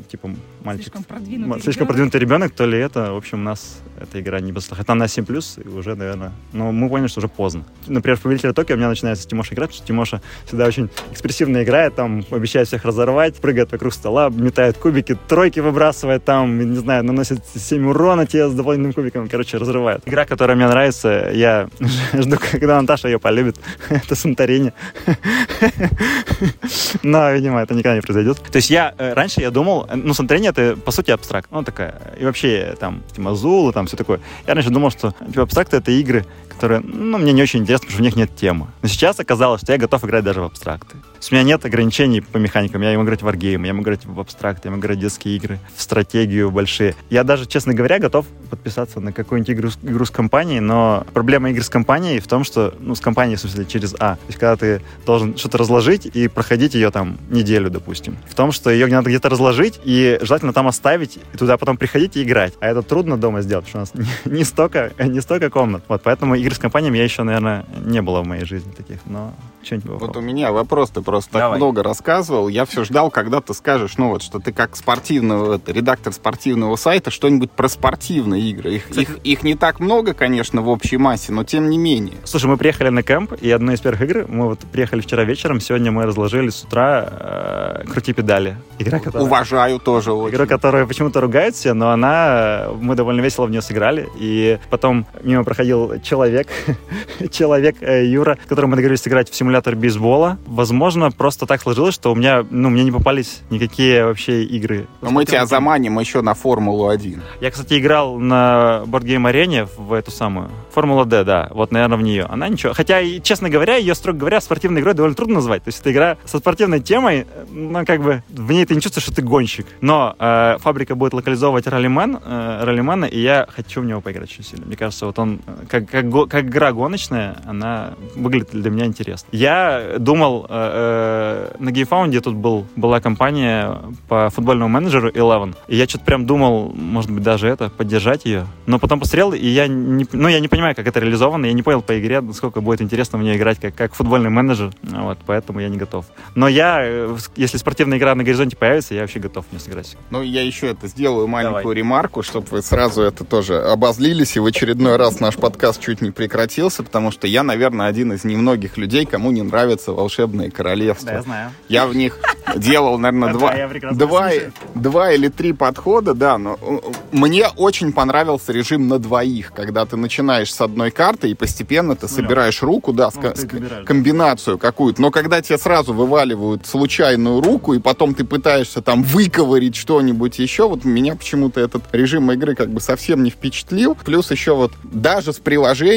типа, 0.09 0.29
мальчик... 0.63 0.85
Слишком 0.85 1.03
продвинутый 1.03 1.61
Слишком 1.61 1.83
ребенок. 1.83 1.87
продвинутый 1.87 2.21
ребенок, 2.21 2.51
то 2.51 2.65
ли 2.65 2.77
это, 2.79 3.13
в 3.13 3.17
общем, 3.17 3.39
у 3.39 3.43
нас 3.43 3.79
эта 3.99 4.19
игра 4.19 4.39
не 4.39 4.51
безусловно. 4.51 4.83
Хотя 4.83 4.93
она 4.93 5.05
7+, 5.05 5.63
и 5.63 5.67
уже, 5.67 5.95
наверное... 5.95 6.31
Но 6.53 6.71
мы 6.71 6.89
поняли, 6.89 7.07
что 7.07 7.19
уже 7.19 7.27
поздно. 7.27 7.63
Например, 7.87 8.17
в 8.17 8.21
«Повелителя 8.21 8.53
Токио» 8.53 8.75
у 8.75 8.77
меня 8.77 8.89
начинается 8.89 9.23
с 9.23 9.27
Тимоша 9.27 9.53
играть, 9.53 9.69
потому 9.69 9.77
что 9.77 9.87
Тимоша 9.87 10.21
всегда 10.45 10.65
очень 10.65 10.89
экспрессивно 11.11 11.63
играет, 11.63 11.95
там 11.95 12.23
обещает 12.31 12.67
всех 12.67 12.85
разорвать, 12.85 13.35
прыгает 13.35 13.71
вокруг 13.71 13.93
стола, 13.93 14.29
метает 14.29 14.77
кубики, 14.77 15.17
тройки 15.27 15.59
выбрасывает 15.59 16.23
там, 16.25 16.59
не 16.59 16.77
знаю, 16.77 17.03
наносит 17.03 17.39
7 17.55 17.87
урона 17.87 18.25
тебе 18.25 18.49
с 18.49 18.53
дополнительным 18.53 18.93
кубиком, 18.93 19.29
короче, 19.37 19.57
разрывает. 19.57 20.01
Игра, 20.07 20.25
которая 20.25 20.57
мне 20.57 20.67
нравится, 20.67 21.29
я 21.31 21.69
жду, 22.13 22.37
когда 22.51 22.81
Наташа 22.81 23.07
ее 23.07 23.19
полюбит. 23.19 23.55
Это 23.89 24.15
Санторини. 24.15 24.73
Но, 27.03 27.31
видимо, 27.31 27.61
это 27.61 27.75
никогда 27.75 27.95
не 27.95 28.01
произойдет. 28.01 28.39
То 28.51 28.55
есть 28.57 28.71
я, 28.71 28.93
э, 28.97 29.13
раньше 29.13 29.41
я 29.41 29.51
думал, 29.51 29.87
ну, 29.93 30.13
Санторини 30.13 30.49
это, 30.49 30.75
по 30.75 30.91
сути, 30.91 31.11
абстракт. 31.11 31.49
Ну, 31.51 31.63
такая, 31.63 32.01
и 32.19 32.25
вообще, 32.25 32.75
там, 32.79 33.03
типа, 33.15 33.35
Зула, 33.35 33.73
там, 33.73 33.85
все 33.85 33.95
такое. 33.95 34.19
Я 34.47 34.55
раньше 34.55 34.71
думал, 34.71 34.89
что, 34.91 35.13
типа, 35.27 35.43
абстракты 35.43 35.77
это 35.77 35.91
игры, 35.91 36.25
которые, 36.57 36.81
ну, 36.81 37.19
мне 37.19 37.33
не 37.33 37.43
очень 37.43 37.59
интересны, 37.59 37.85
потому 37.85 37.91
что 37.91 38.01
в 38.01 38.05
них 38.05 38.15
нет 38.15 38.35
темы. 38.35 38.67
Но 38.81 38.87
сейчас 38.87 39.19
оказалось, 39.19 39.61
что 39.61 39.71
я 39.71 39.77
готов 39.77 40.03
играть 40.03 40.23
даже 40.23 40.41
в 40.41 40.45
абстракты. 40.45 40.97
То 41.17 41.19
есть 41.19 41.31
у 41.31 41.35
меня 41.35 41.43
нет 41.43 41.65
ограничений 41.65 42.21
по 42.21 42.37
механикам. 42.37 42.81
Я 42.81 42.91
могу 42.91 43.05
играть 43.05 43.21
в 43.21 43.25
варгейм, 43.25 43.63
я 43.63 43.73
могу 43.73 43.83
играть 43.83 44.05
в 44.05 44.19
абстракты, 44.19 44.67
я 44.67 44.71
могу 44.71 44.81
играть 44.81 44.97
в 44.97 45.01
детские 45.01 45.35
игры, 45.35 45.59
в 45.75 45.81
стратегию 45.81 46.51
большие. 46.51 46.95
Я 47.09 47.23
даже, 47.23 47.47
честно 47.47 47.73
говоря, 47.73 47.99
готов 47.99 48.25
подписаться 48.49 48.99
на 48.99 49.11
какую-нибудь 49.11 49.51
игру, 49.51 49.69
игру 49.83 50.05
с 50.05 50.11
компанией, 50.11 50.59
но 50.59 51.05
проблема 51.13 51.49
игр 51.49 51.63
с 51.63 51.69
компанией 51.69 52.19
в 52.19 52.27
том, 52.27 52.43
что, 52.43 52.73
ну, 52.79 52.95
с 52.95 52.99
компанией, 52.99 53.37
в 53.37 53.39
смысле, 53.39 53.65
через 53.65 53.95
А. 53.95 54.15
То 54.15 54.21
есть 54.27 54.39
когда 54.39 54.55
ты 54.55 54.81
должен 55.05 55.37
что-то 55.37 55.57
разложить 55.57 56.05
и 56.05 56.27
проходить 56.27 56.75
ее 56.75 56.91
там 56.91 57.17
неделю, 57.29 57.69
допустим. 57.69 58.17
В 58.29 58.35
том, 58.35 58.51
что 58.51 58.69
ее 58.69 58.87
надо 58.87 59.09
где-то 59.09 59.29
разложить 59.29 59.79
и 59.83 60.19
желательно 60.21 60.53
там 60.53 60.67
оставить, 60.67 61.17
и 61.33 61.37
туда 61.37 61.57
потом 61.57 61.77
приходить 61.77 62.15
и 62.15 62.23
играть. 62.23 62.53
А 62.59 62.67
это 62.67 62.81
трудно 62.83 63.17
дома 63.17 63.41
сделать, 63.41 63.65
потому 63.65 63.85
что 63.85 63.95
у 63.95 63.99
нас 64.01 64.07
не, 64.25 64.31
не, 64.37 64.43
столько, 64.43 64.91
не 64.99 65.21
столько 65.21 65.49
комнат. 65.49 65.83
Вот, 65.87 66.01
поэтому 66.03 66.35
игр 66.47 66.55
с 66.55 66.59
компаниями 66.59 66.97
я 66.97 67.03
еще, 67.03 67.23
наверное, 67.23 67.65
не 67.85 68.01
было 68.01 68.21
в 68.21 68.27
моей 68.27 68.45
жизни 68.45 68.71
таких, 68.71 68.99
но 69.05 69.33
что-нибудь 69.63 69.99
Вот 69.99 70.15
у 70.15 70.21
меня 70.21 70.51
вопрос, 70.51 70.89
ты 70.89 71.01
просто 71.01 71.33
так 71.33 71.41
Давай. 71.41 71.57
много 71.57 71.83
рассказывал. 71.83 72.47
Я 72.47 72.65
все 72.65 72.85
ждал, 72.85 73.11
когда 73.11 73.41
ты 73.41 73.53
скажешь, 73.53 73.97
ну 73.97 74.09
вот, 74.09 74.21
что 74.21 74.39
ты 74.39 74.53
как 74.53 74.75
спортивного, 74.75 75.55
это, 75.55 75.71
редактор 75.71 76.13
спортивного 76.13 76.75
сайта, 76.77 77.11
что-нибудь 77.11 77.51
про 77.51 77.67
спортивные 77.67 78.41
игры. 78.43 78.75
Их, 78.75 78.83
Кстати- 78.89 79.01
их, 79.01 79.17
их 79.23 79.43
не 79.43 79.55
так 79.55 79.79
много, 79.79 80.13
конечно, 80.13 80.61
в 80.61 80.69
общей 80.69 80.97
массе, 80.97 81.31
но 81.33 81.43
тем 81.43 81.69
не 81.69 81.77
менее. 81.77 82.15
Слушай, 82.23 82.45
мы 82.47 82.57
приехали 82.57 82.89
на 82.89 83.03
кемп, 83.03 83.33
и 83.41 83.51
одна 83.51 83.73
из 83.73 83.81
первых 83.81 84.01
игр, 84.01 84.25
мы 84.29 84.47
вот 84.47 84.59
приехали 84.59 85.01
вчера 85.01 85.23
вечером, 85.23 85.59
сегодня 85.59 85.91
мы 85.91 86.05
разложили 86.05 86.49
с 86.49 86.63
утра 86.63 87.07
э, 87.09 87.83
«Крути 87.91 88.13
педали». 88.13 88.57
Игра, 88.79 88.99
которая... 88.99 89.27
Уважаю 89.27 89.79
тоже 89.79 90.13
очень. 90.13 90.35
Игру, 90.35 90.47
которую 90.47 90.87
почему-то 90.87 91.19
ругают 91.19 91.55
все, 91.55 91.73
но 91.73 91.91
она... 91.91 92.67
Мы 92.79 92.95
довольно 92.95 93.21
весело 93.21 93.45
в 93.45 93.49
нее 93.49 93.61
сыграли. 93.61 94.07
И 94.17 94.59
потом 94.69 95.05
мимо 95.23 95.43
проходил 95.43 95.99
человек, 96.01 96.36
человек 97.31 97.77
э, 97.81 98.05
Юра, 98.05 98.37
с 98.43 98.47
которым 98.47 98.71
мы 98.71 98.75
договорились 98.75 99.01
сыграть 99.01 99.29
в 99.29 99.35
симулятор 99.35 99.75
бейсбола. 99.75 100.37
Возможно, 100.45 101.11
просто 101.11 101.45
так 101.45 101.61
сложилось, 101.61 101.95
что 101.95 102.11
у 102.11 102.15
меня, 102.15 102.45
ну, 102.49 102.69
мне 102.69 102.83
не 102.83 102.91
попались 102.91 103.41
никакие 103.49 104.05
вообще 104.05 104.43
игры. 104.43 104.87
Но 105.01 105.09
мы 105.09 105.25
тебя 105.25 105.45
заманим 105.45 105.99
еще 105.99 106.21
на 106.21 106.33
Формулу-1. 106.33 107.19
Я, 107.41 107.51
кстати, 107.51 107.79
играл 107.79 108.19
на 108.19 108.83
Boardgame 108.85 109.29
арене 109.29 109.67
в 109.77 109.93
эту 109.93 110.11
самую. 110.11 110.49
Формула 110.71 111.05
D, 111.05 111.23
да. 111.23 111.49
Вот, 111.51 111.71
наверное, 111.71 111.97
в 111.97 112.01
нее. 112.01 112.25
Она 112.29 112.47
ничего. 112.47 112.73
Хотя, 112.73 113.01
честно 113.21 113.49
говоря, 113.49 113.75
ее, 113.75 113.95
строго 113.95 114.19
говоря, 114.19 114.41
спортивной 114.41 114.81
игрой 114.81 114.93
довольно 114.93 115.15
трудно 115.15 115.35
назвать. 115.35 115.63
То 115.63 115.69
есть 115.69 115.79
это 115.81 115.91
игра 115.91 116.17
со 116.25 116.39
спортивной 116.39 116.81
темой, 116.81 117.25
ну, 117.49 117.85
как 117.85 118.01
бы, 118.01 118.23
в 118.29 118.51
ней 118.51 118.65
ты 118.65 118.75
не 118.75 118.81
чувствуешь, 118.81 119.05
что 119.05 119.15
ты 119.15 119.21
гонщик. 119.21 119.65
Но 119.81 120.15
э, 120.19 120.57
фабрика 120.59 120.95
будет 120.95 121.13
локализовывать 121.13 121.67
раллимен, 121.67 122.19
э, 122.23 122.59
раллимена, 122.63 123.05
и 123.05 123.19
я 123.19 123.47
хочу 123.53 123.81
в 123.81 123.85
него 123.85 124.01
поиграть 124.01 124.29
очень 124.29 124.43
сильно. 124.43 124.65
Мне 124.65 124.75
кажется, 124.75 125.05
вот 125.05 125.17
он, 125.19 125.39
э, 125.45 125.65
как, 125.67 125.89
как, 125.89 126.09
как 126.29 126.45
игра 126.45 126.71
гоночная, 126.71 127.37
она 127.45 127.93
выглядит 128.15 128.49
для 128.51 128.69
меня 128.69 128.85
интересно. 128.85 129.27
Я 129.31 129.95
думал, 129.99 130.45
э, 130.49 131.51
э, 131.53 131.55
на 131.59 131.69
GameFound 131.69 132.19
тут 132.21 132.35
был, 132.35 132.65
была 132.75 132.99
компания 132.99 133.77
по 134.07 134.29
футбольному 134.29 134.69
менеджеру 134.69 135.09
Eleven, 135.09 135.55
и 135.67 135.75
я 135.75 135.87
что-то 135.87 136.05
прям 136.05 136.25
думал, 136.25 136.73
может 136.73 137.11
быть, 137.11 137.23
даже 137.23 137.47
это, 137.47 137.69
поддержать 137.69 138.25
ее. 138.25 138.45
Но 138.65 138.79
потом 138.79 138.99
посмотрел, 138.99 139.33
и 139.33 139.45
я 139.45 139.67
не, 139.67 140.05
ну, 140.11 140.27
я 140.27 140.39
не 140.39 140.47
понимаю, 140.47 140.75
как 140.75 140.87
это 140.87 140.99
реализовано, 140.99 141.45
я 141.45 141.53
не 141.53 141.63
понял 141.63 141.81
по 141.81 141.99
игре, 141.99 142.21
насколько 142.21 142.61
будет 142.61 142.81
интересно 142.81 143.17
мне 143.17 143.35
играть 143.35 143.59
как, 143.59 143.75
как 143.75 143.93
футбольный 143.93 144.29
менеджер, 144.29 144.71
вот, 144.83 145.19
поэтому 145.25 145.59
я 145.59 145.69
не 145.69 145.77
готов. 145.77 146.05
Но 146.35 146.47
я, 146.47 146.79
э, 146.81 147.15
если 147.35 147.57
спортивная 147.57 147.97
игра 147.97 148.15
на 148.15 148.23
горизонте 148.23 148.55
появится, 148.57 148.93
я 148.93 149.01
вообще 149.01 149.19
готов 149.19 149.45
в 149.47 149.51
нее 149.51 149.59
сыграть. 149.59 149.97
Ну, 150.09 150.21
я 150.21 150.41
еще 150.41 150.67
это 150.67 150.87
сделаю 150.87 151.27
маленькую 151.27 151.63
Давай. 151.63 151.75
ремарку, 151.75 152.23
чтобы 152.23 152.47
вы 152.51 152.61
сразу 152.61 153.01
это 153.01 153.23
тоже 153.23 153.59
обозлились, 153.61 154.35
и 154.35 154.39
в 154.39 154.45
очередной 154.45 154.97
раз 154.97 155.19
наш 155.19 155.35
подкаст 155.35 155.81
чуть 155.81 156.01
не 156.01 156.11
прекратился, 156.17 156.83
потому 156.83 157.11
что 157.11 157.27
я, 157.27 157.43
наверное, 157.43 157.85
один 157.85 158.11
из 158.11 158.23
немногих 158.23 158.75
людей, 158.77 159.05
кому 159.05 159.29
не 159.31 159.43
нравится 159.43 159.93
«Волшебное 159.93 160.49
королевство». 160.49 161.21
знаю. 161.21 161.51
Я 161.69 161.85
в 161.85 161.95
них 161.95 162.17
делал, 162.55 162.97
наверное, 162.97 163.27
Да, 163.33 163.39
два, 163.39 163.53
я 163.53 163.67
два, 163.93 164.31
два 164.73 165.11
или 165.11 165.27
три 165.27 165.53
подхода, 165.53 166.15
да, 166.15 166.39
но 166.39 166.57
э, 166.59 166.79
мне 167.11 167.47
очень 167.55 167.93
понравился 167.93 168.51
режим 168.51 168.87
на 168.87 168.97
двоих, 168.97 169.53
когда 169.53 169.85
ты 169.85 169.95
начинаешь 169.95 170.51
с 170.51 170.59
одной 170.59 170.89
карты 170.89 171.29
и 171.29 171.35
постепенно 171.35 171.95
ты 171.95 172.07
собираешь 172.07 172.63
руку, 172.63 172.93
да, 172.93 173.11
Ну, 173.13 173.21
с 173.35 173.43
да. 173.43 173.83
комбинацию 173.85 174.57
какую-то, 174.57 174.99
но 175.01 175.11
когда 175.11 175.41
тебе 175.41 175.59
сразу 175.59 175.93
вываливают 175.93 176.65
случайную 176.65 177.41
руку, 177.41 177.75
и 177.75 177.79
потом 177.79 178.15
ты 178.15 178.23
пытаешься 178.23 178.81
там 178.81 179.03
выковырить 179.03 179.75
что-нибудь 179.75 180.39
еще, 180.39 180.67
вот 180.67 180.83
меня 180.83 181.15
почему-то 181.15 181.59
этот 181.59 181.83
режим 181.91 182.31
игры 182.31 182.55
как 182.55 182.69
бы 182.69 182.81
совсем 182.81 183.21
не 183.21 183.29
впечатлил. 183.29 183.95
Плюс 184.03 184.31
еще 184.31 184.55
вот 184.55 184.71
даже 184.83 185.31
с 185.31 185.37
приложением 185.37 185.96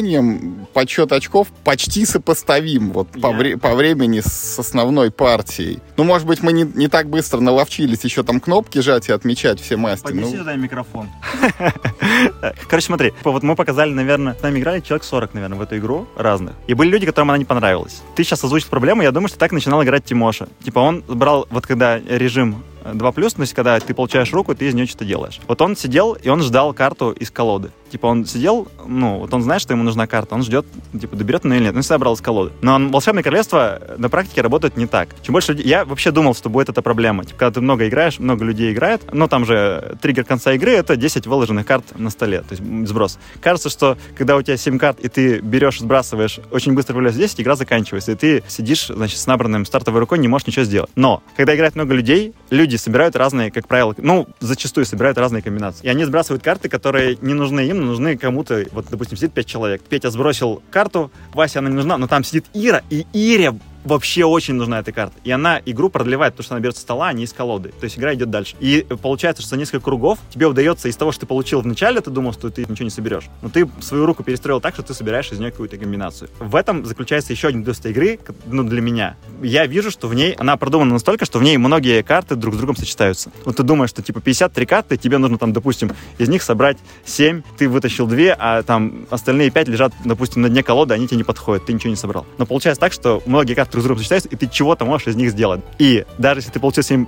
подсчет 0.72 1.12
очков 1.12 1.48
почти 1.64 2.04
сопоставим 2.04 2.90
вот 2.92 3.08
по, 3.08 3.28
Я- 3.28 3.32
вре- 3.32 3.56
по 3.56 3.74
времени 3.74 4.20
с 4.20 4.58
основной 4.58 5.10
партией. 5.10 5.80
Ну, 5.96 6.04
может 6.04 6.26
быть, 6.26 6.42
мы 6.42 6.52
не, 6.52 6.62
не 6.64 6.88
так 6.88 7.08
быстро 7.08 7.40
наловчились 7.40 8.04
еще 8.04 8.22
там 8.22 8.40
кнопки 8.40 8.78
жать 8.80 9.08
и 9.08 9.12
отмечать 9.12 9.60
все 9.60 9.76
масти. 9.76 10.04
Поднеси 10.04 10.32
Ну, 10.32 10.38
сюда 10.38 10.54
микрофон. 10.56 11.08
Короче, 12.68 12.86
смотри, 12.86 13.12
вот 13.24 13.42
мы 13.42 13.56
показали, 13.56 13.92
наверное, 13.92 14.34
с 14.34 14.42
нами 14.42 14.58
играли 14.60 14.80
человек 14.80 15.04
40, 15.04 15.34
наверное, 15.34 15.58
в 15.58 15.62
эту 15.62 15.76
игру 15.78 16.06
разных. 16.16 16.54
И 16.66 16.74
были 16.74 16.88
люди, 16.90 17.06
которым 17.06 17.30
она 17.30 17.38
не 17.38 17.44
понравилась. 17.44 18.02
Ты 18.16 18.24
сейчас 18.24 18.42
озвучил 18.44 18.68
проблему, 18.68 19.02
я 19.02 19.10
думаю, 19.12 19.28
что 19.28 19.38
так 19.38 19.52
начинал 19.52 19.82
играть 19.82 20.04
Тимоша. 20.04 20.48
Типа 20.62 20.78
он 20.80 21.02
брал, 21.06 21.46
вот 21.50 21.66
когда 21.66 21.98
режим 21.98 22.62
э, 22.84 22.92
2+, 22.92 23.30
то 23.34 23.40
есть 23.42 23.54
когда 23.54 23.78
ты 23.80 23.94
получаешь 23.94 24.32
руку, 24.32 24.54
ты 24.54 24.68
из 24.68 24.74
нее 24.74 24.86
что-то 24.86 25.04
делаешь. 25.04 25.40
Вот 25.46 25.60
он 25.62 25.76
сидел, 25.76 26.14
и 26.14 26.28
он 26.28 26.42
ждал 26.42 26.72
карту 26.74 27.10
из 27.12 27.30
колоды. 27.30 27.70
Типа 27.90 28.06
он 28.06 28.24
сидел, 28.24 28.68
ну, 28.86 29.18
вот 29.18 29.34
он 29.34 29.42
знает, 29.42 29.62
что 29.62 29.72
ему 29.72 29.82
нужна 29.82 30.06
карта, 30.06 30.34
он 30.34 30.42
ждет, 30.42 30.66
типа, 30.98 31.16
доберет 31.16 31.44
она 31.44 31.56
или 31.56 31.64
нет. 31.64 31.74
Он 31.74 31.82
всегда 31.82 31.98
брал 31.98 32.14
из 32.14 32.20
колоды. 32.20 32.52
Но 32.62 32.74
он- 32.74 32.90
волшебное 32.90 33.22
королевство 33.22 33.80
на 33.98 34.08
практике 34.08 34.42
работает 34.42 34.76
не 34.76 34.86
так. 34.86 35.08
Чем 35.22 35.32
больше 35.32 35.52
людей... 35.52 35.66
Я 35.66 35.84
вообще 35.84 36.10
думал, 36.10 36.34
что 36.34 36.48
будет 36.48 36.68
эта 36.68 36.82
проблема. 36.82 37.24
Типа, 37.24 37.38
когда 37.38 37.54
ты 37.54 37.60
много 37.60 37.88
играешь, 37.88 38.18
много 38.18 38.44
людей 38.44 38.72
играет, 38.72 39.02
но 39.12 39.28
там 39.28 39.44
же 39.44 39.96
триггер 40.00 40.24
конца 40.24 40.52
игры— 40.52 40.70
это 40.72 40.96
10 40.96 41.26
выложенных 41.26 41.66
карт 41.66 41.98
на 41.98 42.10
столе, 42.10 42.40
то 42.40 42.54
есть 42.54 42.88
сброс. 42.88 43.18
Кажется, 43.40 43.68
что 43.70 43.98
когда 44.16 44.36
у 44.36 44.42
тебя 44.42 44.56
7 44.56 44.78
карт, 44.78 45.00
и 45.00 45.08
ты 45.08 45.40
берешь, 45.40 45.80
сбрасываешь, 45.80 46.40
очень 46.50 46.74
быстро 46.74 46.94
появляется 46.94 47.20
10, 47.20 47.40
игра 47.40 47.56
заканчивается, 47.56 48.12
и 48.12 48.14
ты 48.14 48.42
сидишь, 48.48 48.86
значит, 48.86 49.18
с 49.18 49.26
набранным 49.26 49.66
стартовой 49.66 50.00
рукой, 50.00 50.18
не 50.18 50.28
можешь 50.28 50.46
ничего 50.46 50.64
сделать. 50.64 50.90
Но, 50.94 51.22
когда 51.36 51.54
играет 51.54 51.74
много 51.74 51.94
людей, 51.94 52.34
люди 52.50 52.76
собирают 52.76 53.16
разные, 53.16 53.50
как 53.50 53.66
правило, 53.68 53.94
ну, 53.98 54.28
зачастую 54.40 54.86
собирают 54.86 55.18
разные 55.18 55.42
комбинации. 55.42 55.86
И 55.86 55.88
они 55.88 56.04
сбрасывают 56.04 56.42
карты, 56.42 56.68
которые 56.68 57.18
не 57.20 57.34
нужны 57.34 57.60
им, 57.60 57.79
но 57.80 57.86
нужны 57.86 58.16
кому-то. 58.16 58.64
Вот, 58.72 58.86
допустим, 58.90 59.16
сидит 59.16 59.32
5 59.32 59.46
человек. 59.46 59.82
Петя 59.82 60.10
сбросил 60.10 60.62
карту, 60.70 61.10
Вася 61.34 61.58
она 61.58 61.68
не 61.68 61.76
нужна, 61.76 61.98
но 61.98 62.06
там 62.06 62.24
сидит 62.24 62.46
Ира, 62.54 62.82
и 62.90 63.06
Ире 63.12 63.54
вообще 63.84 64.24
очень 64.24 64.54
нужна 64.54 64.80
эта 64.80 64.92
карта. 64.92 65.16
И 65.24 65.30
она 65.30 65.60
игру 65.64 65.90
продлевает, 65.90 66.34
потому 66.34 66.44
что 66.44 66.54
она 66.54 66.62
берет 66.62 66.76
со 66.76 66.82
стола, 66.82 67.08
а 67.08 67.12
не 67.12 67.24
из 67.24 67.32
колоды. 67.32 67.70
То 67.80 67.84
есть 67.84 67.98
игра 67.98 68.14
идет 68.14 68.30
дальше. 68.30 68.56
И 68.60 68.86
получается, 69.02 69.42
что 69.42 69.50
за 69.50 69.56
несколько 69.56 69.80
кругов 69.80 70.18
тебе 70.30 70.46
удается 70.46 70.88
из 70.88 70.96
того, 70.96 71.12
что 71.12 71.22
ты 71.22 71.26
получил 71.26 71.60
в 71.60 71.66
начале, 71.66 72.00
ты 72.00 72.10
думал, 72.10 72.32
что 72.32 72.50
ты 72.50 72.64
ничего 72.66 72.84
не 72.84 72.90
соберешь. 72.90 73.24
Но 73.42 73.48
ты 73.48 73.68
свою 73.80 74.06
руку 74.06 74.22
перестроил 74.22 74.60
так, 74.60 74.74
что 74.74 74.82
ты 74.82 74.94
собираешь 74.94 75.30
из 75.32 75.38
нее 75.38 75.50
какую-то 75.50 75.76
комбинацию. 75.76 76.30
В 76.38 76.56
этом 76.56 76.84
заключается 76.84 77.32
еще 77.32 77.48
один 77.48 77.64
плюс 77.64 77.84
игры, 77.84 78.18
ну, 78.46 78.62
для 78.64 78.80
меня. 78.80 79.16
Я 79.42 79.66
вижу, 79.66 79.90
что 79.90 80.08
в 80.08 80.14
ней, 80.14 80.32
она 80.32 80.56
продумана 80.56 80.92
настолько, 80.92 81.24
что 81.24 81.38
в 81.38 81.42
ней 81.42 81.56
многие 81.56 82.02
карты 82.02 82.36
друг 82.36 82.54
с 82.54 82.58
другом 82.58 82.76
сочетаются. 82.76 83.30
Вот 83.44 83.56
ты 83.56 83.62
думаешь, 83.62 83.90
что 83.90 84.02
типа 84.02 84.20
53 84.20 84.66
карты, 84.66 84.96
тебе 84.96 85.18
нужно 85.18 85.38
там, 85.38 85.52
допустим, 85.52 85.92
из 86.18 86.28
них 86.28 86.42
собрать 86.42 86.78
7, 87.04 87.42
ты 87.56 87.68
вытащил 87.68 88.06
2, 88.06 88.36
а 88.38 88.62
там 88.62 89.06
остальные 89.10 89.50
5 89.50 89.68
лежат, 89.68 89.92
допустим, 90.04 90.42
на 90.42 90.48
дне 90.48 90.62
колоды, 90.62 90.94
они 90.94 91.06
тебе 91.06 91.18
не 91.18 91.24
подходят, 91.24 91.66
ты 91.66 91.72
ничего 91.72 91.90
не 91.90 91.96
собрал. 91.96 92.26
Но 92.38 92.46
получается 92.46 92.80
так, 92.80 92.92
что 92.92 93.22
многие 93.26 93.54
карты 93.54 93.69
друг 93.70 93.82
с 93.82 93.84
другом 93.84 93.98
сочетаются, 93.98 94.28
и 94.28 94.36
ты 94.36 94.46
чего-то 94.48 94.84
можешь 94.84 95.08
из 95.08 95.16
них 95.16 95.30
сделать. 95.30 95.60
И 95.78 96.04
даже 96.18 96.40
если 96.40 96.50
ты 96.50 96.60
получил 96.60 96.82
7, 96.82 97.06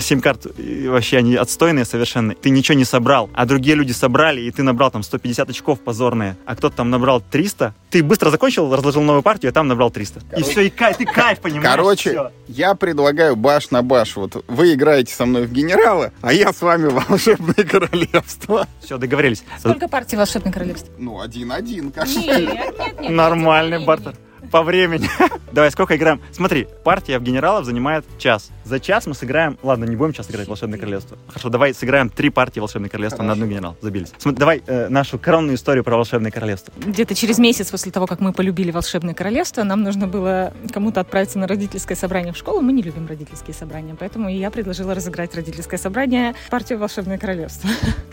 7 0.00 0.20
карт, 0.20 0.46
и 0.58 0.88
вообще 0.88 1.18
они 1.18 1.36
отстойные 1.36 1.84
совершенно, 1.84 2.34
ты 2.34 2.50
ничего 2.50 2.76
не 2.76 2.84
собрал, 2.84 3.30
а 3.34 3.46
другие 3.46 3.76
люди 3.76 3.92
собрали, 3.92 4.40
и 4.40 4.50
ты 4.50 4.62
набрал 4.62 4.90
там 4.90 5.02
150 5.02 5.50
очков 5.50 5.80
позорные, 5.80 6.36
а 6.44 6.56
кто-то 6.56 6.76
там 6.76 6.90
набрал 6.90 7.20
300, 7.20 7.74
ты 7.90 8.02
быстро 8.02 8.30
закончил, 8.30 8.74
разложил 8.74 9.02
новую 9.02 9.22
партию, 9.22 9.50
а 9.50 9.52
там 9.52 9.68
набрал 9.68 9.90
300. 9.90 10.20
и 10.36 10.42
все, 10.42 10.62
и 10.62 10.70
кайф, 10.70 10.96
ты 10.96 11.04
кайф, 11.04 11.40
понимаешь? 11.40 11.76
Короче, 11.76 12.10
всё. 12.10 12.30
я 12.48 12.74
предлагаю 12.74 13.36
баш 13.36 13.70
на 13.70 13.82
баш. 13.82 14.16
Вот 14.16 14.44
вы 14.48 14.74
играете 14.74 15.14
со 15.14 15.26
мной 15.26 15.46
в 15.46 15.52
генерала, 15.52 16.12
а 16.20 16.32
я 16.32 16.52
с 16.52 16.60
вами 16.60 16.86
в 16.86 17.04
волшебное 17.08 17.64
королевство. 17.64 18.66
Все, 18.80 18.98
договорились. 18.98 19.44
Сколько 19.58 19.88
партий 19.88 20.16
«Волшебное 20.16 20.52
королевство»? 20.52 20.92
Ну, 20.98 21.20
один-один, 21.20 21.92
как 21.92 22.06
Нет, 22.08 22.48
нет, 22.48 23.00
нет. 23.00 23.10
Нормальный 23.10 23.84
бартер. 23.84 24.14
По 24.52 24.62
времени. 24.62 25.08
Давай, 25.52 25.70
сколько 25.70 25.96
играем? 25.96 26.20
Смотри, 26.30 26.68
партия 26.84 27.18
в 27.18 27.22
генералов 27.22 27.64
занимает 27.64 28.04
час. 28.18 28.50
За 28.64 28.78
час 28.78 29.06
мы 29.06 29.14
сыграем... 29.14 29.58
Ладно, 29.62 29.86
не 29.86 29.96
будем 29.96 30.12
час 30.12 30.30
играть 30.30 30.46
Волшебное 30.46 30.78
Королевство. 30.78 31.16
Хорошо, 31.26 31.48
давай 31.48 31.72
сыграем 31.72 32.10
три 32.10 32.28
партии 32.28 32.60
Волшебное 32.60 32.90
Королевство 32.90 33.22
на 33.22 33.32
одну 33.32 33.46
генерал. 33.46 33.78
Забились. 33.80 34.12
Смотри, 34.18 34.38
давай 34.38 34.62
э, 34.66 34.88
нашу 34.90 35.18
коронную 35.18 35.56
историю 35.56 35.84
про 35.84 35.96
Волшебное 35.96 36.30
Королевство. 36.30 36.72
Где-то 36.76 37.14
через 37.14 37.38
месяц 37.38 37.70
после 37.70 37.90
того, 37.90 38.06
как 38.06 38.20
мы 38.20 38.34
полюбили 38.34 38.70
«Волшебное 38.70 39.14
королевство», 39.14 39.62
нам 39.62 39.82
нужно 39.82 40.06
было 40.06 40.52
кому-то 40.70 41.00
отправиться 41.00 41.38
на 41.38 41.46
родительское 41.46 41.96
собрание 41.96 42.34
в 42.34 42.36
школу. 42.36 42.60
Мы 42.60 42.74
не 42.74 42.82
любим 42.82 43.06
родительские 43.06 43.54
собрания, 43.54 43.96
поэтому 43.98 44.28
я 44.28 44.50
предложила 44.50 44.94
разыграть 44.94 45.34
родительское 45.34 45.78
собрание 45.78 46.34
партию 46.50 46.78
«Волшебное 46.78 47.16
королевство». 47.16 47.70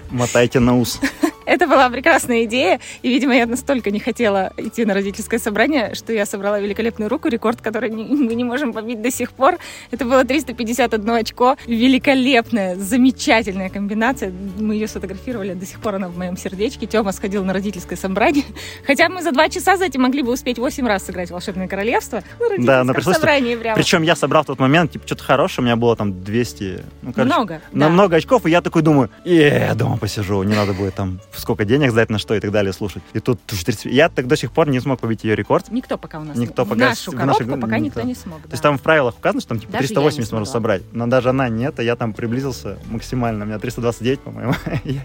Мотайте 0.09 0.61
на 0.61 0.77
ус. 0.77 1.01
Это 1.49 1.65
была 1.67 1.89
прекрасная 1.89 2.43
идея, 2.45 2.79
и, 3.01 3.09
видимо, 3.09 3.35
я 3.35 3.47
настолько 3.47 3.89
не 3.89 3.99
хотела 3.99 4.51
идти 4.57 4.85
на 4.85 4.93
родительское 4.93 5.39
собрание, 5.39 5.95
что 5.95 6.13
я 6.13 6.25
собрала 6.27 6.59
великолепную 6.59 7.09
руку, 7.09 7.27
рекорд, 7.27 7.59
который 7.61 7.89
не- 7.89 8.03
мы 8.05 8.35
не 8.35 8.43
можем 8.43 8.71
побить 8.71 9.01
до 9.01 9.09
сих 9.11 9.31
пор. 9.31 9.57
Это 9.89 10.05
было 10.05 10.23
351 10.23 11.09
очко. 11.15 11.57
Великолепная, 11.65 12.75
замечательная 12.75 13.69
комбинация. 13.69 14.31
Мы 14.59 14.75
ее 14.75 14.87
сфотографировали, 14.87 15.53
до 15.55 15.65
сих 15.65 15.79
пор 15.79 15.95
она 15.95 16.07
в 16.07 16.17
моем 16.17 16.37
сердечке. 16.37 16.85
Тёма 16.85 17.11
сходил 17.11 17.43
на 17.43 17.51
родительское 17.53 17.97
собрание. 17.97 18.43
Хотя 18.85 19.09
мы 19.09 19.23
за 19.23 19.31
два 19.31 19.49
часа 19.49 19.75
за 19.75 19.85
этим 19.85 20.01
могли 20.03 20.21
бы 20.21 20.31
успеть 20.31 20.59
8 20.59 20.85
раз 20.87 21.05
сыграть 21.05 21.29
в 21.29 21.31
«Волшебное 21.31 21.67
королевство». 21.67 22.23
На 22.39 22.49
родительском 22.49 22.87
но 22.87 22.93
пришлось- 22.93 23.15
собрании 23.15 23.55
прямо. 23.55 23.75
Причем 23.75 24.03
я 24.03 24.15
собрал 24.15 24.43
в 24.43 24.47
тот 24.47 24.59
момент, 24.59 24.91
типа, 24.91 25.07
что-то 25.07 25.23
хорошее, 25.23 25.63
у 25.63 25.65
меня 25.65 25.75
было 25.75 25.95
там 25.95 26.23
200... 26.23 26.83
Ну, 27.01 27.13
короче, 27.13 27.33
Много. 27.35 27.61
на 27.71 27.85
да. 27.87 27.89
много 27.91 28.15
очков, 28.17 28.45
и 28.45 28.51
я 28.51 28.61
такой 28.61 28.83
думаю, 28.83 29.09
э, 29.25 29.73
дома 29.73 29.97
посижу, 29.97 30.43
не 30.43 30.55
надо 30.55 30.73
будет 30.73 30.93
там 30.95 31.19
сколько 31.39 31.65
денег 31.65 31.91
сдать, 31.91 32.09
на 32.09 32.19
что 32.19 32.35
и 32.35 32.39
так 32.39 32.51
далее 32.51 32.73
слушать. 32.73 33.03
И 33.13 33.19
тут 33.19 33.39
30... 33.41 33.85
Я 33.85 34.09
так 34.09 34.27
до 34.27 34.35
сих 34.35 34.51
пор 34.51 34.69
не 34.69 34.79
смог 34.79 34.99
побить 34.99 35.23
ее 35.23 35.35
рекорд. 35.35 35.69
Никто 35.71 35.97
пока 35.97 36.19
у 36.19 36.23
нас 36.23 36.37
Никто 36.37 36.63
не... 36.63 36.69
пока 36.69 36.89
нашу 36.89 37.11
в 37.11 37.15
коробку 37.15 37.43
нашу- 37.43 37.61
пока 37.61 37.79
никто. 37.79 37.99
никто 38.01 38.07
не 38.07 38.15
смог. 38.15 38.41
То 38.41 38.51
есть 38.51 38.63
там 38.63 38.77
в 38.77 38.81
правилах 38.81 39.15
указано, 39.17 39.41
что 39.41 39.49
там 39.49 39.59
типа 39.59 39.73
Даже 39.73 39.83
я 39.85 39.89
не 39.89 39.95
380 39.95 40.31
можно 40.31 40.45
собрать. 40.45 40.83
Но 40.91 41.07
даже 41.07 41.29
она 41.29 41.49
нет, 41.49 41.79
а 41.79 41.83
я 41.83 41.95
там 41.95 42.13
приблизился 42.13 42.77
максимально. 42.85 43.45
У 43.45 43.47
меня 43.47 43.59
329, 43.59 44.19
по-моему. 44.19 44.53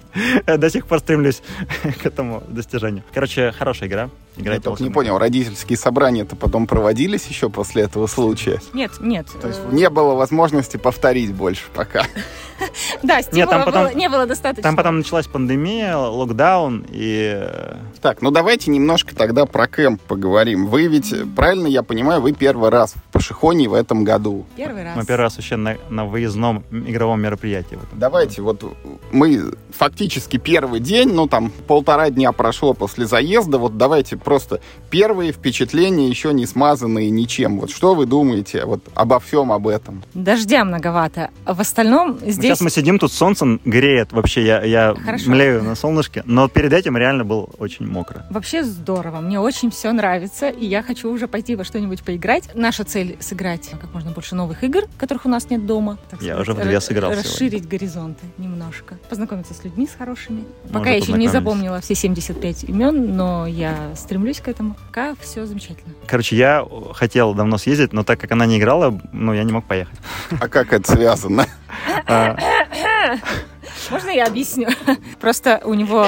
Я 0.46 0.56
до 0.56 0.70
сих 0.70 0.86
пор 0.86 1.00
стремлюсь 1.00 1.42
к 2.02 2.06
этому 2.06 2.42
достижению. 2.48 3.04
Короче, 3.12 3.52
хорошая 3.52 3.88
игра. 3.88 4.10
Я 4.36 4.42
Играйте 4.42 4.64
только 4.64 4.82
не 4.82 4.90
понял, 4.90 5.18
родительские 5.18 5.78
собрания-то 5.78 6.34
потом 6.34 6.66
проводились 6.66 7.24
еще 7.26 7.50
после 7.50 7.84
этого 7.84 8.08
случая? 8.08 8.60
Нет, 8.72 8.92
нет. 9.00 9.28
То 9.40 9.48
есть 9.48 9.60
не 9.70 9.88
было 9.90 10.14
возможности 10.14 10.76
повторить 10.76 11.32
больше 11.32 11.64
пока. 11.74 12.04
Да, 13.02 13.20
стимула 13.20 13.92
не 13.94 14.08
было 14.08 14.26
достаточно. 14.26 14.62
Там 14.62 14.76
потом 14.76 14.98
началась 14.98 15.26
пандемия, 15.26 15.96
локдаун, 16.24 16.84
и 16.90 17.32
э, 17.36 17.76
Так, 18.00 18.22
ну 18.22 18.30
давайте 18.30 18.70
немножко 18.70 19.14
тогда 19.14 19.46
про 19.46 19.66
кемп 19.66 20.00
поговорим. 20.02 20.66
Вы 20.66 20.86
ведь, 20.86 21.14
правильно 21.36 21.66
я 21.66 21.82
понимаю, 21.82 22.20
вы 22.20 22.32
первый 22.32 22.70
раз 22.70 22.94
в 22.94 23.12
Пашихоне 23.12 23.68
в 23.68 23.74
этом 23.74 24.04
году. 24.04 24.46
Первый 24.56 24.82
раз. 24.82 24.96
мы 24.96 25.04
первый 25.04 25.22
раз 25.22 25.36
вообще 25.36 25.56
на, 25.56 25.76
на 25.90 26.04
выездном 26.04 26.64
игровом 26.70 27.20
мероприятии. 27.20 27.76
в 27.76 27.84
этом. 27.84 27.98
Давайте, 27.98 28.42
вот 28.42 28.64
мы 29.12 29.54
фактически 29.70 30.36
первый 30.36 30.80
день, 30.80 31.12
ну 31.12 31.26
там 31.28 31.50
полтора 31.66 32.10
дня 32.10 32.32
прошло 32.32 32.74
после 32.74 33.06
заезда, 33.06 33.58
вот 33.58 33.76
давайте 33.76 34.16
просто 34.16 34.60
первые 34.90 35.32
впечатления, 35.32 36.08
еще 36.08 36.32
не 36.32 36.46
смазанные 36.46 37.10
ничем. 37.10 37.60
Вот 37.60 37.70
что 37.70 37.94
вы 37.94 38.06
думаете 38.06 38.64
вот 38.64 38.80
обо 38.94 39.20
всем 39.20 39.52
об 39.52 39.68
этом? 39.68 40.02
Дождя 40.14 40.64
многовато. 40.64 41.30
А 41.44 41.54
в 41.54 41.60
остальном 41.60 42.18
Ну, 42.20 42.30
здесь... 42.30 42.44
Сейчас 42.44 42.60
мы 42.60 42.70
сидим, 42.70 42.98
тут 42.98 43.12
солнце 43.12 43.58
греет 43.64 44.12
вообще, 44.12 44.44
я, 44.44 44.62
я 44.62 44.94
Хорошо. 44.94 45.30
млею 45.30 45.62
на 45.62 45.74
солнышке, 45.74 46.03
но 46.24 46.48
перед 46.48 46.72
этим 46.72 46.96
реально 46.96 47.24
было 47.24 47.44
очень 47.58 47.86
мокро. 47.86 48.26
Вообще 48.30 48.62
здорово, 48.62 49.20
мне 49.20 49.40
очень 49.40 49.70
все 49.70 49.92
нравится, 49.92 50.48
и 50.48 50.66
я 50.66 50.82
хочу 50.82 51.10
уже 51.10 51.28
пойти 51.28 51.56
во 51.56 51.64
что-нибудь 51.64 52.02
поиграть. 52.02 52.50
Наша 52.54 52.84
цель 52.84 53.16
сыграть 53.20 53.70
как 53.80 53.92
можно 53.92 54.10
больше 54.10 54.34
новых 54.34 54.64
игр, 54.64 54.82
которых 54.98 55.26
у 55.26 55.28
нас 55.28 55.50
нет 55.50 55.66
дома. 55.66 55.98
так 56.10 56.20
Я 56.22 56.34
сказать, 56.34 56.48
уже 56.48 56.52
в 56.52 56.62
две 56.64 56.76
ра- 56.76 56.80
сыграл 56.80 57.10
Расширить 57.12 57.68
горизонты 57.68 58.26
немножко. 58.38 58.98
Познакомиться 59.08 59.54
с 59.54 59.64
людьми, 59.64 59.86
с 59.86 59.94
хорошими. 59.96 60.44
Пока 60.72 60.90
я 60.90 60.96
еще 60.96 61.12
не 61.12 61.28
запомнила 61.28 61.80
все 61.80 61.94
75 61.94 62.64
имен, 62.64 63.16
но 63.16 63.46
я 63.46 63.94
стремлюсь 63.96 64.40
к 64.40 64.48
этому. 64.48 64.76
Пока 64.86 65.14
все 65.20 65.46
замечательно. 65.46 65.94
Короче, 66.06 66.36
я 66.36 66.66
хотел 66.92 67.34
давно 67.34 67.58
съездить, 67.58 67.92
но 67.92 68.04
так 68.04 68.20
как 68.20 68.32
она 68.32 68.46
не 68.46 68.58
играла, 68.58 69.00
ну, 69.12 69.32
я 69.32 69.44
не 69.44 69.52
мог 69.52 69.64
поехать. 69.64 69.98
А 70.40 70.48
как 70.48 70.72
это 70.72 70.92
связано? 70.92 71.46
Можно 73.90 74.10
я 74.10 74.26
объясню? 74.26 74.68
Просто 75.20 75.60
у 75.64 75.74
него, 75.74 76.06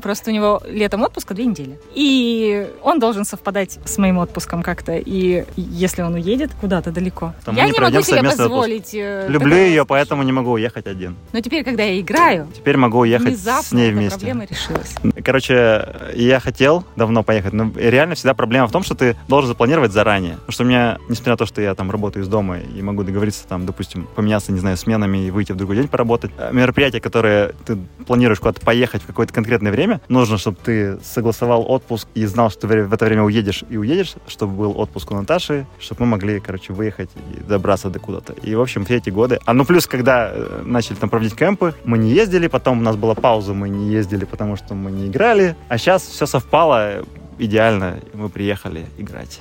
просто 0.00 0.30
у 0.30 0.34
него 0.34 0.62
летом 0.68 1.02
отпуска 1.02 1.34
две 1.34 1.46
недели. 1.46 1.78
И 1.94 2.68
он 2.82 2.98
должен 2.98 3.24
совпадать 3.24 3.78
с 3.84 3.98
моим 3.98 4.18
отпуском 4.18 4.62
как-то. 4.62 4.96
И 4.96 5.44
если 5.56 6.02
он 6.02 6.14
уедет 6.14 6.50
куда-то 6.60 6.90
далеко, 6.90 7.34
То 7.44 7.52
мы 7.52 7.58
я 7.58 7.66
не 7.68 7.78
могу 7.78 8.02
себе 8.02 8.22
позволить. 8.22 8.94
э, 8.94 9.26
Люблю 9.28 9.56
ее, 9.56 9.84
поэтому 9.86 10.22
не 10.22 10.32
могу 10.32 10.52
уехать 10.52 10.86
один. 10.86 11.16
Но 11.32 11.40
теперь, 11.40 11.64
когда 11.64 11.82
я 11.82 12.00
играю, 12.00 12.46
Теперь 12.54 12.76
могу 12.76 12.98
уехать 12.98 13.38
с 13.38 13.72
ней 13.72 13.88
эта 13.88 13.96
вместе. 13.96 14.18
проблема 14.18 14.44
решилась. 14.44 14.94
Короче, 15.24 15.88
я 16.14 16.40
хотел 16.40 16.84
давно 16.96 17.22
поехать, 17.22 17.52
но 17.52 17.70
реально 17.76 18.14
всегда 18.14 18.34
проблема 18.34 18.66
в 18.68 18.72
том, 18.72 18.82
что 18.82 18.94
ты 18.94 19.16
должен 19.28 19.48
запланировать 19.48 19.92
заранее. 19.92 20.34
Потому 20.34 20.52
что 20.52 20.62
у 20.64 20.66
меня, 20.66 20.98
несмотря 21.08 21.32
на 21.32 21.36
то, 21.38 21.46
что 21.46 21.60
я 21.60 21.74
там 21.74 21.90
работаю 21.90 22.24
из 22.24 22.28
дома 22.28 22.58
и 22.58 22.82
могу 22.82 23.02
договориться 23.02 23.46
там, 23.46 23.66
допустим, 23.66 24.06
поменяться, 24.14 24.52
не 24.52 24.58
знаю, 24.60 24.76
сменами 24.76 25.26
и 25.26 25.30
выйти 25.30 25.52
в 25.52 25.56
другой 25.56 25.76
день 25.76 25.88
поработать, 25.88 26.30
э, 26.38 26.50
мероприятия, 26.52 27.00
которые 27.04 27.52
ты 27.66 27.76
планируешь 28.06 28.40
куда-то 28.40 28.62
поехать 28.62 29.02
в 29.02 29.06
какое-то 29.06 29.34
конкретное 29.34 29.70
время, 29.70 30.00
нужно, 30.08 30.38
чтобы 30.38 30.56
ты 30.64 30.98
согласовал 31.04 31.70
отпуск 31.70 32.08
и 32.14 32.24
знал, 32.24 32.50
что 32.50 32.66
ты 32.66 32.82
в 32.82 32.94
это 32.94 33.04
время 33.04 33.22
уедешь 33.24 33.62
и 33.68 33.76
уедешь, 33.76 34.14
чтобы 34.26 34.54
был 34.54 34.80
отпуск 34.80 35.10
у 35.10 35.14
Наташи, 35.14 35.66
чтобы 35.78 36.04
мы 36.04 36.12
могли, 36.12 36.40
короче, 36.40 36.72
выехать 36.72 37.10
и 37.36 37.42
добраться 37.42 37.90
до 37.90 37.98
куда-то. 37.98 38.32
И, 38.32 38.54
в 38.54 38.60
общем, 38.62 38.86
все 38.86 38.96
эти 38.96 39.10
годы. 39.10 39.38
А 39.44 39.52
ну 39.52 39.66
плюс, 39.66 39.86
когда 39.86 40.30
э, 40.32 40.62
начали 40.64 40.96
там 40.96 41.10
проводить 41.10 41.36
кемпы, 41.36 41.74
мы 41.84 41.98
не 41.98 42.10
ездили, 42.10 42.46
потом 42.46 42.78
у 42.78 42.82
нас 42.82 42.96
была 42.96 43.14
пауза, 43.14 43.52
мы 43.52 43.68
не 43.68 43.92
ездили, 43.92 44.24
потому 44.24 44.56
что 44.56 44.74
мы 44.74 44.90
не 44.90 45.08
играли. 45.08 45.56
А 45.68 45.76
сейчас 45.76 46.04
все 46.04 46.24
совпало 46.24 47.04
идеально, 47.38 47.98
и 48.14 48.16
мы 48.16 48.30
приехали 48.30 48.86
играть. 48.96 49.40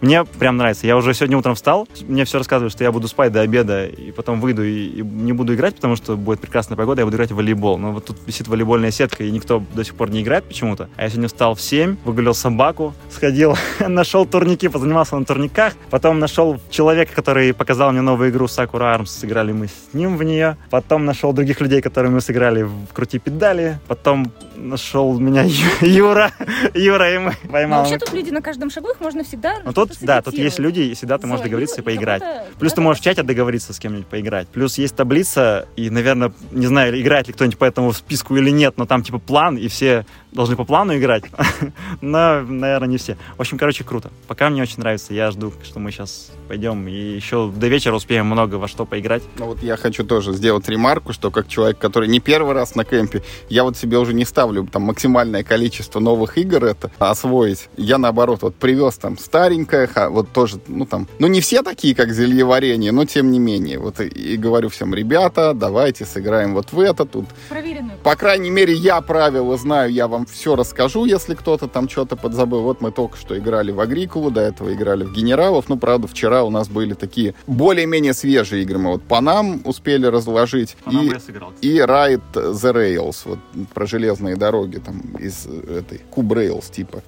Мне 0.00 0.24
прям 0.24 0.56
нравится. 0.56 0.86
Я 0.86 0.96
уже 0.96 1.12
сегодня 1.14 1.36
утром 1.36 1.54
встал, 1.54 1.88
мне 2.06 2.24
все 2.24 2.38
рассказывают, 2.38 2.72
что 2.72 2.84
я 2.84 2.92
буду 2.92 3.08
спать 3.08 3.32
до 3.32 3.40
обеда, 3.40 3.86
и 3.86 4.12
потом 4.12 4.40
выйду 4.40 4.62
и, 4.62 4.86
и 4.86 5.02
не 5.02 5.32
буду 5.32 5.54
играть, 5.54 5.74
потому 5.76 5.96
что 5.96 6.16
будет 6.16 6.40
прекрасная 6.40 6.76
погода, 6.76 7.00
я 7.00 7.04
буду 7.04 7.16
играть 7.16 7.32
в 7.32 7.36
волейбол. 7.36 7.78
Но 7.78 7.92
вот 7.92 8.04
тут 8.04 8.16
висит 8.26 8.46
волейбольная 8.48 8.90
сетка, 8.90 9.24
и 9.24 9.30
никто 9.30 9.62
до 9.74 9.84
сих 9.84 9.94
пор 9.94 10.10
не 10.10 10.22
играет 10.22 10.44
почему-то. 10.44 10.88
А 10.96 11.02
я 11.02 11.08
сегодня 11.08 11.28
встал 11.28 11.54
в 11.54 11.60
7, 11.60 11.96
выгулял 12.04 12.34
собаку, 12.34 12.94
сходил, 13.10 13.56
нашел 13.80 14.24
турники, 14.24 14.68
позанимался 14.68 15.16
на 15.16 15.24
турниках, 15.24 15.74
потом 15.90 16.18
нашел 16.20 16.60
человека, 16.70 17.12
который 17.14 17.52
показал 17.52 17.90
мне 17.92 18.00
новую 18.00 18.30
игру 18.30 18.46
Sakura 18.46 18.96
Arms, 18.96 19.06
сыграли 19.06 19.52
мы 19.52 19.66
с 19.66 19.94
ним 19.94 20.16
в 20.16 20.22
нее, 20.22 20.56
потом 20.70 21.04
нашел 21.04 21.32
других 21.32 21.60
людей, 21.60 21.80
которые 21.80 22.12
мы 22.12 22.20
сыграли 22.20 22.62
в 22.62 22.86
Крути 22.92 23.18
педали, 23.18 23.78
потом 23.88 24.32
нашел 24.56 25.18
меня 25.18 25.44
Юра, 25.80 26.30
Юра, 26.74 27.14
и 27.14 27.18
мы 27.18 27.34
Но 27.44 27.50
поймал. 27.50 27.80
вообще 27.80 27.98
тут 27.98 28.12
люди 28.12 28.30
на 28.30 28.42
каждом 28.42 28.70
шагу, 28.70 28.90
их 28.90 29.00
можно 29.00 29.24
всегда 29.24 29.56
Ну 29.64 29.72
тут, 29.72 29.87
да, 30.00 30.22
тут 30.22 30.34
есть 30.34 30.58
люди, 30.58 30.80
и 30.80 30.94
всегда 30.94 31.18
ты 31.18 31.26
можешь 31.26 31.44
договориться 31.44 31.76
и 31.76 31.78
и 31.78 31.82
поиграть. 31.82 32.22
Плюс 32.58 32.72
ты 32.72 32.80
можешь 32.80 33.00
в 33.00 33.04
чате 33.04 33.22
договориться 33.22 33.72
с 33.72 33.78
кем-нибудь 33.78 34.06
поиграть. 34.06 34.48
Плюс 34.48 34.78
есть 34.78 34.96
таблица, 34.96 35.66
и, 35.76 35.90
наверное, 35.90 36.32
не 36.50 36.66
знаю, 36.66 37.00
играет 37.00 37.28
ли 37.28 37.32
кто-нибудь 37.32 37.58
по 37.58 37.64
этому 37.64 37.92
списку 37.92 38.36
или 38.36 38.50
нет, 38.50 38.74
но 38.76 38.86
там 38.86 39.02
типа 39.02 39.18
план, 39.18 39.56
и 39.56 39.68
все 39.68 40.04
должны 40.32 40.56
по 40.56 40.64
плану 40.64 40.96
играть. 40.96 41.24
Но, 42.00 42.42
наверное, 42.42 42.88
не 42.88 42.98
все. 42.98 43.16
В 43.36 43.40
общем, 43.40 43.58
короче, 43.58 43.84
круто. 43.84 44.10
Пока 44.26 44.50
мне 44.50 44.62
очень 44.62 44.78
нравится. 44.78 45.14
Я 45.14 45.30
жду, 45.30 45.52
что 45.62 45.78
мы 45.78 45.90
сейчас 45.90 46.30
пойдем 46.48 46.86
и 46.88 46.92
еще 46.92 47.50
до 47.54 47.68
вечера 47.68 47.94
успеем 47.94 48.26
много 48.26 48.56
во 48.56 48.68
что 48.68 48.84
поиграть. 48.84 49.22
Ну 49.38 49.46
вот 49.46 49.62
я 49.62 49.76
хочу 49.76 50.04
тоже 50.04 50.32
сделать 50.32 50.68
ремарку, 50.68 51.12
что 51.12 51.30
как 51.30 51.48
человек, 51.48 51.78
который 51.78 52.08
не 52.08 52.20
первый 52.20 52.54
раз 52.54 52.74
на 52.74 52.84
кемпе, 52.84 53.22
я 53.48 53.64
вот 53.64 53.76
себе 53.76 53.98
уже 53.98 54.14
не 54.14 54.24
ставлю 54.24 54.66
там 54.66 54.82
максимальное 54.82 55.44
количество 55.44 56.00
новых 56.00 56.38
игр 56.38 56.64
это 56.64 56.90
освоить. 56.98 57.68
Я 57.76 57.98
наоборот 57.98 58.42
вот 58.42 58.54
привез 58.54 58.96
там 58.96 59.18
старенькое, 59.18 59.77
ха- 59.86 60.10
вот 60.10 60.30
тоже, 60.32 60.60
ну 60.66 60.86
там, 60.86 61.06
ну 61.18 61.26
не 61.26 61.40
все 61.40 61.62
такие, 61.62 61.94
как 61.94 62.12
зельеварение, 62.12 62.92
но 62.92 63.04
тем 63.04 63.30
не 63.30 63.38
менее. 63.38 63.78
Вот 63.78 64.00
и, 64.00 64.06
и 64.06 64.36
говорю 64.36 64.68
всем, 64.68 64.94
ребята, 64.94 65.54
давайте 65.54 66.04
сыграем 66.04 66.54
вот 66.54 66.72
в 66.72 66.80
это, 66.80 67.04
тут 67.04 67.26
Проверенную. 67.48 67.98
по 68.02 68.16
крайней 68.16 68.50
мере, 68.50 68.72
я 68.74 69.00
правила 69.00 69.56
знаю, 69.56 69.92
я 69.92 70.08
вам 70.08 70.26
все 70.26 70.56
расскажу, 70.56 71.04
если 71.04 71.34
кто-то 71.34 71.68
там 71.68 71.88
что-то 71.88 72.16
подзабыл. 72.16 72.62
Вот 72.62 72.80
мы 72.80 72.90
только 72.90 73.16
что 73.16 73.38
играли 73.38 73.70
в 73.72 73.80
Агрикулу, 73.80 74.30
до 74.30 74.40
этого 74.40 74.72
играли 74.72 75.04
в 75.04 75.12
Генералов. 75.12 75.68
Ну, 75.68 75.76
правда, 75.78 76.08
вчера 76.08 76.44
у 76.44 76.50
нас 76.50 76.68
были 76.68 76.94
такие 76.94 77.34
более-менее 77.46 78.14
свежие 78.14 78.62
игры. 78.62 78.78
Мы 78.78 78.90
вот 78.92 79.02
по 79.02 79.20
нам 79.20 79.60
успели 79.64 80.06
разложить. 80.06 80.76
и, 80.90 81.18
сыграл. 81.18 81.52
и 81.60 81.78
Ride 81.78 82.22
the 82.32 82.72
Rails, 82.72 83.16
вот 83.24 83.38
про 83.74 83.86
железные 83.86 84.36
дороги, 84.36 84.78
там, 84.78 85.00
из 85.18 85.46
этой 85.46 86.00
Cube 86.14 86.28
Rails, 86.28 86.70
типа 86.70 87.02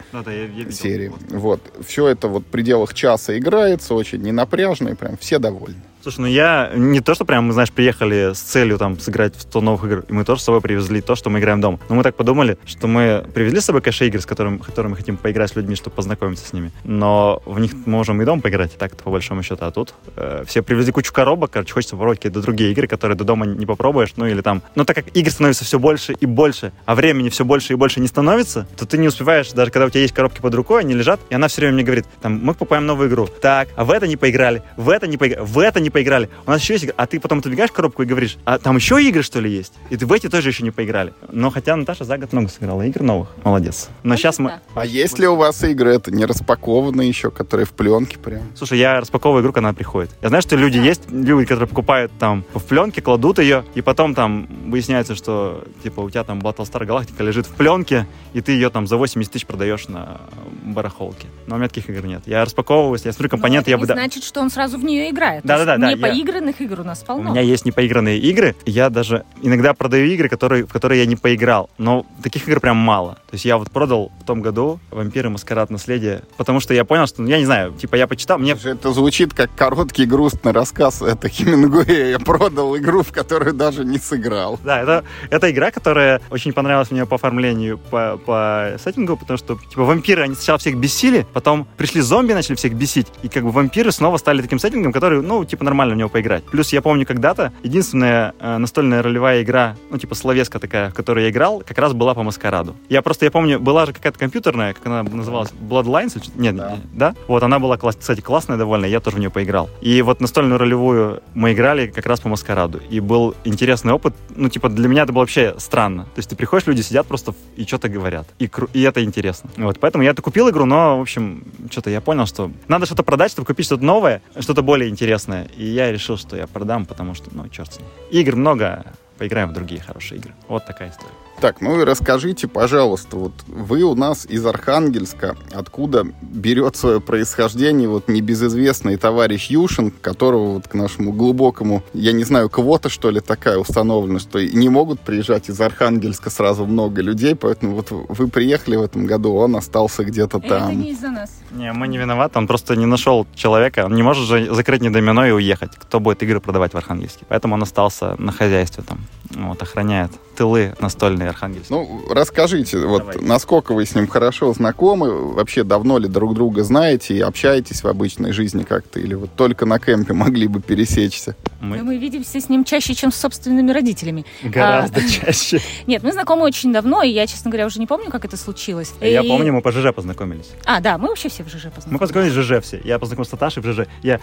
серии. 0.73 1.13
Вот. 1.31 1.61
Все 1.87 2.07
это 2.09 2.29
вот 2.29 2.45
в 2.45 2.47
пределах 2.61 2.93
часа 2.93 3.39
играется, 3.39 3.95
очень 3.95 4.21
ненапряжно, 4.21 4.91
и 4.91 4.95
прям 4.95 5.17
все 5.17 5.39
довольны. 5.39 5.81
Слушай, 6.03 6.21
ну 6.21 6.27
я 6.29 6.71
не 6.75 7.01
то, 7.01 7.15
что 7.15 7.27
прям, 7.27 7.45
мы, 7.45 7.53
знаешь, 7.53 7.71
приехали 7.71 8.33
с 8.33 8.41
целью 8.41 8.79
там 8.79 8.99
сыграть 8.99 9.37
в 9.37 9.43
100 9.43 9.61
новых 9.61 9.85
игр, 9.85 10.05
и 10.09 10.13
мы 10.13 10.25
тоже 10.25 10.41
с 10.41 10.45
собой 10.45 10.63
привезли 10.63 11.03
то, 11.03 11.15
что 11.15 11.29
мы 11.29 11.41
играем 11.41 11.61
дома. 11.61 11.79
Но 11.91 11.95
мы 11.95 12.03
так 12.03 12.15
подумали, 12.15 12.57
что 12.65 12.87
мы 12.87 13.27
привезли 13.35 13.61
с 13.61 13.67
собой 13.67 13.83
кэши 13.83 14.07
игр, 14.07 14.19
с 14.19 14.25
которыми, 14.25 14.57
которыми 14.57 14.93
мы 14.93 14.97
хотим 14.97 15.19
поиграть 15.19 15.51
с 15.51 15.57
людьми, 15.57 15.77
чтобы 15.77 15.97
познакомиться 15.97 16.47
с 16.47 16.55
ними. 16.55 16.71
Но 16.85 17.43
в 17.45 17.61
них 17.61 17.73
можем 17.85 18.23
и 18.23 18.25
дома 18.25 18.41
поиграть, 18.41 18.79
так-то 18.79 19.05
по 19.05 19.11
большому 19.11 19.43
счету. 19.43 19.67
А 19.67 19.71
тут 19.71 19.93
э, 20.17 20.45
все 20.47 20.63
привезли 20.63 20.91
кучу 20.91 21.13
коробок, 21.13 21.51
короче, 21.51 21.75
хочется 21.75 21.97
попробовать 21.97 22.21
какие-то 22.21 22.41
другие 22.41 22.73
игры, 22.73 22.87
которые 22.87 23.19
до 23.19 23.25
дома 23.25 23.45
не 23.45 23.67
попробуешь, 23.67 24.15
ну 24.17 24.27
или 24.27 24.41
там... 24.41 24.63
Но 24.75 24.85
так 24.85 24.97
как 24.97 25.15
игр 25.15 25.31
становится 25.31 25.67
все 25.67 25.79
больше 25.79 26.15
и 26.15 26.25
больше, 26.25 26.73
а 26.87 26.95
времени 26.95 27.29
все 27.29 27.45
больше 27.45 27.75
и 27.75 27.77
больше 27.77 28.01
не 28.01 28.07
становится, 28.07 28.67
то 28.79 28.87
ты 28.87 28.97
не 28.97 29.09
успеваешь, 29.09 29.53
даже 29.53 29.71
когда 29.71 29.85
у 29.85 29.91
тебя 29.91 30.01
есть 30.01 30.15
коробки 30.15 30.41
под 30.41 30.55
рукой, 30.55 30.81
они 30.81 30.95
лежат, 30.95 31.21
и 31.29 31.35
она 31.35 31.49
все 31.49 31.61
время 31.61 31.75
мне 31.75 31.85
говорит, 31.85 32.07
там, 32.23 32.41
мы 32.43 32.55
покупаем 32.55 32.87
новую 32.87 33.11
игру. 33.11 33.27
Так, 33.27 33.69
а 33.77 33.85
в 33.85 33.91
это 33.91 34.07
не 34.07 34.17
поиграли, 34.17 34.63
в 34.79 34.89
это 34.89 35.07
не 35.07 35.19
поиграли, 35.19 35.45
в 35.45 35.59
это 35.59 35.79
не 35.81 35.90
поиграли. 35.91 36.29
У 36.47 36.51
нас 36.51 36.61
еще 36.61 36.75
есть 36.75 36.85
игры. 36.85 36.95
А 36.97 37.07
ты 37.07 37.21
потом 37.21 37.39
отодвигаешь 37.39 37.71
коробку 37.73 38.03
и 38.03 38.07
говоришь, 38.07 38.39
а 38.45 38.59
там 38.59 38.77
еще 38.77 39.03
игры, 39.03 39.23
что 39.23 39.41
ли, 39.41 39.51
есть? 39.51 39.75
И 39.91 39.97
ты 39.97 40.07
в 40.07 40.13
эти 40.13 40.29
тоже 40.29 40.49
еще 40.49 40.63
не 40.63 40.71
поиграли. 40.71 41.13
Но 41.31 41.51
хотя 41.51 41.77
Наташа 41.77 42.05
за 42.05 42.19
год 42.19 42.33
много 42.33 42.49
сыграла 42.49 42.83
игр 42.83 43.03
новых. 43.03 43.29
Молодец. 43.45 43.89
Но 44.03 44.17
сейчас 44.17 44.39
мы... 44.39 44.61
А 44.75 44.87
есть 44.87 45.19
ли 45.19 45.27
у 45.27 45.37
вас 45.37 45.63
игры, 45.65 45.95
это 45.95 46.11
не 46.11 46.25
распакованные 46.25 47.09
еще, 47.09 47.31
которые 47.31 47.67
в 47.67 47.73
пленке 47.73 48.19
прям? 48.19 48.43
Слушай, 48.55 48.79
я 48.79 49.01
распаковываю 49.01 49.43
игру, 49.43 49.53
когда 49.53 49.69
она 49.69 49.75
приходит. 49.75 50.11
Я 50.23 50.29
знаю, 50.29 50.43
что 50.43 50.57
люди 50.57 50.79
есть, 50.79 51.11
люди, 51.11 51.47
которые 51.47 51.69
покупают 51.69 52.13
там 52.19 52.45
в 52.55 52.63
пленке, 52.65 53.03
кладут 53.03 53.39
ее, 53.39 53.65
и 53.75 53.83
потом 53.83 54.15
там 54.15 54.49
выясняется, 54.67 55.15
что 55.15 55.65
типа 55.83 56.01
у 56.01 56.11
тебя 56.11 56.25
там 56.25 56.41
Battlestar 56.41 56.87
Galactica 56.87 57.25
лежит 57.25 57.47
в 57.47 57.55
пленке, 57.55 58.07
и 58.33 58.41
ты 58.41 58.53
ее 58.53 58.71
там 58.71 58.87
за 58.87 58.97
80 58.97 59.33
тысяч 59.33 59.47
продаешь 59.47 59.89
на 59.89 60.21
барахолке. 60.63 61.27
Но 61.47 61.57
у 61.57 61.59
меня 61.59 61.69
таких 61.69 61.91
игр 61.91 62.07
нет. 62.07 62.23
Я 62.27 62.45
распаковываюсь, 62.45 63.05
я 63.05 63.13
смотрю 63.13 63.31
компоненты, 63.31 63.71
Но 63.71 63.77
я 63.77 63.77
не 63.77 63.87
бы... 63.87 63.93
значит, 63.93 64.25
что 64.25 64.41
он 64.41 64.51
сразу 64.51 64.79
в 64.79 64.85
нее 64.85 65.11
играет. 65.11 65.45
Да, 65.45 65.57
То 65.57 65.61
да, 65.81 65.91
есть 65.91 66.01
да, 66.01 66.09
да, 66.09 66.15
Не 66.15 66.19
я- 66.19 66.25
игр 66.61 66.81
у 66.81 66.85
нас 66.85 67.03
У 67.03 67.07
полно. 67.07 67.31
меня 67.31 67.41
есть 67.41 67.65
непоигранные 67.65 68.19
игры. 68.19 68.55
Я 68.67 68.91
даже 68.91 69.25
иногда 69.43 69.75
продаю 69.75 70.07
игры, 70.07 70.29
которые, 70.29 70.65
в 70.67 70.73
которые 70.73 71.01
я 71.01 71.07
не 71.07 71.17
поиграл. 71.17 71.71
Но 71.79 72.07
таких 72.23 72.49
игр 72.49 72.61
прям 72.61 72.77
мало. 72.77 73.19
То 73.31 73.35
есть 73.35 73.45
я 73.45 73.59
вот 73.59 73.71
продал 73.71 74.11
в 74.21 74.25
том 74.25 74.43
году 74.43 74.81
«Вампиры. 74.91 75.31
Маскарад. 75.31 75.71
Наследие», 75.71 76.23
потому 76.37 76.59
что 76.61 76.75
я 76.75 76.85
понял, 76.85 77.07
что, 77.07 77.23
ну, 77.23 77.29
я 77.29 77.39
не 77.39 77.45
знаю, 77.45 77.73
типа 77.73 77.95
я 77.95 78.07
почитал, 78.07 78.39
мне 78.39 78.57
Это 78.63 78.93
звучит 78.93 79.35
как 79.35 79.55
короткий 79.55 80.05
грустный 80.05 80.53
рассказ. 80.53 81.01
Это 81.01 81.29
Хемингуэя. 81.29 82.11
Я 82.11 82.19
продал 82.19 82.77
игру, 82.77 83.03
в 83.03 83.13
которую 83.13 83.55
даже 83.55 83.85
не 83.85 83.99
сыграл. 83.99 84.59
Да, 84.65 84.81
это, 84.81 85.05
это 85.31 85.51
игра, 85.51 85.71
которая 85.71 86.21
очень 86.31 86.53
понравилась 86.53 86.91
мне 86.91 87.07
по 87.07 87.17
оформлению, 87.17 87.79
по, 87.79 88.19
по 88.25 88.77
сеттингу, 88.83 89.17
потому 89.17 89.39
что, 89.39 89.59
типа, 89.71 89.85
вампиры, 89.85 90.23
они 90.23 90.35
сначала 90.35 90.59
всех 90.59 90.77
бесили, 90.77 91.27
потом 91.33 91.67
пришли 91.77 92.01
зомби, 92.01 92.33
начали 92.33 92.57
всех 92.57 92.75
бесить, 92.75 93.07
и 93.23 93.29
как 93.29 93.45
бы 93.45 93.51
вампиры 93.51 93.93
снова 93.93 94.17
стали 94.17 94.43
таким 94.43 94.59
сеттингом, 94.59 94.93
который, 94.93 95.23
ну, 95.23 95.45
типа, 95.45 95.65
нормально 95.65 95.95
в 95.95 95.99
него 95.99 96.09
поиграть. 96.09 96.45
Плюс 96.45 96.73
я 96.73 96.83
помню 96.83 97.07
когда-то, 97.07 97.53
единственная 97.63 98.35
э, 98.41 98.57
настольная 98.59 99.03
ролевая 99.03 99.43
игра, 99.43 99.77
ну, 99.91 99.99
типа, 99.99 100.15
словеска 100.15 100.59
такая, 100.59 100.91
в 100.91 100.95
которой 100.95 101.25
я 101.25 101.31
играл, 101.31 101.63
как 101.67 101.79
раз 101.79 101.93
была 101.93 102.15
по 102.15 102.23
Маскараду. 102.23 102.77
Я 102.89 103.03
просто, 103.03 103.20
я 103.25 103.31
помню, 103.31 103.59
была 103.61 103.87
же 103.87 103.93
какая-то 103.93 104.19
компьютерная, 104.19 104.75
как 104.75 104.87
она 104.87 105.03
называлась, 105.03 105.51
Bloodlines? 105.53 106.21
Нет, 106.37 106.57
Да. 106.57 106.79
да? 106.93 107.15
Вот, 107.29 107.43
она 107.43 107.59
была, 107.59 107.77
кстати, 107.77 108.21
классная 108.21 108.57
довольно, 108.57 108.85
я 108.87 109.01
тоже 109.01 109.17
в 109.17 109.21
нее 109.21 109.31
поиграл. 109.31 109.69
И 109.81 110.03
вот 110.03 110.21
настольную 110.21 110.59
ролевую 110.59 111.23
мы 111.35 111.53
играли 111.53 111.87
как 111.89 112.07
раз 112.07 112.21
по 112.21 112.29
Маскараду. 112.29 112.81
И 112.91 113.01
был 113.01 113.35
интересный 113.45 113.93
опыт. 113.93 114.15
Ну, 114.35 114.49
типа, 114.49 114.69
для 114.69 114.89
меня 114.89 115.03
это 115.03 115.13
было 115.13 115.23
вообще 115.23 115.55
странно. 115.59 116.05
То 116.05 116.19
есть 116.19 116.31
ты 116.31 116.37
приходишь, 116.37 116.67
люди 116.67 116.81
сидят 116.83 117.07
просто 117.07 117.35
и 117.57 117.65
что-то 117.65 117.89
говорят. 117.89 118.27
И, 118.39 118.47
кру- 118.47 118.71
и 118.73 118.83
это 118.83 119.03
интересно. 119.05 119.51
Вот, 119.57 119.79
поэтому 119.81 120.05
я 120.05 120.11
это 120.11 120.23
купил 120.23 120.49
игру, 120.51 120.65
но, 120.65 120.99
в 120.99 121.03
общем, 121.03 121.45
что-то 121.71 121.91
я 121.91 122.01
понял, 122.01 122.27
что 122.27 122.51
надо 122.69 122.87
что-то 122.87 123.03
продать, 123.03 123.33
чтобы 123.33 123.47
купить 123.47 123.67
что-то 123.67 123.85
новое, 123.85 124.23
что-то 124.39 124.63
более 124.63 124.89
интересное. 124.91 125.49
И 125.57 125.65
я 125.67 125.91
решил, 125.93 126.17
что 126.17 126.37
я 126.37 126.47
продам, 126.47 126.87
потому 126.87 127.15
что, 127.15 127.29
ну, 127.33 127.49
черт 127.49 127.73
с 127.73 127.79
ним. 127.79 127.89
Игр 128.11 128.37
много, 128.37 128.85
поиграем 129.19 129.51
в 129.51 129.53
другие 129.53 129.81
хорошие 129.81 130.19
игры. 130.19 130.33
Вот 130.49 130.65
такая 130.67 130.91
история. 130.91 131.13
Так, 131.41 131.63
ну 131.63 131.81
и 131.81 131.85
расскажите, 131.85 132.49
пожалуйста, 132.49 133.17
вот 133.17 133.33
вы 133.47 133.83
у 133.83 133.95
нас 133.95 134.27
из 134.27 134.45
Архангельска, 134.45 135.37
откуда 135.53 136.07
берет 136.21 136.77
свое 136.77 137.01
происхождение 137.01 137.89
вот 137.89 138.09
небезызвестный 138.09 138.99
товарищ 138.99 139.47
Юшин, 139.47 139.91
которого 139.91 140.55
вот 140.55 140.69
к 140.69 140.75
нашему 140.75 141.13
глубокому, 141.13 141.83
я 141.95 142.13
не 142.13 142.25
знаю, 142.25 142.51
квота, 142.51 142.91
что 142.91 143.09
ли, 143.09 143.21
такая 143.21 143.57
установлена, 143.57 144.19
что 144.19 144.45
не 144.45 144.69
могут 144.69 145.01
приезжать 145.01 145.49
из 145.49 145.59
Архангельска 145.59 146.29
сразу 146.29 146.67
много 146.67 147.01
людей, 147.01 147.35
поэтому 147.35 147.75
вот 147.75 147.89
вы 147.91 148.29
приехали 148.29 148.77
в 148.77 148.83
этом 148.83 149.07
году, 149.07 149.33
он 149.35 149.57
остался 149.57 150.05
где-то 150.05 150.39
Это 150.39 150.49
там. 150.49 150.79
не 150.79 150.91
из-за 150.91 151.09
нас. 151.09 151.31
Не, 151.53 151.73
мы 151.73 151.89
не 151.89 151.97
виноваты, 151.97 152.39
он 152.39 152.47
просто 152.47 152.77
не 152.77 152.87
нашел 152.87 153.27
человека. 153.35 153.87
Он 153.87 153.95
не 153.95 154.03
может 154.03 154.27
же 154.27 154.55
закрыть 154.55 154.83
недомино 154.83 155.27
и 155.27 155.31
уехать. 155.31 155.73
Кто 155.77 156.01
будет 156.01 156.23
игры 156.23 156.41
продавать 156.41 156.75
в 156.75 156.77
Архангельске? 156.77 157.25
Поэтому 157.29 157.55
он 157.55 157.63
остался 157.63 158.15
на 158.19 158.31
хозяйстве 158.31 158.85
там. 158.87 158.99
Вот, 159.31 159.63
охраняет 159.63 160.11
тылы 160.37 160.75
настольные 160.81 161.29
Архангельска. 161.29 161.73
Ну, 161.75 162.03
расскажите, 162.11 162.79
вот 162.79 163.01
Давайте. 163.01 163.25
насколько 163.27 163.75
вы 163.75 163.85
с 163.85 163.95
ним 163.95 164.09
хорошо 164.09 164.53
знакомы, 164.55 165.35
вообще 165.35 165.65
давно 165.65 165.99
ли 165.99 166.09
друг 166.09 166.35
друга 166.35 166.65
знаете 166.65 167.15
и 167.15 167.21
общаетесь 167.21 167.83
в 167.83 167.87
обычной 167.89 168.33
жизни 168.33 168.63
как-то, 168.63 169.01
или 169.01 169.13
вот 169.15 169.31
только 169.37 169.67
на 169.67 169.79
кемпе 169.79 170.13
могли 170.15 170.47
бы 170.49 170.61
пересечься? 170.63 171.37
мы 171.61 171.77
Да 171.79 171.85
мы 171.85 171.99
видимся 171.99 172.41
с 172.41 172.49
ним 172.49 172.65
чаще, 172.65 172.95
чем 172.95 173.13
с 173.13 173.17
собственными 173.17 173.71
родителями. 173.71 174.25
гораздо 174.43 175.07
чаще. 175.09 175.61
Нет, 175.87 176.03
мы 176.03 176.13
знакомы 176.13 176.43
очень 176.43 176.73
давно, 176.73 177.03
и 177.03 177.11
я, 177.11 177.27
честно 177.27 177.51
говоря, 177.51 177.67
уже 177.67 177.79
не 177.79 177.87
помню, 177.87 178.11
как 178.11 178.25
это 178.25 178.39
случилось. 178.39 178.95
Я 179.03 179.21
И- 179.21 179.29
помню, 179.29 179.53
мы 179.53 179.61
по 179.61 179.73
ЖЖ 179.73 179.93
познакомились. 179.95 180.49
А, 180.65 180.81
да, 180.81 180.97
мы 180.97 181.09
вообще 181.09 181.29
все 181.29 181.45
в 181.45 181.49
ЖЖ 181.49 181.67
Мы 181.67 181.71
познакомились. 181.71 182.01
познакомились 182.01 182.33
в 182.35 182.43
ЖЖ 182.43 182.63
все. 182.65 182.81
Я 182.83 182.99
познакомился 182.99 183.31
с 183.31 183.33
Наташей 183.33 183.63
в 183.63 183.67
ЖЖ. 183.67 183.87
Я 184.03 184.21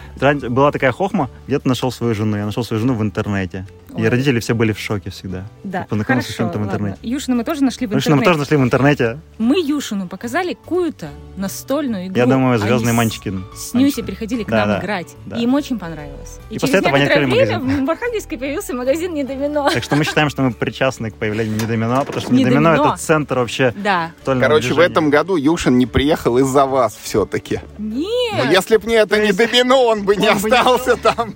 была 0.49 0.71
такая 0.71 0.91
хохма, 0.91 1.29
где-то 1.47 1.67
нашел 1.67 1.91
свою 1.91 2.15
жену. 2.15 2.37
Я 2.37 2.45
нашел 2.47 2.63
свою 2.63 2.81
жену 2.81 2.95
в 2.95 3.03
интернете. 3.03 3.67
И 3.95 4.01
Ой. 4.01 4.09
родители 4.09 4.39
все 4.39 4.53
были 4.53 4.73
в 4.73 4.79
шоке 4.79 4.96
всегда. 5.09 5.45
Да, 5.63 5.85
Познакомился 5.89 6.31
с 6.31 6.35
хорошо, 6.35 6.51
чем-то 6.53 6.57
в 6.59 6.61
ладно. 6.61 6.87
интернете. 6.87 6.99
Юшину 7.07 7.37
мы 7.37 7.43
тоже 7.43 7.63
нашли 7.63 7.87
в 7.87 7.89
Потому 7.89 8.01
что 8.01 8.09
мы 8.11 8.15
интернете. 8.17 8.25
тоже 8.29 8.39
нашли 8.39 8.57
в 8.57 8.63
интернете. 8.63 9.19
Мы 9.37 9.59
Юшину 9.59 10.07
показали 10.07 10.53
какую-то 10.53 11.09
настольную 11.37 12.07
игру. 12.07 12.17
Я 12.17 12.25
думаю, 12.25 12.57
звездные 12.59 12.89
Они 12.89 12.97
мальчики. 12.97 13.33
С, 13.55 13.69
с 13.69 13.73
Нюси 13.73 14.01
приходили 14.01 14.43
к 14.43 14.49
Да, 14.49 14.57
нам 14.57 14.67
да, 14.69 14.79
играть. 14.79 15.15
да. 15.25 15.37
И 15.37 15.43
им 15.43 15.53
очень 15.53 15.79
понравилось. 15.79 16.39
И 16.49 16.55
И, 16.55 16.59
после 16.59 16.73
через 16.73 16.81
этого 16.81 16.95
они 16.95 17.03
некоторое 17.05 17.25
открыли 17.25 17.45
время 17.45 17.59
магазин. 17.59 17.85
в 17.85 17.89
Архангельске 17.91 18.37
появился 18.37 18.73
магазин 18.73 19.13
«Недомино». 19.13 19.69
Так 19.71 19.83
что 19.83 19.95
мы 19.95 20.03
считаем, 20.03 20.29
что 20.29 20.41
мы 20.41 20.51
причастны 20.53 21.11
к 21.11 21.15
появлению 21.15 21.55
Недомино, 21.55 21.99
потому 21.99 22.21
что 22.21 22.33
Не 22.33 22.43
Недомино 22.43 22.71
домино. 22.71 22.93
это 22.93 23.01
центр 23.01 23.35
вообще 23.39 23.73
Да. 23.77 24.11
Короче, 24.25 24.67
в 24.69 24.75
движения. 24.75 24.85
этом 24.91 25.09
году 25.09 25.35
Юшин 25.37 25.77
не 25.77 25.85
приехал 25.85 26.37
из-за 26.39 26.65
вас 26.65 26.97
все-таки. 27.01 27.61
Нет. 27.77 28.33
Ну, 28.45 28.51
если 28.51 28.77
б 28.77 28.87
не 28.87 28.95
это 28.95 29.15
То 29.15 29.21
не 29.21 29.27
есть- 29.27 29.37
домино, 29.37 29.83
он 29.85 30.03
бы 30.03 30.15
не 30.15 30.29
Он 30.29 30.37
бы 30.39 30.49
не 30.49 30.55
остался 30.55 30.95
там. 31.01 31.35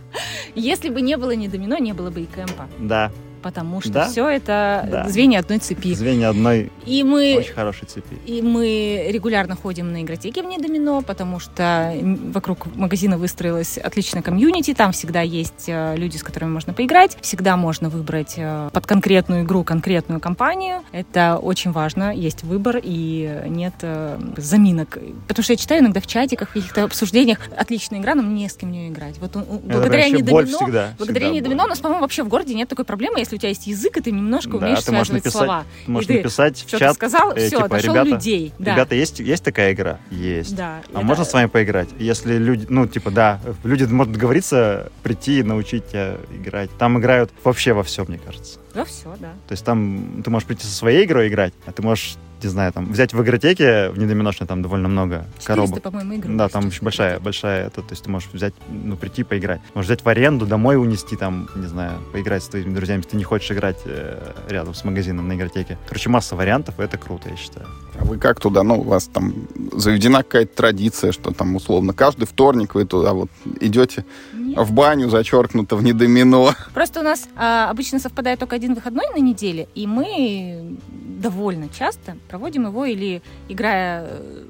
Если 0.56 0.90
бы 0.90 1.02
не 1.02 1.18
было 1.18 1.32
«Недомино», 1.32 1.80
не 1.80 1.94
было 1.94 2.10
бы 2.10 2.22
и 2.22 2.26
кемпа. 2.26 2.68
Да, 2.80 3.12
Потому 3.42 3.82
что 3.82 3.92
Да. 3.92 4.08
все 4.10 4.28
это 4.28 4.88
Да. 4.90 5.10
звенья 5.10 5.40
одной 5.40 5.58
цепи. 5.60 5.94
звенья 5.94 6.30
одной 6.30 6.72
И 6.86 7.04
мы 7.04 7.36
очень 7.38 7.54
хорошей 7.54 7.88
цепи. 7.88 8.16
И 8.26 8.42
мы 8.42 9.08
регулярно 9.10 9.56
ходим 9.56 9.92
на 9.92 10.02
игротеки 10.04 10.40
в 10.42 10.46
Недомино, 10.46 11.02
потому 11.02 11.40
что 11.40 11.94
вокруг 12.34 12.68
магазина 12.76 13.18
выстроилась 13.18 13.78
отличная 13.78 14.22
комьюнити. 14.22 14.74
Там 14.74 14.92
всегда 14.92 15.22
есть 15.22 15.66
э, 15.68 15.96
люди, 15.98 16.18
с 16.18 16.24
которыми 16.24 16.52
можно 16.52 16.74
поиграть. 16.74 17.18
Всегда 17.22 17.58
можно 17.58 17.90
выбрать 17.90 18.36
э, 18.38 18.70
под 18.74 18.86
конкретную 18.86 19.44
игру 19.44 19.64
конкретную 19.64 20.20
компанию. 20.20 20.82
Это 20.92 21.38
очень 21.42 21.72
важно. 21.72 22.16
Есть 22.16 22.44
выбор 22.44 22.80
и 22.82 23.42
нет 23.48 23.74
э, 23.82 24.20
заминок. 24.38 24.98
Потому 25.28 25.44
что 25.44 25.54
я 25.54 25.58
читаю 25.58 25.82
иногда 25.82 26.00
в 26.02 26.08
чатиках, 26.08 26.50
в 26.50 26.54
каких-то 26.54 26.84
обсуждениях 26.84 27.40
отличная 27.58 28.00
игра, 28.00 28.16
но 28.16 28.22
мне 28.22 28.44
не 28.44 28.50
с 28.50 28.54
кем 28.56 28.70
в 28.70 28.72
нее 28.72 28.90
играть. 28.90 29.18
Вот 29.20 29.36
он- 29.36 29.46
благодаря 29.64 30.04
боль 30.10 30.18
Недомино 30.22 30.46
всегда. 30.58 30.94
Благодаря 30.98 31.26
всегда 31.26 31.36
Недомино 31.38 31.64
у 31.64 31.66
боль. 31.66 31.70
нас, 31.70 31.80
по-моему, 31.80 32.02
вообще 32.02 32.24
в 32.24 32.28
городе 32.28 32.54
нет 32.54 32.68
такой 32.70 32.86
проблемы, 32.86 33.20
если 33.20 33.31
у 33.36 33.40
тебя 33.40 33.50
есть 33.50 33.68
язык, 33.68 33.98
и 33.98 34.02
ты 34.02 34.12
немножко 34.12 34.52
Да, 34.52 34.58
умеешь 34.58 34.80
ты 34.80 34.86
связывать 34.86 35.24
написать, 35.24 35.32
слова. 35.32 35.66
Ты 35.86 35.92
можешь 35.92 36.10
И 36.10 36.14
ты 36.14 36.18
написать 36.20 36.58
в 36.58 36.68
Что-то 36.68 36.80
чат, 36.80 36.96
сказал, 36.96 37.32
э, 37.32 37.40
все, 37.48 37.58
типа, 37.58 37.70
нашел 37.70 37.94
ребята, 37.94 38.10
людей. 38.10 38.54
Да. 38.60 38.72
ребята, 38.74 38.96
есть, 38.96 39.20
есть 39.20 39.44
такая 39.44 39.74
игра? 39.74 40.00
Есть. 40.10 40.56
Да, 40.56 40.82
А 40.88 40.98
это- 40.98 41.02
можно 41.06 41.24
с 41.26 41.34
вами 41.34 41.48
поиграть? 41.48 41.90
Если 42.00 42.38
люди, 42.38 42.66
ну, 42.70 42.88
типа, 42.88 43.12
да, 43.12 43.40
люди 43.64 43.84
могут 43.86 44.14
договориться, 44.14 44.92
прийти 45.04 45.40
и 45.40 45.44
научить 45.44 45.88
тебя 45.90 46.18
играть. 46.34 46.70
Там 46.78 47.00
играют 47.00 47.32
вообще 47.44 47.74
во 47.74 47.84
всем, 47.84 48.06
мне 48.08 48.20
кажется. 48.20 48.60
Да, 48.74 48.86
все, 48.86 49.16
да. 49.20 49.32
То 49.48 49.52
есть 49.52 49.66
там 49.66 50.22
ты 50.24 50.30
можешь 50.30 50.48
прийти 50.48 50.66
со 50.66 50.74
своей 50.74 51.06
игрой 51.06 51.28
играть, 51.28 51.54
а 51.66 51.72
ты 51.72 51.82
можешь, 51.82 52.16
не 52.44 52.50
знаю, 52.50 52.74
там, 52.74 52.92
взять 52.92 53.14
в 53.14 53.22
игротеке, 53.22 53.90
в 53.90 53.98
недоминошной 53.98 54.48
там 54.48 54.62
довольно 54.62 54.88
много 54.88 55.26
400, 55.40 55.48
коробок. 55.48 55.82
по-моему, 55.82 56.14
игр. 56.14 56.30
Да, 56.30 56.50
там 56.50 56.68
очень 56.68 56.84
большая, 56.84 57.20
большая, 57.20 57.68
это, 57.68 57.82
то 57.82 57.92
есть 57.92 58.04
ты 58.04 58.10
можешь 58.10 58.30
взять, 58.32 58.54
ну, 58.70 58.98
прийти 58.98 59.24
поиграть. 59.24 59.62
Можешь 59.74 59.88
взять 59.88 60.04
в 60.04 60.10
аренду, 60.10 60.46
домой 60.46 60.78
унести, 60.78 61.16
там, 61.16 61.50
не 61.56 61.68
знаю, 61.68 62.00
поиграть 62.12 62.44
с 62.44 62.48
твоими 62.48 62.74
друзьями, 62.74 63.00
если 63.00 63.12
ты 63.12 63.18
не 63.18 63.24
хочешь 63.24 63.52
играть 63.52 63.80
э, 63.86 64.34
рядом 64.50 64.74
с 64.74 64.84
магазином 64.84 65.28
на 65.28 65.34
игротеке. 65.34 65.78
Короче, 65.88 66.10
масса 66.10 66.36
вариантов, 66.36 66.80
и 66.80 66.84
это 66.84 66.98
круто, 66.98 67.30
я 67.30 67.36
считаю. 67.36 67.68
А 68.02 68.04
вы 68.04 68.18
как 68.18 68.40
туда, 68.40 68.64
ну, 68.64 68.80
у 68.80 68.84
вас 68.84 69.06
там 69.08 69.34
заведена 69.74 70.24
какая-то 70.24 70.56
традиция, 70.56 71.12
что 71.12 71.32
там 71.32 71.56
условно 71.56 71.94
каждый 71.94 72.26
вторник 72.26 72.74
вы 72.74 72.86
туда 72.86 73.14
вот 73.14 73.30
идете 73.60 74.06
Нет. 74.34 74.58
в 74.58 74.72
баню, 74.74 75.10
зачеркнуто 75.10 75.76
в 75.76 75.84
недомино. 75.84 76.56
Просто 76.74 77.02
у 77.02 77.04
нас 77.04 77.28
а, 77.36 77.70
обычно 77.70 78.00
совпадает 78.00 78.40
только 78.40 78.56
один 78.56 78.74
выходной 78.74 79.06
на 79.16 79.20
неделе, 79.22 79.68
и 79.76 79.86
мы 79.86 80.78
довольно 81.20 81.70
часто 81.70 82.18
проводим 82.28 82.66
его 82.66 82.86
или 82.86 83.22
играя 83.50 84.04
э, 84.08 84.44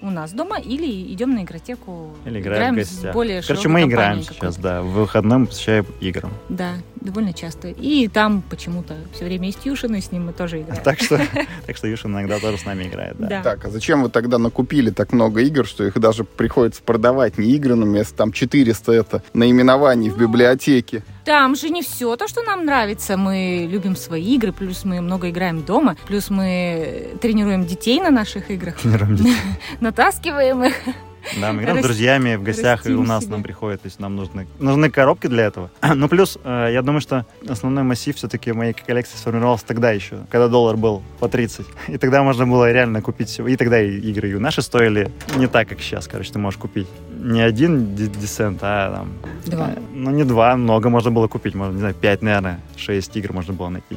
в- 0.00 0.06
у 0.06 0.10
нас 0.10 0.30
дома, 0.32 0.58
или 0.60 1.12
идем 1.12 1.34
на 1.34 1.42
игротеку. 1.42 2.10
Или 2.24 2.40
играем 2.40 2.76
в 2.76 2.78
с 2.84 2.90
гостях. 2.92 3.12
более 3.14 3.42
Короче, 3.42 3.68
мы 3.68 3.82
играем 3.82 4.22
сейчас, 4.22 4.56
да. 4.56 4.82
В 4.82 4.90
выходном 4.92 5.48
посещаем 5.48 5.86
играм. 6.00 6.30
Да, 6.48 6.74
довольно 7.00 7.32
часто. 7.32 7.68
И 7.68 8.08
там 8.08 8.42
почему-то 8.42 8.96
все 9.12 9.24
время 9.24 9.46
есть 9.46 9.64
Юшин, 9.64 9.94
и 9.94 10.00
с 10.00 10.12
ним 10.12 10.26
мы 10.26 10.32
тоже 10.32 10.62
играем. 10.62 10.82
Так 10.82 11.00
что, 11.00 11.20
так 11.66 11.76
что 11.76 11.86
Юша 11.88 12.08
иногда 12.08 12.38
тоже 12.38 12.58
с 12.58 12.64
нами 12.64 12.84
играет, 12.84 13.16
да. 13.18 13.28
Да. 13.28 13.42
Так, 13.42 13.64
а 13.64 13.70
зачем 13.70 14.02
вы 14.02 14.08
тогда 14.08 14.38
накупили 14.38 14.90
так 14.90 15.12
много 15.12 15.40
игр, 15.42 15.66
что 15.66 15.84
их 15.84 15.98
даже 15.98 16.24
приходится 16.24 16.82
продавать 16.82 17.38
не 17.38 17.56
игранными, 17.56 17.98
если 17.98 18.14
там 18.14 18.32
400 18.32 18.92
это 18.92 19.22
наименований 19.32 20.10
в 20.10 20.18
библиотеке? 20.18 21.02
Там 21.24 21.56
же 21.56 21.68
не 21.68 21.82
все 21.82 22.16
то, 22.16 22.26
что 22.26 22.42
нам 22.42 22.64
нравится. 22.64 23.16
Мы 23.16 23.68
любим 23.70 23.96
свои 23.96 24.34
игры, 24.36 24.52
плюс 24.52 24.84
мы 24.84 25.00
много 25.00 25.28
играем 25.30 25.62
дома, 25.62 25.96
плюс 26.06 26.30
мы 26.30 27.10
тренируем 27.20 27.66
детей 27.66 28.00
на 28.00 28.10
наших 28.10 28.50
играх, 28.50 28.76
Тренируем 28.76 29.16
детей. 29.16 29.34
натаскиваем 29.80 30.64
их. 30.64 30.74
Да, 31.40 31.52
мы 31.52 31.62
играем 31.62 31.80
с 31.80 31.82
друзьями 31.82 32.36
в 32.36 32.42
гостях, 32.42 32.86
и 32.86 32.92
у 32.92 33.02
нас 33.02 33.26
нам 33.26 33.42
приходят, 33.42 33.82
то 33.82 33.86
есть 33.86 34.00
нам 34.00 34.16
нужны, 34.16 34.46
нужны 34.58 34.90
коробки 34.90 35.26
для 35.26 35.44
этого. 35.46 35.70
Ну, 35.94 36.08
плюс, 36.08 36.38
э, 36.44 36.70
я 36.72 36.82
думаю, 36.82 37.00
что 37.00 37.26
основной 37.48 37.82
массив 37.84 38.14
все-таки 38.16 38.52
моей 38.52 38.72
коллекции 38.72 39.16
сформировался 39.16 39.66
тогда 39.66 39.90
еще, 39.90 40.18
когда 40.30 40.48
доллар 40.48 40.76
был 40.76 41.02
по 41.18 41.28
30. 41.28 41.66
И 41.88 41.98
тогда 41.98 42.22
можно 42.22 42.46
было 42.46 42.70
реально 42.70 43.02
купить 43.02 43.28
всего. 43.28 43.48
И 43.48 43.56
тогда 43.56 43.80
игры 43.80 44.30
и 44.30 44.34
наши 44.38 44.62
стоили 44.62 45.10
не 45.36 45.46
так, 45.48 45.68
как 45.68 45.80
сейчас, 45.80 46.06
короче, 46.06 46.32
ты 46.32 46.38
можешь 46.38 46.58
купить 46.58 46.86
не 47.20 47.40
один 47.40 47.94
ди- 47.96 48.06
десент, 48.08 48.58
а 48.62 48.92
там... 48.98 49.12
Два. 49.46 49.70
э, 49.70 49.78
Ну, 49.92 50.10
не 50.10 50.24
два, 50.24 50.56
много 50.56 50.88
можно 50.88 51.10
было 51.10 51.26
купить, 51.28 51.54
можно, 51.54 51.72
не 51.72 51.78
знаю, 51.80 51.94
пять, 51.94 52.22
наверное, 52.22 52.60
шесть 52.76 53.16
игр 53.16 53.32
можно 53.32 53.54
было 53.54 53.68
найти. 53.68 53.96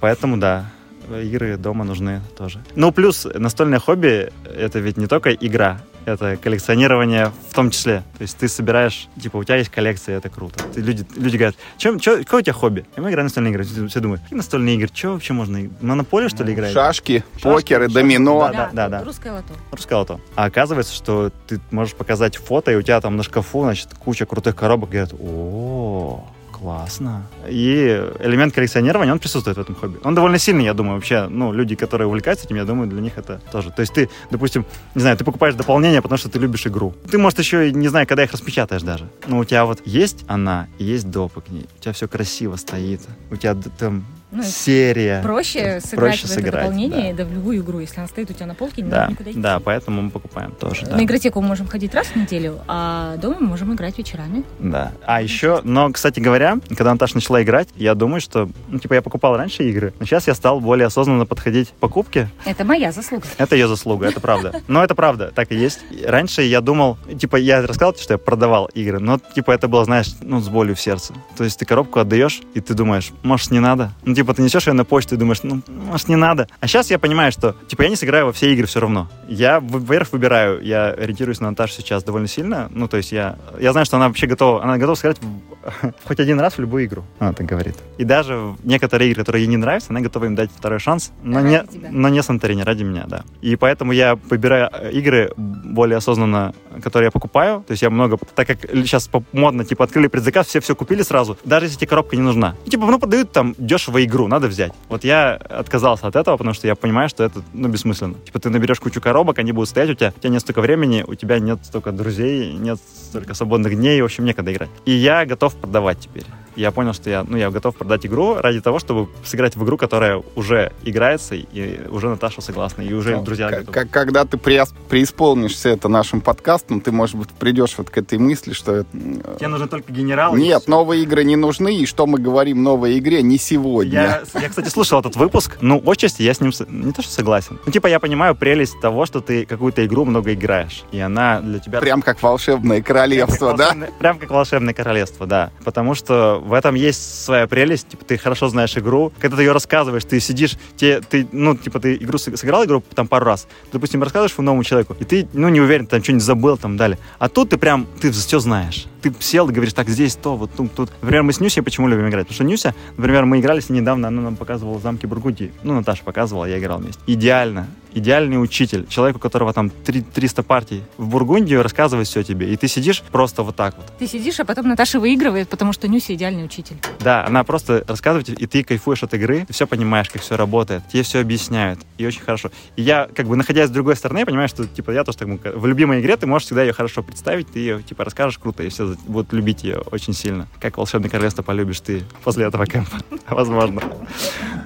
Поэтому, 0.00 0.36
да, 0.36 0.66
игры 1.10 1.56
дома 1.56 1.84
нужны 1.84 2.20
тоже. 2.38 2.60
Ну, 2.76 2.92
плюс 2.92 3.26
настольное 3.34 3.80
хобби— 3.80 4.30
это 4.44 4.78
ведь 4.78 4.96
не 4.96 5.06
только 5.06 5.30
игра, 5.32 5.80
это 6.04 6.36
коллекционирование 6.36 7.32
в 7.50 7.54
том 7.54 7.70
числе. 7.70 8.02
То 8.16 8.22
есть 8.22 8.36
ты 8.36 8.48
собираешь, 8.48 9.08
типа, 9.20 9.36
у 9.36 9.44
тебя 9.44 9.56
есть 9.56 9.70
коллекция, 9.70 10.18
это 10.18 10.28
круто. 10.28 10.62
Ты, 10.74 10.80
люди, 10.80 11.06
люди 11.16 11.36
говорят, 11.36 11.56
чем, 11.78 11.98
чё, 11.98 12.18
какое 12.18 12.40
у 12.40 12.42
тебя 12.42 12.52
хобби? 12.52 12.84
И 12.96 13.00
мы 13.00 13.10
играем 13.10 13.26
в 13.26 13.30
настольные 13.30 13.52
игры. 13.52 13.64
Все 13.64 14.00
думают, 14.00 14.22
какие 14.22 14.36
настольные 14.36 14.76
игры? 14.76 14.88
Что 14.92 15.12
вообще 15.12 15.32
можно? 15.32 15.68
Монополию, 15.80 16.30
что 16.30 16.44
ли, 16.44 16.54
играть? 16.54 16.72
Шашки, 16.72 17.24
покеры, 17.42 17.84
шашки. 17.84 17.94
домино. 17.94 18.50
Да, 18.52 18.70
да, 18.72 18.88
да. 18.88 19.04
Русское 19.04 19.32
лото. 19.32 19.54
Русское 19.70 19.94
лото. 19.94 20.20
А 20.34 20.44
оказывается, 20.44 20.94
что 20.94 21.30
ты 21.46 21.60
можешь 21.70 21.94
показать 21.94 22.36
фото, 22.36 22.72
и 22.72 22.76
у 22.76 22.82
тебя 22.82 23.00
там 23.00 23.16
на 23.16 23.22
шкафу, 23.22 23.62
значит, 23.62 23.88
куча 23.94 24.26
крутых 24.26 24.56
коробок. 24.56 24.90
Говорят, 24.90 25.12
о 25.18 26.24
Классно. 26.62 27.26
И 27.48 28.08
элемент 28.20 28.54
коллекционирования, 28.54 29.12
он 29.12 29.18
присутствует 29.18 29.56
в 29.56 29.60
этом 29.60 29.74
хобби. 29.74 29.98
Он 30.04 30.14
довольно 30.14 30.38
сильный, 30.38 30.64
я 30.64 30.74
думаю, 30.74 30.94
вообще. 30.94 31.26
Ну, 31.26 31.52
люди, 31.52 31.74
которые 31.74 32.06
увлекаются 32.06 32.46
этим, 32.46 32.54
я 32.54 32.64
думаю, 32.64 32.88
для 32.88 33.00
них 33.00 33.18
это 33.18 33.40
тоже. 33.50 33.72
То 33.72 33.80
есть 33.80 33.92
ты, 33.92 34.08
допустим, 34.30 34.64
не 34.94 35.00
знаю, 35.00 35.16
ты 35.16 35.24
покупаешь 35.24 35.56
дополнение, 35.56 36.00
потому 36.00 36.18
что 36.18 36.28
ты 36.28 36.38
любишь 36.38 36.64
игру. 36.68 36.94
Ты, 37.10 37.18
может, 37.18 37.40
еще 37.40 37.72
не 37.72 37.88
знаю, 37.88 38.06
когда 38.06 38.22
их 38.22 38.30
распечатаешь 38.30 38.82
даже. 38.82 39.08
Но 39.26 39.38
у 39.38 39.44
тебя 39.44 39.64
вот 39.64 39.84
есть 39.84 40.24
она, 40.28 40.68
есть 40.78 41.10
допы 41.10 41.40
к 41.40 41.48
ней. 41.48 41.66
У 41.78 41.82
тебя 41.82 41.92
все 41.92 42.06
красиво 42.06 42.54
стоит. 42.54 43.00
У 43.32 43.34
тебя 43.34 43.56
там 43.76 44.04
ну, 44.32 44.42
серия. 44.42 45.20
Проще 45.22 45.80
сыграть 45.80 46.20
проще 46.20 46.22
в 46.22 46.24
это 46.24 46.34
сыграть, 46.34 46.64
дополнение, 46.64 47.12
да. 47.12 47.24
да, 47.24 47.30
в 47.30 47.32
любую 47.34 47.58
игру, 47.58 47.80
если 47.80 47.98
она 47.98 48.08
стоит 48.08 48.30
у 48.30 48.32
тебя 48.32 48.46
на 48.46 48.54
полке, 48.54 48.82
не 48.82 48.90
да, 48.90 49.00
надо 49.00 49.12
никуда 49.12 49.30
идти. 49.30 49.40
Да, 49.40 49.60
поэтому 49.60 50.02
мы 50.02 50.10
покупаем 50.10 50.52
тоже. 50.52 50.86
На 50.86 50.96
да. 50.96 51.04
игротеку 51.04 51.40
мы 51.42 51.48
можем 51.48 51.66
ходить 51.66 51.94
раз 51.94 52.06
в 52.08 52.16
неделю, 52.16 52.60
а 52.66 53.16
дома 53.18 53.36
мы 53.40 53.48
можем 53.48 53.74
играть 53.74 53.98
вечерами. 53.98 54.44
Да. 54.58 54.92
А 55.04 55.20
еще, 55.20 55.60
но, 55.64 55.92
кстати 55.92 56.18
говоря, 56.18 56.58
когда 56.68 56.92
Наташа 56.92 57.16
начала 57.16 57.42
играть, 57.42 57.68
я 57.76 57.94
думаю, 57.94 58.20
что, 58.20 58.48
ну, 58.68 58.78
типа, 58.78 58.94
я 58.94 59.02
покупал 59.02 59.36
раньше 59.36 59.64
игры, 59.68 59.92
но 60.00 60.06
сейчас 60.06 60.26
я 60.26 60.34
стал 60.34 60.60
более 60.60 60.86
осознанно 60.86 61.26
подходить 61.26 61.68
к 61.68 61.72
покупке. 61.74 62.30
Это 62.46 62.64
моя 62.64 62.90
заслуга. 62.90 63.26
Это 63.36 63.54
ее 63.54 63.68
заслуга, 63.68 64.06
это 64.06 64.20
правда. 64.20 64.62
Но 64.66 64.82
это 64.82 64.94
правда, 64.94 65.30
так 65.34 65.52
и 65.52 65.56
есть. 65.56 65.80
Раньше 66.06 66.42
я 66.42 66.62
думал, 66.62 66.96
типа, 67.18 67.36
я 67.36 67.60
рассказал, 67.62 67.94
что 67.96 68.14
я 68.14 68.18
продавал 68.18 68.66
игры, 68.74 68.98
но, 68.98 69.18
типа, 69.34 69.50
это 69.50 69.68
было, 69.68 69.84
знаешь, 69.84 70.14
ну, 70.22 70.40
с 70.40 70.48
болью 70.48 70.74
в 70.74 70.80
сердце. 70.80 71.12
То 71.36 71.44
есть 71.44 71.58
ты 71.58 71.66
коробку 71.66 72.00
отдаешь, 72.00 72.40
и 72.54 72.60
ты 72.60 72.74
думаешь, 72.74 73.12
может, 73.22 73.50
не 73.50 73.60
надо? 73.60 73.92
Ну, 74.04 74.14
типа, 74.14 74.21
ты 74.24 74.42
несешь 74.42 74.66
ее 74.66 74.72
на 74.72 74.84
почту, 74.84 75.10
ты 75.10 75.16
думаешь, 75.16 75.42
ну, 75.42 75.62
может, 75.66 76.08
не 76.08 76.16
надо. 76.16 76.48
А 76.60 76.66
сейчас 76.66 76.90
я 76.90 76.98
понимаю, 76.98 77.32
что, 77.32 77.56
типа, 77.68 77.82
я 77.82 77.88
не 77.88 77.96
сыграю 77.96 78.26
во 78.26 78.32
все 78.32 78.52
игры 78.52 78.66
все 78.66 78.80
равно. 78.80 79.08
Я 79.28 79.60
вверх 79.60 80.12
выбираю, 80.12 80.62
я 80.62 80.90
ориентируюсь 80.90 81.40
на 81.40 81.50
Наташу 81.50 81.74
сейчас 81.74 82.04
довольно 82.04 82.28
сильно. 82.28 82.68
Ну, 82.70 82.88
то 82.88 82.96
есть 82.96 83.12
я, 83.12 83.36
я 83.60 83.72
знаю, 83.72 83.86
что 83.86 83.96
она 83.96 84.08
вообще 84.08 84.26
готова, 84.26 84.62
она 84.62 84.78
готова 84.78 84.94
сыграть 84.94 85.18
в, 85.20 85.92
хоть 86.04 86.20
один 86.20 86.40
раз 86.40 86.54
в 86.54 86.58
любую 86.60 86.86
игру. 86.86 87.04
Она 87.18 87.32
так 87.32 87.46
говорит. 87.46 87.76
И 87.98 88.04
даже 88.04 88.54
некоторые 88.64 89.10
игры, 89.10 89.22
которые 89.22 89.44
ей 89.44 89.48
не 89.48 89.56
нравятся, 89.56 89.90
она 89.90 90.00
готова 90.00 90.26
им 90.26 90.34
дать 90.34 90.50
второй 90.54 90.78
шанс, 90.78 91.12
но 91.22 91.38
ради 91.38 91.46
не, 91.46 91.66
тебя. 91.66 91.88
но 91.90 92.08
не 92.08 92.22
Санторини, 92.22 92.62
ради 92.62 92.82
меня, 92.84 93.04
да. 93.06 93.24
И 93.40 93.56
поэтому 93.56 93.92
я 93.92 94.14
выбираю 94.14 94.70
э, 94.72 94.92
игры 94.92 95.32
более 95.36 95.98
осознанно, 95.98 96.54
которые 96.82 97.06
я 97.06 97.10
покупаю. 97.10 97.64
То 97.66 97.72
есть 97.72 97.82
я 97.82 97.90
много, 97.90 98.18
так 98.34 98.46
как 98.46 98.58
сейчас 98.70 99.10
модно, 99.32 99.64
типа, 99.64 99.84
открыли 99.84 100.08
предзаказ, 100.08 100.46
все 100.46 100.60
все 100.60 100.74
купили 100.74 101.02
сразу, 101.02 101.38
даже 101.44 101.66
если 101.66 101.78
тебе 101.78 101.88
коробка 101.88 102.16
не 102.16 102.22
нужна. 102.22 102.56
И, 102.64 102.70
типа, 102.70 102.86
ну, 102.86 102.98
продают 102.98 103.32
там 103.32 103.54
дешево 103.58 104.02
игру, 104.04 104.11
надо 104.28 104.48
взять. 104.48 104.72
Вот 104.88 105.04
я 105.04 105.34
отказался 105.34 106.06
от 106.06 106.16
этого, 106.16 106.36
потому 106.36 106.54
что 106.54 106.66
я 106.66 106.74
понимаю, 106.74 107.08
что 107.08 107.24
это, 107.24 107.42
ну, 107.52 107.68
бессмысленно. 107.68 108.14
Типа, 108.14 108.38
ты 108.38 108.50
наберешь 108.50 108.80
кучу 108.80 109.00
коробок, 109.00 109.38
они 109.38 109.52
будут 109.52 109.68
стоять 109.68 109.90
у 109.90 109.94
тебя, 109.94 110.12
у 110.16 110.20
тебя 110.20 110.30
нет 110.30 110.42
столько 110.42 110.60
времени, 110.60 111.04
у 111.06 111.14
тебя 111.14 111.38
нет 111.38 111.60
столько 111.62 111.92
друзей, 111.92 112.52
нет 112.54 112.78
столько 113.08 113.34
свободных 113.34 113.74
дней, 113.74 114.00
в 114.00 114.04
общем, 114.04 114.24
некогда 114.24 114.52
играть. 114.52 114.70
И 114.84 114.92
я 114.92 115.24
готов 115.24 115.54
продавать 115.56 116.00
теперь 116.00 116.24
я 116.56 116.70
понял, 116.70 116.92
что 116.92 117.10
я, 117.10 117.24
ну, 117.26 117.36
я 117.36 117.50
готов 117.50 117.76
продать 117.76 118.06
игру 118.06 118.34
ради 118.34 118.60
того, 118.60 118.78
чтобы 118.78 119.08
сыграть 119.24 119.56
в 119.56 119.64
игру, 119.64 119.76
которая 119.76 120.22
уже 120.36 120.72
играется, 120.84 121.34
и 121.34 121.88
уже 121.88 122.08
Наташа 122.08 122.40
согласна, 122.40 122.82
и 122.82 122.92
уже 122.92 123.16
ну, 123.16 123.22
друзья 123.22 123.48
к- 123.48 123.64
готовы. 123.64 123.86
Когда 123.86 124.24
ты 124.24 124.36
преисполнишься 124.36 125.70
это 125.70 125.88
нашим 125.88 126.20
подкастом, 126.20 126.80
ты, 126.80 126.92
может 126.92 127.16
быть, 127.16 127.30
придешь 127.30 127.74
вот 127.78 127.90
к 127.90 127.98
этой 127.98 128.18
мысли, 128.18 128.52
что... 128.52 128.84
Тебе 128.92 129.48
нужны 129.48 129.68
только 129.68 129.92
генералы. 129.92 130.40
Нет, 130.40 130.68
новые 130.68 131.02
игры 131.02 131.24
не 131.24 131.36
нужны, 131.36 131.76
и 131.76 131.86
что 131.86 132.06
мы 132.06 132.18
говорим 132.18 132.62
новой 132.62 132.98
игре, 132.98 133.22
не 133.22 133.38
сегодня. 133.38 134.22
Я, 134.34 134.40
я, 134.40 134.48
кстати, 134.48 134.68
слушал 134.68 135.00
этот 135.00 135.16
выпуск, 135.16 135.58
ну, 135.60 135.82
отчасти 135.86 136.22
я 136.22 136.34
с 136.34 136.40
ним 136.40 136.52
не 136.68 136.92
то, 136.92 137.02
что 137.02 137.12
согласен. 137.12 137.58
Ну, 137.64 137.72
типа, 137.72 137.86
я 137.86 138.00
понимаю 138.00 138.34
прелесть 138.34 138.80
того, 138.80 139.06
что 139.06 139.20
ты 139.20 139.46
какую-то 139.46 139.84
игру 139.86 140.04
много 140.04 140.34
играешь, 140.34 140.84
и 140.92 140.98
она 140.98 141.40
для 141.40 141.58
тебя... 141.58 141.80
Прям 141.80 142.02
как 142.02 142.22
волшебное 142.22 142.82
королевство, 142.82 143.54
прям 143.54 143.80
да? 143.80 143.86
прям 143.98 144.18
как 144.18 144.30
волшебное 144.30 144.74
королевство, 144.74 145.26
да. 145.26 145.50
Потому 145.64 145.94
что 145.94 146.41
в 146.42 146.52
этом 146.52 146.74
есть 146.74 147.24
своя 147.24 147.46
прелесть, 147.46 147.88
типа, 147.88 148.04
ты 148.04 148.18
хорошо 148.18 148.48
знаешь 148.48 148.76
игру, 148.76 149.12
когда 149.18 149.36
ты 149.36 149.44
ее 149.44 149.52
рассказываешь, 149.52 150.04
ты 150.04 150.18
сидишь, 150.20 150.56
те, 150.76 151.00
ты, 151.00 151.26
ну, 151.32 151.56
типа, 151.56 151.80
ты 151.80 151.94
игру 151.94 152.18
сыграл 152.18 152.64
игру 152.64 152.82
там 152.94 153.06
пару 153.06 153.24
раз, 153.24 153.46
допустим, 153.72 154.02
рассказываешь 154.02 154.36
новому 154.36 154.64
человеку, 154.64 154.96
и 154.98 155.04
ты, 155.04 155.28
ну, 155.32 155.48
не 155.48 155.60
уверен, 155.60 155.86
там 155.86 156.02
что-нибудь 156.02 156.24
забыл, 156.24 156.56
там, 156.56 156.76
далее. 156.76 156.98
А 157.18 157.28
тут 157.28 157.50
ты 157.50 157.58
прям, 157.58 157.86
ты 158.00 158.10
все 158.10 158.40
знаешь. 158.40 158.86
Ты 159.02 159.12
сел 159.18 159.48
и 159.48 159.52
говоришь, 159.52 159.72
так, 159.72 159.88
здесь 159.88 160.14
то, 160.14 160.36
вот 160.36 160.50
тут, 160.56 160.74
тут. 160.74 160.90
Например, 161.00 161.22
мы 161.22 161.32
с 161.32 161.40
Нюсей 161.40 161.62
почему 161.62 161.88
любим 161.88 162.08
играть? 162.08 162.26
Потому 162.26 162.34
что 162.34 162.44
Нюся, 162.44 162.74
например, 162.96 163.24
мы 163.24 163.40
играли 163.40 163.60
с 163.60 163.68
ней 163.68 163.80
недавно, 163.80 164.08
она 164.08 164.22
нам 164.22 164.36
показывала 164.36 164.78
замки 164.78 165.06
Бургундии. 165.06 165.52
Ну, 165.62 165.74
Наташа 165.74 166.04
показывала, 166.04 166.44
я 166.44 166.58
играл 166.58 166.78
вместе. 166.78 167.00
Идеально 167.06 167.68
идеальный 167.94 168.42
учитель, 168.42 168.86
человек, 168.88 169.16
у 169.16 169.18
которого 169.18 169.52
там 169.52 169.70
300 169.70 170.42
партий 170.42 170.82
в 170.96 171.08
Бургундию, 171.08 171.62
рассказывает 171.62 172.08
все 172.08 172.22
тебе, 172.22 172.52
и 172.52 172.56
ты 172.56 172.68
сидишь 172.68 173.02
просто 173.10 173.42
вот 173.42 173.56
так 173.56 173.76
вот. 173.76 173.86
Ты 173.98 174.06
сидишь, 174.06 174.40
а 174.40 174.44
потом 174.44 174.68
Наташа 174.68 175.00
выигрывает, 175.00 175.48
потому 175.48 175.72
что 175.72 175.88
Нюся 175.88 176.14
идеальный 176.14 176.44
учитель. 176.44 176.76
Да, 177.00 177.24
она 177.26 177.44
просто 177.44 177.84
рассказывает, 177.86 178.28
и 178.28 178.46
ты 178.46 178.62
кайфуешь 178.62 179.02
от 179.02 179.14
игры, 179.14 179.44
ты 179.46 179.52
все 179.52 179.66
понимаешь, 179.66 180.08
как 180.08 180.22
все 180.22 180.36
работает, 180.36 180.82
тебе 180.88 181.02
все 181.02 181.20
объясняют, 181.20 181.80
и 181.98 182.06
очень 182.06 182.22
хорошо. 182.22 182.50
И 182.76 182.82
я, 182.82 183.08
как 183.14 183.26
бы, 183.26 183.36
находясь 183.36 183.68
с 183.68 183.72
другой 183.72 183.96
стороны, 183.96 184.24
понимаю, 184.24 184.48
что, 184.48 184.66
типа, 184.66 184.90
я 184.90 185.04
тоже 185.04 185.18
так, 185.18 185.28
в 185.28 185.66
любимой 185.66 186.00
игре 186.00 186.16
ты 186.16 186.26
можешь 186.26 186.46
всегда 186.46 186.62
ее 186.62 186.72
хорошо 186.72 187.02
представить, 187.02 187.52
ты 187.52 187.58
ее, 187.58 187.82
типа, 187.82 188.04
расскажешь 188.04 188.38
круто, 188.38 188.62
и 188.62 188.68
все 188.68 188.91
будут 189.00 189.32
любить 189.32 189.64
ее 189.64 189.78
очень 189.90 190.12
сильно. 190.12 190.46
Как 190.60 190.76
«Волшебное 190.76 191.10
королевство» 191.10 191.42
полюбишь 191.42 191.80
ты 191.80 192.02
после 192.24 192.46
этого 192.46 192.66
кемпа, 192.66 192.98
возможно. 193.28 193.82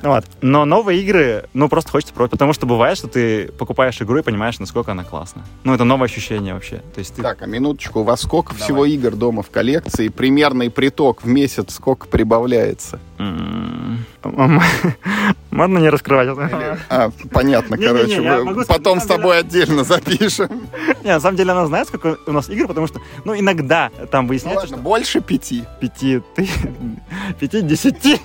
Вот. 0.03 0.25
Но 0.41 0.65
новые 0.65 1.01
игры, 1.03 1.45
ну, 1.55 1.69
просто 1.69 1.91
хочется 1.91 2.15
пробовать, 2.15 2.33
потому 2.33 2.53
что 2.53 2.67
бывает, 2.67 2.99
что 2.99 3.09
ты 3.09 3.53
покупаешь 3.53 4.01
игру 4.01 4.19
и 4.19 4.23
понимаешь, 4.23 4.59
насколько 4.59 4.93
она 4.93 5.05
классная. 5.05 5.45
Ну, 5.65 5.75
это 5.75 5.85
новое 5.85 6.07
ощущение 6.07 6.55
вообще. 6.55 6.83
То 6.95 6.99
есть 6.99 7.15
ты... 7.15 7.23
Так, 7.23 7.43
а 7.43 7.47
минуточку, 7.47 8.01
у 8.01 8.03
вас 8.05 8.21
сколько 8.23 8.53
Давай. 8.53 8.65
всего 8.65 8.85
игр 8.85 9.15
дома 9.17 9.43
в 9.43 9.51
коллекции? 9.51 10.09
Примерный 10.09 10.71
приток 10.71 11.23
в 11.23 11.27
месяц 11.27 11.75
сколько 11.75 12.07
прибавляется? 12.07 13.01
Можно 15.51 15.79
не 15.79 15.89
раскрывать? 15.89 16.29
А, 16.91 17.11
понятно, 17.33 17.79
короче. 17.79 18.65
Потом 18.69 19.01
с 19.01 19.07
тобой 19.07 19.39
отдельно 19.39 19.85
запишем. 19.85 20.49
Не, 21.05 21.13
на 21.13 21.21
самом 21.21 21.37
деле 21.37 21.53
она 21.53 21.67
знает, 21.67 21.89
сколько 21.89 22.19
у 22.27 22.33
нас 22.33 22.51
игр, 22.51 22.67
потому 22.67 22.87
что, 22.87 23.01
ну, 23.25 23.39
иногда 23.39 23.91
там 24.17 24.27
выясняется, 24.27 24.67
что... 24.69 24.77
больше 24.79 25.21
пяти. 25.21 25.65
Пяти, 25.79 26.23
ты... 26.35 26.49
Пяти, 27.39 27.61
десяти. 27.61 28.19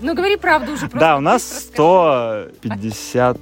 Ну, 0.00 0.14
говори 0.14 0.36
правду 0.36 0.72
уже. 0.72 0.88
Да, 0.88 1.18
у 1.18 1.20
нас 1.20 1.42
150 1.72 3.36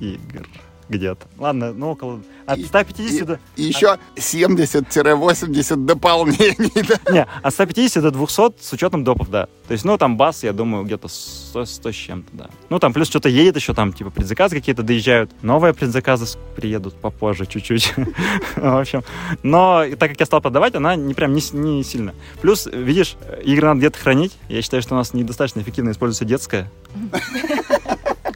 игр 0.00 0.48
где-то. 0.88 1.26
Ладно, 1.38 1.72
ну 1.72 1.90
около... 1.90 2.20
От 2.46 2.60
150 2.60 3.10
и, 3.10 3.24
до... 3.24 3.40
И 3.56 3.62
еще 3.64 3.98
70-80 4.14 5.76
дополнений, 5.84 6.82
да? 7.04 7.12
Не, 7.12 7.26
от 7.42 7.52
150 7.52 8.02
до 8.02 8.10
200 8.10 8.62
с 8.62 8.72
учетом 8.72 9.02
допов, 9.04 9.30
да. 9.30 9.48
То 9.66 9.72
есть, 9.72 9.84
ну, 9.84 9.98
там 9.98 10.16
бас, 10.16 10.44
я 10.44 10.52
думаю, 10.52 10.84
где-то 10.84 11.08
100, 11.08 11.64
100 11.64 11.92
с 11.92 11.94
чем-то, 11.94 12.30
да. 12.32 12.50
Ну, 12.68 12.78
там 12.78 12.92
плюс 12.92 13.08
что-то 13.08 13.28
едет 13.28 13.56
еще, 13.56 13.74
там, 13.74 13.92
типа, 13.92 14.10
предзаказы 14.10 14.54
какие-то 14.54 14.84
доезжают. 14.84 15.30
Новые 15.42 15.74
предзаказы 15.74 16.38
приедут 16.54 16.94
попозже 16.94 17.46
чуть-чуть. 17.46 17.94
В 18.56 18.80
общем. 18.80 19.02
Но 19.42 19.84
так 19.98 20.10
как 20.10 20.20
я 20.20 20.26
стал 20.26 20.40
продавать, 20.40 20.76
она 20.76 20.94
не 20.94 21.14
прям 21.14 21.32
не, 21.32 21.42
не 21.52 21.82
сильно. 21.82 22.14
Плюс, 22.40 22.66
видишь, 22.72 23.16
игры 23.42 23.66
надо 23.66 23.78
где-то 23.80 23.98
хранить. 23.98 24.36
Я 24.48 24.62
считаю, 24.62 24.82
что 24.82 24.94
у 24.94 24.98
нас 24.98 25.14
недостаточно 25.14 25.60
эффективно 25.60 25.90
используется 25.90 26.24
детская 26.24 26.70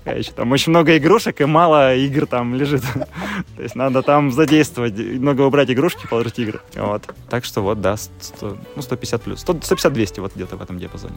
пока 0.04 0.16
еще. 0.16 0.32
Там 0.32 0.50
очень 0.52 0.70
много 0.70 0.96
игрушек 0.96 1.40
и 1.40 1.44
мало 1.44 1.94
игр 1.94 2.26
там 2.26 2.54
лежит. 2.54 2.82
То 3.56 3.62
есть 3.62 3.74
надо 3.74 4.02
там 4.02 4.32
задействовать, 4.32 4.98
много 4.98 5.42
убрать 5.42 5.70
игрушки, 5.70 6.06
положить 6.06 6.38
игры. 6.38 6.60
Вот. 6.74 7.02
Так 7.28 7.44
что 7.44 7.62
вот, 7.62 7.80
да, 7.80 7.96
100, 7.96 8.56
ну, 8.76 8.82
150 8.82 9.22
плюс. 9.22 9.44
150-200 9.44 10.20
вот 10.20 10.34
где-то 10.34 10.56
в 10.56 10.62
этом 10.62 10.78
диапазоне. 10.78 11.14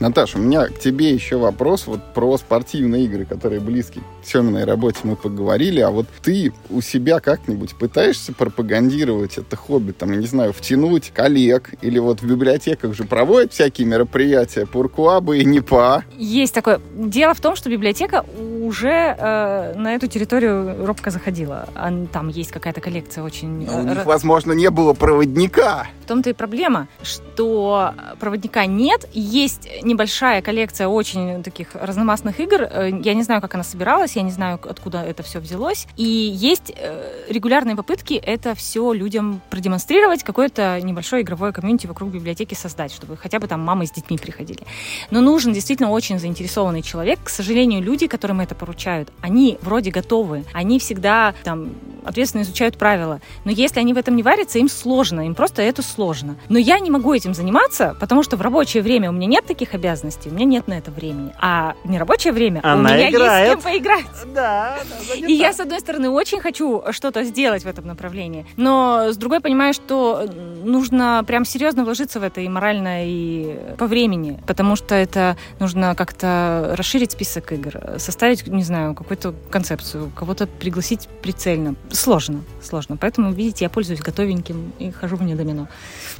Наташа, 0.00 0.38
у 0.38 0.40
меня 0.40 0.66
к 0.66 0.78
тебе 0.78 1.12
еще 1.12 1.38
вопрос 1.38 1.86
вот 1.86 2.14
про 2.14 2.38
спортивные 2.38 3.04
игры, 3.04 3.24
которые 3.24 3.60
близки 3.60 4.00
к 4.22 4.26
Семиной 4.26 4.64
работе 4.64 5.00
мы 5.02 5.16
поговорили, 5.16 5.80
а 5.80 5.90
вот 5.90 6.06
ты 6.22 6.52
у 6.70 6.80
себя 6.80 7.18
как-нибудь 7.18 7.74
пытаешься 7.74 8.32
пропагандировать 8.32 9.38
это 9.38 9.56
хобби, 9.56 9.92
там, 9.92 10.12
я 10.12 10.18
не 10.18 10.26
знаю, 10.26 10.52
втянуть 10.52 11.10
коллег 11.10 11.70
или 11.82 11.98
вот 11.98 12.22
в 12.22 12.28
библиотеках 12.28 12.94
же 12.94 13.04
проводят 13.04 13.52
всякие 13.52 13.86
мероприятия, 13.88 14.66
пуркуабы 14.66 15.38
и 15.38 15.44
НИПА? 15.44 16.04
Есть 16.16 16.54
такое. 16.54 16.80
Дело 16.94 17.34
в 17.34 17.40
том, 17.40 17.56
что 17.56 17.68
библиотека 17.68 18.24
уже 18.62 19.16
э, 19.18 19.74
на 19.76 19.94
эту 19.94 20.06
территорию 20.06 20.86
робко 20.86 21.10
заходила. 21.10 21.68
Там 22.12 22.28
есть 22.28 22.52
какая-то 22.52 22.80
коллекция 22.80 23.24
очень... 23.24 23.66
Но 23.66 23.80
у 23.80 23.82
них, 23.82 24.04
возможно, 24.04 24.52
не 24.52 24.70
было 24.70 24.92
проводника. 24.92 25.86
том-то 26.06 26.30
и 26.30 26.32
проблема, 26.34 26.86
что 27.02 27.94
проводника 28.20 28.66
нет. 28.66 29.08
Есть 29.12 29.68
небольшая 29.88 30.42
коллекция 30.42 30.86
очень 30.86 31.42
таких 31.42 31.74
разномастных 31.74 32.38
игр. 32.40 32.62
Э, 32.62 32.90
я 33.02 33.14
не 33.14 33.22
знаю, 33.22 33.40
как 33.40 33.54
она 33.54 33.64
собиралась, 33.64 34.16
я 34.16 34.22
не 34.22 34.30
знаю, 34.30 34.60
откуда 34.62 35.02
это 35.02 35.22
все 35.22 35.40
взялось. 35.40 35.86
И 35.96 36.04
есть 36.04 36.72
э, 36.76 37.24
регулярные 37.28 37.74
попытки 37.74 38.14
это 38.14 38.54
все 38.54 38.92
людям 38.92 39.40
продемонстрировать, 39.50 40.22
какое-то 40.22 40.80
небольшое 40.82 41.22
игровое 41.22 41.52
комьюнити 41.52 41.86
вокруг 41.86 42.10
библиотеки 42.10 42.54
создать, 42.54 42.92
чтобы 42.92 43.16
хотя 43.16 43.40
бы 43.40 43.48
там 43.48 43.60
мамы 43.60 43.86
с 43.86 43.90
детьми 43.90 44.18
приходили. 44.18 44.60
Но 45.10 45.20
нужен 45.20 45.52
действительно 45.52 45.90
очень 45.90 46.18
заинтересованный 46.18 46.82
человек. 46.82 47.18
К 47.24 47.28
сожалению, 47.28 47.82
люди, 47.82 48.06
которым 48.06 48.40
это 48.40 48.54
поручают, 48.54 49.10
они 49.20 49.58
вроде 49.62 49.90
готовы, 49.90 50.44
они 50.52 50.78
всегда 50.78 51.34
там 51.42 51.70
ответственно 52.04 52.42
изучают 52.42 52.78
правила. 52.78 53.20
Но 53.44 53.50
если 53.50 53.80
они 53.80 53.92
в 53.92 53.98
этом 53.98 54.16
не 54.16 54.22
варятся, 54.22 54.58
им 54.58 54.68
сложно, 54.68 55.26
им 55.26 55.34
просто 55.34 55.62
это 55.62 55.82
сложно. 55.82 56.36
Но 56.48 56.58
я 56.58 56.78
не 56.78 56.90
могу 56.90 57.12
этим 57.12 57.34
заниматься, 57.34 57.96
потому 58.00 58.22
что 58.22 58.36
в 58.36 58.40
рабочее 58.40 58.82
время 58.82 59.10
у 59.10 59.12
меня 59.12 59.26
нет 59.26 59.46
таких 59.46 59.74
обязанностей, 59.78 60.30
у 60.30 60.34
меня 60.34 60.44
нет 60.44 60.68
на 60.68 60.74
это 60.74 60.90
времени. 60.90 61.32
А 61.40 61.74
нерабочее 61.84 62.32
время 62.32 62.60
Она 62.62 62.90
у 62.90 62.94
меня 62.94 63.10
играет. 63.10 63.48
есть 63.48 63.60
с 63.60 63.64
кем 63.64 63.72
поиграть. 63.72 64.04
Да, 64.34 64.78
да, 64.88 65.14
И 65.14 65.32
я, 65.32 65.52
с 65.52 65.60
одной 65.60 65.80
стороны, 65.80 66.10
очень 66.10 66.40
хочу 66.40 66.82
что-то 66.90 67.24
сделать 67.24 67.64
в 67.64 67.66
этом 67.66 67.86
направлении, 67.86 68.46
но 68.56 69.10
с 69.10 69.16
другой 69.16 69.40
понимаю, 69.40 69.72
что 69.72 70.28
нужно 70.64 71.24
прям 71.26 71.44
серьезно 71.44 71.84
вложиться 71.84 72.20
в 72.20 72.22
это 72.22 72.40
и 72.40 72.48
морально, 72.48 73.06
и 73.06 73.58
по 73.78 73.86
времени, 73.86 74.40
потому 74.46 74.76
что 74.76 74.94
это 74.94 75.36
нужно 75.60 75.94
как-то 75.94 76.74
расширить 76.76 77.12
список 77.12 77.52
игр, 77.52 77.98
составить, 77.98 78.46
не 78.46 78.62
знаю, 78.62 78.94
какую-то 78.94 79.34
концепцию, 79.50 80.12
кого-то 80.14 80.46
пригласить 80.46 81.08
прицельно 81.22 81.74
сложно, 81.90 82.42
сложно. 82.62 82.96
Поэтому, 82.96 83.32
видите, 83.32 83.64
я 83.64 83.70
пользуюсь 83.70 84.00
готовеньким 84.00 84.72
и 84.78 84.90
хожу 84.90 85.16
в 85.16 85.22
недомино. 85.22 85.68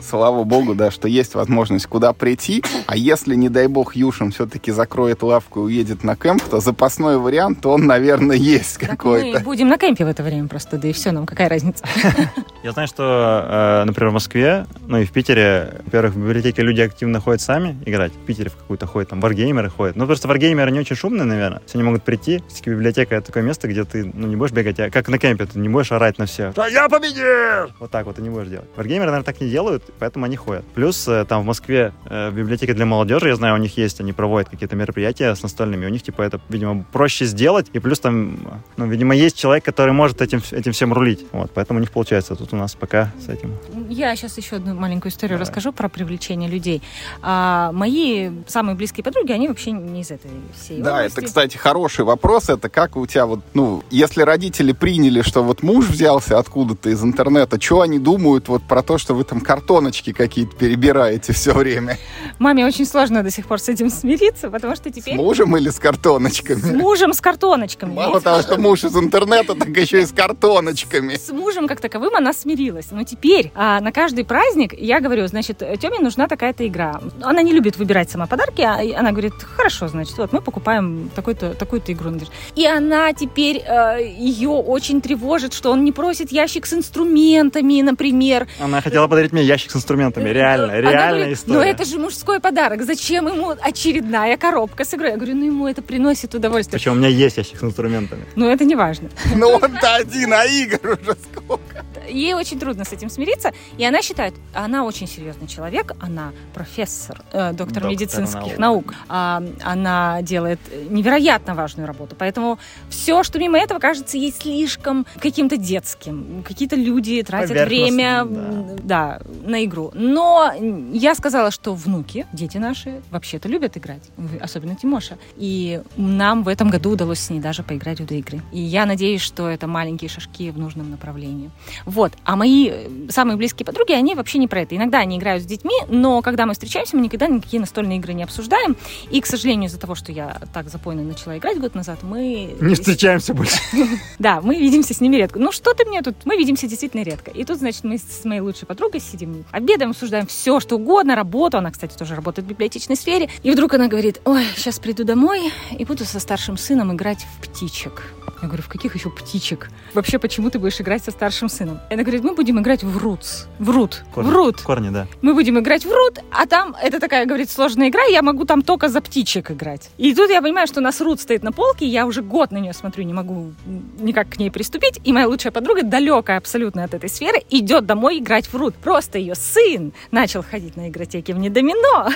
Слава 0.00 0.44
богу, 0.44 0.74
да, 0.74 0.90
что 0.90 1.08
есть 1.08 1.34
возможность 1.34 1.86
куда 1.86 2.12
прийти. 2.12 2.62
А 2.86 2.96
если, 2.96 3.34
не 3.34 3.47
дай 3.48 3.66
бог, 3.66 3.96
Юшин 3.96 4.30
все-таки 4.30 4.72
закроет 4.72 5.22
лавку 5.22 5.60
и 5.60 5.62
уедет 5.64 6.04
на 6.04 6.16
кемп, 6.16 6.42
то 6.42 6.60
запасной 6.60 7.18
вариант, 7.18 7.64
он, 7.66 7.86
наверное, 7.86 8.36
есть 8.36 8.78
какой-то. 8.78 9.38
Мы 9.38 9.44
будем 9.44 9.68
на 9.68 9.78
кемпе 9.78 10.04
в 10.04 10.08
это 10.08 10.22
время 10.22 10.48
просто, 10.48 10.78
да 10.78 10.88
и 10.88 10.92
все, 10.92 11.12
нам 11.12 11.26
какая 11.26 11.48
разница. 11.48 11.84
Я 12.62 12.72
знаю, 12.72 12.88
что, 12.88 13.44
э, 13.48 13.84
например, 13.84 14.10
в 14.10 14.14
Москве, 14.14 14.66
ну 14.86 14.98
и 14.98 15.04
в 15.04 15.12
Питере, 15.12 15.80
во-первых, 15.84 16.14
в 16.14 16.18
библиотеке 16.18 16.62
люди 16.62 16.80
активно 16.80 17.20
ходят 17.20 17.40
сами 17.40 17.78
играть. 17.86 18.12
В 18.12 18.26
Питере 18.26 18.50
в 18.50 18.56
какую-то 18.56 18.86
ходят, 18.86 19.10
там, 19.10 19.20
варгеймеры 19.20 19.70
ходят. 19.70 19.96
Ну, 19.96 20.06
просто 20.06 20.28
варгеймеры 20.28 20.70
не 20.70 20.80
очень 20.80 20.96
шумные, 20.96 21.24
наверное. 21.24 21.62
Все 21.66 21.78
они 21.78 21.84
могут 21.84 22.02
прийти. 22.02 22.42
Все-таки 22.48 22.70
библиотека— 22.70 23.14
это 23.16 23.28
такое 23.28 23.42
место, 23.42 23.68
где 23.68 23.84
ты, 23.84 24.10
ну, 24.12 24.26
не 24.26 24.36
будешь 24.36 24.52
бегать, 24.52 24.80
а 24.80 24.90
как 24.90 25.08
на 25.08 25.18
кемпе, 25.18 25.46
ты 25.46 25.58
не 25.58 25.68
будешь 25.68 25.92
орать 25.92 26.18
на 26.18 26.26
всех. 26.26 26.54
Да 26.54 26.66
я 26.66 26.88
победил! 26.88 27.72
Вот 27.78 27.90
так 27.90 28.06
вот 28.06 28.16
ты 28.16 28.22
не 28.22 28.30
будешь 28.30 28.48
делать. 28.48 28.68
Варгеймеры, 28.76 29.10
наверное, 29.10 29.24
так 29.24 29.40
не 29.40 29.48
делают, 29.48 29.84
поэтому 29.98 30.24
они 30.24 30.36
ходят. 30.36 30.64
Плюс 30.74 31.06
э, 31.08 31.24
там 31.24 31.42
в 31.42 31.44
Москве 31.44 31.92
э, 32.06 32.30
библиотека 32.30 32.74
для 32.74 32.86
молодежи, 32.86 33.27
я 33.28 33.36
знаю, 33.36 33.54
у 33.54 33.58
них 33.58 33.76
есть, 33.76 34.00
они 34.00 34.12
проводят 34.12 34.48
какие-то 34.48 34.76
мероприятия 34.76 35.34
с 35.34 35.42
настольными, 35.42 35.86
у 35.86 35.88
них, 35.88 36.02
типа, 36.02 36.22
это, 36.22 36.40
видимо, 36.48 36.84
проще 36.92 37.24
сделать, 37.26 37.66
и 37.72 37.78
плюс 37.78 38.00
там, 38.00 38.38
ну, 38.76 38.86
видимо, 38.86 39.14
есть 39.14 39.36
человек, 39.36 39.64
который 39.64 39.92
может 39.92 40.20
этим, 40.22 40.42
этим 40.50 40.72
всем 40.72 40.92
рулить. 40.92 41.24
Вот, 41.32 41.50
поэтому 41.54 41.78
у 41.78 41.80
них 41.80 41.90
получается. 41.90 42.34
Тут 42.36 42.52
у 42.52 42.56
нас 42.56 42.74
пока 42.74 43.12
с 43.24 43.28
этим. 43.28 43.54
Я 43.88 44.14
сейчас 44.16 44.36
еще 44.38 44.56
одну 44.56 44.74
маленькую 44.74 45.10
историю 45.12 45.38
Давай. 45.38 45.46
расскажу 45.48 45.72
про 45.72 45.88
привлечение 45.88 46.48
людей. 46.48 46.82
А, 47.22 47.72
мои 47.72 48.30
самые 48.46 48.74
близкие 48.76 49.04
подруги, 49.04 49.32
они 49.32 49.48
вообще 49.48 49.70
не 49.72 50.00
из 50.02 50.10
этой 50.10 50.30
всей 50.58 50.80
Да, 50.82 50.96
области. 50.98 51.18
это, 51.18 51.26
кстати, 51.26 51.56
хороший 51.56 52.04
вопрос. 52.04 52.48
Это 52.48 52.68
как 52.68 52.96
у 52.96 53.06
тебя 53.06 53.26
вот, 53.26 53.40
ну, 53.54 53.82
если 53.90 54.22
родители 54.22 54.72
приняли, 54.72 55.22
что 55.22 55.42
вот 55.42 55.62
муж 55.62 55.86
взялся 55.86 56.38
откуда-то 56.38 56.90
из 56.90 57.02
интернета, 57.02 57.60
что 57.60 57.80
они 57.82 57.98
думают 57.98 58.48
вот 58.48 58.62
про 58.62 58.82
то, 58.82 58.98
что 58.98 59.14
вы 59.14 59.24
там 59.24 59.40
картоночки 59.40 60.12
какие-то 60.12 60.54
перебираете 60.56 61.32
все 61.32 61.52
время? 61.52 61.98
Маме 62.38 62.66
очень 62.66 62.86
сложно 62.86 63.17
до 63.22 63.30
сих 63.30 63.46
пор 63.46 63.60
с 63.60 63.68
этим 63.68 63.90
смириться, 63.90 64.50
потому 64.50 64.74
что 64.74 64.90
теперь... 64.90 65.14
С 65.14 65.16
мужем 65.16 65.56
или 65.56 65.70
с 65.70 65.78
картоночками? 65.78 66.60
С 66.60 66.72
мужем 66.72 67.12
с 67.12 67.20
картоночками. 67.20 67.94
Мало 67.94 68.20
того, 68.20 68.42
что 68.42 68.58
муж 68.58 68.84
из 68.84 68.96
интернета, 68.96 69.54
так 69.54 69.68
еще 69.68 70.02
и 70.02 70.06
с 70.06 70.12
картоночками. 70.12 71.14
С 71.14 71.30
мужем 71.30 71.68
как 71.68 71.80
таковым 71.80 72.16
она 72.16 72.32
смирилась. 72.32 72.86
Но 72.90 73.04
теперь 73.04 73.52
а, 73.54 73.80
на 73.80 73.92
каждый 73.92 74.24
праздник 74.24 74.74
я 74.76 75.00
говорю, 75.00 75.26
значит, 75.26 75.62
Теме 75.80 75.98
нужна 76.00 76.26
такая-то 76.26 76.66
игра. 76.66 77.00
Она 77.22 77.42
не 77.42 77.52
любит 77.52 77.76
выбирать 77.76 78.10
сама 78.10 78.26
подарки, 78.26 78.62
а 78.62 78.80
она 78.98 79.12
говорит, 79.12 79.34
хорошо, 79.56 79.88
значит, 79.88 80.18
вот 80.18 80.32
мы 80.32 80.40
покупаем 80.40 81.10
такую-то 81.14 81.54
такую 81.54 81.80
игру. 81.86 82.08
И 82.54 82.66
она 82.66 83.12
теперь, 83.12 83.62
э, 83.66 83.98
ее 84.18 84.50
очень 84.50 85.00
тревожит, 85.00 85.52
что 85.52 85.70
он 85.70 85.84
не 85.84 85.92
просит 85.92 86.32
ящик 86.32 86.66
с 86.66 86.72
инструментами, 86.72 87.82
например. 87.82 88.48
Она 88.60 88.80
хотела 88.80 89.06
подарить 89.08 89.32
мне 89.32 89.42
ящик 89.42 89.70
с 89.70 89.76
инструментами, 89.76 90.28
реально, 90.30 90.72
она 90.72 90.80
реальная 90.80 91.10
говорит, 91.10 91.38
история. 91.38 91.58
Но 91.58 91.64
это 91.64 91.84
же 91.84 91.98
мужской 91.98 92.40
подарок, 92.40 92.82
зачем 92.82 93.07
ему 93.10 93.54
очередная 93.60 94.36
коробка 94.36 94.84
с 94.84 94.94
игрой? 94.94 95.10
Я 95.10 95.16
говорю, 95.16 95.34
ну 95.36 95.44
ему 95.44 95.66
это 95.66 95.82
приносит 95.82 96.34
удовольствие. 96.34 96.78
Причем 96.78 96.92
у 96.92 96.96
меня 96.96 97.08
есть 97.08 97.36
ящик 97.36 97.58
с 97.58 97.62
инструментами. 97.62 98.24
Ну 98.36 98.48
это 98.48 98.64
не 98.64 98.74
важно. 98.74 99.08
Ну 99.34 99.48
он-то 99.48 99.94
один, 99.94 100.32
а 100.32 100.44
игр 100.44 100.98
уже 101.00 101.16
сколько 101.32 101.84
ей 102.08 102.34
очень 102.34 102.58
трудно 102.58 102.84
с 102.84 102.92
этим 102.92 103.10
смириться, 103.10 103.52
и 103.76 103.84
она 103.84 104.02
считает, 104.02 104.34
она 104.54 104.84
очень 104.84 105.06
серьезный 105.06 105.46
человек, 105.46 105.92
она 106.00 106.32
профессор, 106.54 107.22
э, 107.32 107.52
доктор, 107.52 107.66
доктор 107.68 107.90
медицинских 107.90 108.58
наук, 108.58 108.86
наук. 108.86 108.94
А, 109.08 109.42
она 109.62 110.22
делает 110.22 110.60
невероятно 110.90 111.54
важную 111.54 111.86
работу, 111.86 112.16
поэтому 112.18 112.58
все, 112.88 113.22
что 113.22 113.38
мимо 113.38 113.58
этого 113.58 113.78
кажется 113.78 114.16
ей 114.16 114.32
слишком 114.32 115.06
каким-то 115.18 115.56
детским, 115.56 116.42
какие-то 116.46 116.76
люди 116.76 117.22
тратят 117.22 117.68
время 117.68 118.24
да. 118.24 118.76
да, 118.82 119.20
на 119.44 119.64
игру. 119.64 119.90
Но 119.94 120.52
я 120.92 121.14
сказала, 121.14 121.50
что 121.50 121.74
внуки, 121.74 122.26
дети 122.32 122.58
наши, 122.58 123.02
вообще-то 123.10 123.48
любят 123.48 123.76
играть, 123.76 124.02
особенно 124.40 124.74
Тимоша, 124.74 125.18
и 125.36 125.82
нам 125.96 126.42
в 126.42 126.48
этом 126.48 126.70
году 126.70 126.90
удалось 126.90 127.20
с 127.20 127.30
ней 127.30 127.40
даже 127.40 127.62
поиграть 127.62 128.00
в 128.00 128.06
две 128.06 128.18
игры. 128.18 128.42
И 128.52 128.60
я 128.60 128.86
надеюсь, 128.86 129.22
что 129.22 129.48
это 129.48 129.66
маленькие 129.66 130.08
шажки 130.08 130.50
в 130.50 130.58
нужном 130.58 130.90
направлении. 130.90 131.50
Вот. 131.98 132.12
А 132.22 132.36
мои 132.36 132.70
э, 132.70 132.88
самые 133.08 133.36
близкие 133.36 133.66
подруги, 133.66 133.90
они 133.90 134.14
вообще 134.14 134.38
не 134.38 134.46
про 134.46 134.60
это. 134.60 134.76
Иногда 134.76 134.98
они 134.98 135.18
играют 135.18 135.42
с 135.42 135.46
детьми, 135.46 135.74
но 135.88 136.22
когда 136.22 136.46
мы 136.46 136.52
встречаемся, 136.52 136.96
мы 136.96 137.02
никогда 137.02 137.26
никакие 137.26 137.58
настольные 137.58 137.98
игры 137.98 138.12
не 138.12 138.22
обсуждаем. 138.22 138.76
И, 139.10 139.20
к 139.20 139.26
сожалению, 139.26 139.68
из-за 139.68 139.80
того, 139.80 139.96
что 139.96 140.12
я 140.12 140.40
так 140.54 140.68
запойно 140.68 141.02
начала 141.02 141.36
играть 141.36 141.58
год 141.58 141.74
назад, 141.74 142.04
мы... 142.04 142.54
Не 142.60 142.76
встречаемся 142.76 143.34
больше. 143.34 143.58
Да, 144.20 144.40
мы 144.40 144.54
видимся 144.54 144.94
с 144.94 145.00
ними 145.00 145.16
редко. 145.16 145.40
Ну, 145.40 145.50
что 145.50 145.74
ты 145.74 145.84
мне 145.86 146.00
тут? 146.02 146.14
Мы 146.24 146.36
видимся 146.36 146.68
действительно 146.68 147.02
редко. 147.02 147.32
И 147.32 147.44
тут, 147.44 147.58
значит, 147.58 147.82
мы 147.82 147.98
с 147.98 148.24
моей 148.24 148.42
лучшей 148.42 148.66
подругой 148.66 149.00
сидим, 149.00 149.44
обедаем, 149.50 149.90
обсуждаем 149.90 150.28
все, 150.28 150.60
что 150.60 150.76
угодно, 150.76 151.16
работу. 151.16 151.58
Она, 151.58 151.72
кстати, 151.72 151.96
тоже 151.96 152.14
работает 152.14 152.46
в 152.46 152.48
библиотечной 152.48 152.94
сфере. 152.94 153.28
И 153.42 153.50
вдруг 153.50 153.74
она 153.74 153.88
говорит, 153.88 154.20
ой, 154.24 154.44
сейчас 154.54 154.78
приду 154.78 155.02
домой 155.02 155.52
и 155.76 155.84
буду 155.84 156.04
со 156.04 156.20
старшим 156.20 156.56
сыном 156.56 156.92
играть 156.92 157.26
в 157.40 157.48
птичек. 157.48 158.04
Я 158.40 158.46
говорю, 158.48 158.62
в 158.62 158.68
каких 158.68 158.94
еще 158.94 159.10
птичек? 159.10 159.68
Вообще, 159.94 160.18
почему 160.18 160.50
ты 160.50 160.58
будешь 160.58 160.80
играть 160.80 161.02
со 161.02 161.10
старшим 161.10 161.48
сыном? 161.48 161.80
Она 161.90 162.02
говорит, 162.02 162.22
мы 162.22 162.34
будем 162.34 162.60
играть 162.60 162.84
в 162.84 162.96
Рутс. 162.96 163.46
В 163.58 163.70
Рут. 163.70 164.04
Корни. 164.14 164.28
В 164.28 164.32
Рут. 164.32 164.62
Корни, 164.62 164.90
да. 164.90 165.06
Мы 165.22 165.34
будем 165.34 165.58
играть 165.58 165.84
в 165.84 165.92
Рут, 165.92 166.20
а 166.30 166.46
там, 166.46 166.76
это 166.80 167.00
такая, 167.00 167.26
говорит, 167.26 167.50
сложная 167.50 167.88
игра, 167.88 168.04
я 168.04 168.22
могу 168.22 168.44
там 168.44 168.62
только 168.62 168.88
за 168.88 169.00
птичек 169.00 169.50
играть. 169.50 169.90
И 169.98 170.14
тут 170.14 170.30
я 170.30 170.40
понимаю, 170.40 170.66
что 170.68 170.80
у 170.80 170.82
нас 170.82 171.00
Рут 171.00 171.20
стоит 171.20 171.42
на 171.42 171.52
полке, 171.52 171.86
я 171.86 172.06
уже 172.06 172.22
год 172.22 172.52
на 172.52 172.58
нее 172.58 172.72
смотрю, 172.72 173.04
не 173.04 173.12
могу 173.12 173.52
никак 173.98 174.28
к 174.30 174.38
ней 174.38 174.50
приступить, 174.50 175.00
и 175.02 175.12
моя 175.12 175.26
лучшая 175.26 175.52
подруга, 175.52 175.82
далекая 175.82 176.38
абсолютно 176.38 176.84
от 176.84 176.94
этой 176.94 177.08
сферы, 177.08 177.42
идет 177.50 177.86
домой 177.86 178.18
играть 178.18 178.46
в 178.46 178.54
Рут. 178.54 178.74
Просто 178.76 179.18
ее 179.18 179.34
сын 179.34 179.92
начал 180.12 180.44
ходить 180.44 180.76
на 180.76 180.88
игротеки 180.88 181.32
в 181.32 181.38
недомино. 181.38 182.12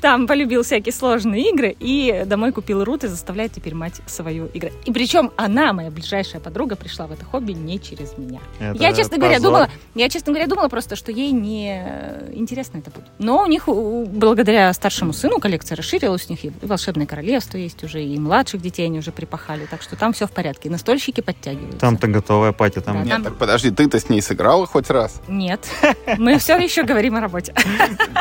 Там 0.00 0.26
полюбил 0.26 0.62
всякие 0.62 0.92
сложные 0.92 1.50
игры 1.50 1.76
и 1.78 2.24
домой 2.26 2.52
купил 2.52 2.84
рут 2.84 3.04
и 3.04 3.08
заставляет 3.08 3.52
теперь 3.52 3.74
мать 3.74 4.00
свою 4.06 4.48
играть. 4.52 4.72
И 4.84 4.92
причем 4.92 5.32
она, 5.36 5.72
моя 5.72 5.90
ближайшая 5.90 6.40
подруга, 6.40 6.76
пришла 6.76 7.06
в 7.06 7.12
это 7.12 7.24
хобби 7.24 7.52
не 7.52 7.80
через 7.80 8.16
меня. 8.16 8.40
Это 8.58 8.82
я, 8.82 8.90
честно 8.90 9.16
позор. 9.16 9.18
говоря, 9.18 9.40
думала, 9.40 9.70
я, 9.94 10.08
честно 10.08 10.32
говоря, 10.32 10.46
думала 10.48 10.68
просто, 10.68 10.96
что 10.96 11.10
ей 11.12 11.32
не 11.32 11.82
интересно 12.32 12.78
это 12.78 12.90
будет. 12.90 13.08
Но 13.18 13.42
у 13.42 13.46
них, 13.46 13.66
благодаря 13.66 14.72
старшему 14.72 15.12
сыну, 15.12 15.38
коллекция 15.38 15.76
расширилась, 15.76 16.26
у 16.28 16.32
них 16.32 16.44
и 16.44 16.52
волшебное 16.62 17.06
королевство 17.06 17.56
есть 17.56 17.82
уже, 17.84 18.02
и 18.02 18.18
младших 18.18 18.60
детей 18.60 18.86
они 18.86 18.98
уже 18.98 19.12
припахали, 19.12 19.66
так 19.66 19.82
что 19.82 19.96
там 19.96 20.12
все 20.12 20.26
в 20.26 20.32
порядке. 20.32 20.70
Настольщики 20.70 21.20
подтягиваются. 21.20 21.78
Там-то 21.78 22.06
готовая 22.08 22.52
пати. 22.52 22.80
Там... 22.80 22.98
Да, 22.98 23.02
Нет, 23.02 23.12
там... 23.12 23.24
так 23.24 23.36
подожди, 23.36 23.70
ты-то 23.70 23.98
с 23.98 24.08
ней 24.08 24.22
сыграла 24.22 24.66
хоть 24.66 24.90
раз? 24.90 25.20
Нет. 25.28 25.66
Мы 26.18 26.38
все 26.38 26.56
еще 26.58 26.82
говорим 26.82 27.16
о 27.16 27.20
работе. 27.20 27.54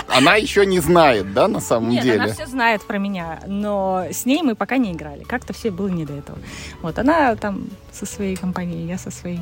Она 0.08 0.36
еще 0.36 0.66
не 0.66 0.80
знает, 0.80 1.09
да, 1.34 1.48
на 1.48 1.60
самом 1.60 1.92
Нет, 1.92 2.04
деле? 2.04 2.22
она 2.22 2.34
все 2.34 2.48
знает 2.48 2.82
про 2.84 2.98
меня, 2.98 3.40
но 3.48 4.06
с 4.12 4.26
ней 4.26 4.42
мы 4.42 4.56
пока 4.56 4.78
не 4.78 4.92
играли. 4.94 5.24
Как-то 5.24 5.54
все 5.54 5.72
было 5.72 5.88
не 5.88 6.06
до 6.06 6.14
этого. 6.14 6.38
Вот, 6.82 6.98
она 7.00 7.36
там 7.36 7.66
со 7.92 8.06
своей 8.06 8.36
компанией, 8.36 8.88
я 8.88 8.98
со 8.98 9.12
своей. 9.12 9.40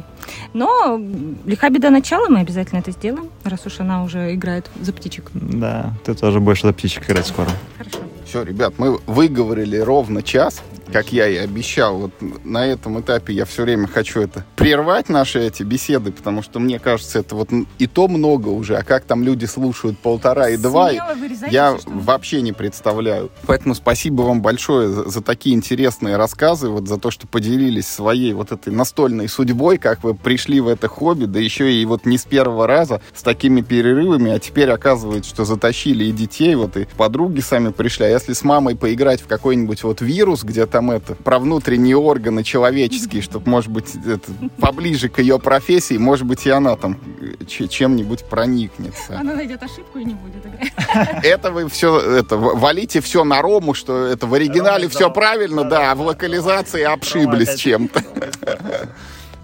Но 0.53 0.99
лиха 1.45 1.69
беда 1.69 1.89
начала, 1.89 2.27
мы 2.29 2.39
обязательно 2.39 2.79
это 2.79 2.91
сделаем, 2.91 3.29
раз 3.43 3.65
уж 3.65 3.79
она 3.79 4.03
уже 4.03 4.33
играет 4.33 4.69
за 4.81 4.93
птичек. 4.93 5.29
Да, 5.33 5.93
ты 6.05 6.13
тоже 6.13 6.39
будешь 6.39 6.61
за 6.61 6.73
птичек 6.73 7.09
играть 7.09 7.27
скоро. 7.27 7.49
Хорошо. 7.77 7.99
Все, 8.25 8.43
ребят, 8.43 8.73
мы 8.77 8.99
выговорили 9.05 9.77
ровно 9.77 10.21
час. 10.21 10.61
Как 10.91 11.11
я 11.11 11.27
и 11.27 11.37
обещал. 11.37 11.97
Вот 11.97 12.11
на 12.43 12.65
этом 12.65 12.99
этапе 12.99 13.33
я 13.33 13.45
все 13.45 13.63
время 13.63 13.87
хочу 13.87 14.21
это 14.21 14.45
прервать 14.55 15.09
наши 15.09 15.39
эти 15.39 15.63
беседы, 15.63 16.11
потому 16.11 16.41
что 16.41 16.59
мне 16.59 16.79
кажется, 16.79 17.19
это 17.19 17.35
вот 17.35 17.49
и 17.77 17.87
то 17.87 18.07
много 18.07 18.49
уже, 18.49 18.77
а 18.77 18.83
как 18.83 19.05
там 19.05 19.23
люди 19.23 19.45
слушают 19.45 19.97
полтора 19.99 20.49
и 20.49 20.57
два, 20.57 20.91
я 21.49 21.77
вообще 21.85 22.41
не 22.41 22.53
представляю. 22.53 23.31
Поэтому 23.45 23.75
спасибо 23.75 24.21
вам 24.23 24.41
большое 24.41 24.89
за, 24.89 25.09
за 25.09 25.21
такие 25.21 25.55
интересные 25.55 26.17
рассказы, 26.17 26.69
вот 26.69 26.87
за 26.87 26.97
то, 26.97 27.11
что 27.11 27.27
поделились 27.27 27.87
своей 27.87 28.33
вот 28.33 28.51
этой 28.51 28.73
настольной 28.73 29.27
судьбой, 29.27 29.77
как 29.77 30.03
вы 30.03 30.13
пришли 30.13 30.59
в 30.59 30.67
это 30.67 30.87
хобби, 30.87 31.25
да 31.25 31.39
еще 31.39 31.71
и 31.71 31.85
вот 31.85 32.05
не 32.05 32.17
с 32.17 32.25
первого 32.25 32.67
раза, 32.67 33.01
с 33.13 33.21
такими 33.23 33.61
перерывами, 33.61 34.31
а 34.31 34.39
теперь 34.39 34.69
оказывается, 34.69 35.29
что 35.29 35.45
затащили 35.45 36.05
и 36.05 36.11
детей, 36.11 36.55
вот 36.55 36.77
и 36.77 36.87
подруги 36.97 37.39
сами 37.39 37.71
пришли. 37.71 38.05
А 38.05 38.09
если 38.09 38.33
с 38.33 38.43
мамой 38.43 38.75
поиграть 38.75 39.21
в 39.21 39.27
какой-нибудь 39.27 39.83
вот 39.83 40.01
вирус, 40.01 40.43
где 40.43 40.65
там 40.77 40.91
это, 40.91 41.15
про 41.15 41.39
внутренние 41.39 41.97
органы 41.97 42.43
человеческие, 42.43 43.23
чтобы, 43.23 43.49
может 43.49 43.71
быть, 43.71 43.95
это, 43.95 44.31
поближе 44.59 45.09
к 45.09 45.17
ее 45.17 45.39
профессии, 45.39 45.97
может 45.97 46.27
быть, 46.27 46.45
и 46.45 46.51
она 46.51 46.75
там 46.75 46.99
чем-нибудь 47.47 48.25
проникнется. 48.25 49.17
Она 49.19 49.33
найдет 49.33 49.63
ошибку 49.63 49.97
и 49.97 50.05
не 50.05 50.13
будет 50.13 50.45
играть. 50.45 51.25
Это 51.25 51.49
вы 51.49 51.67
все, 51.67 51.99
это, 51.99 52.37
валите 52.37 53.01
все 53.01 53.23
на 53.23 53.41
Рому, 53.41 53.73
что 53.73 54.05
это 54.05 54.27
в 54.27 54.35
оригинале 54.35 54.87
все 54.87 55.09
правильно, 55.09 55.63
да, 55.63 55.93
а 55.93 55.95
в 55.95 56.01
локализации 56.01 56.83
обшиблись 56.83 57.55
чем-то. 57.55 58.03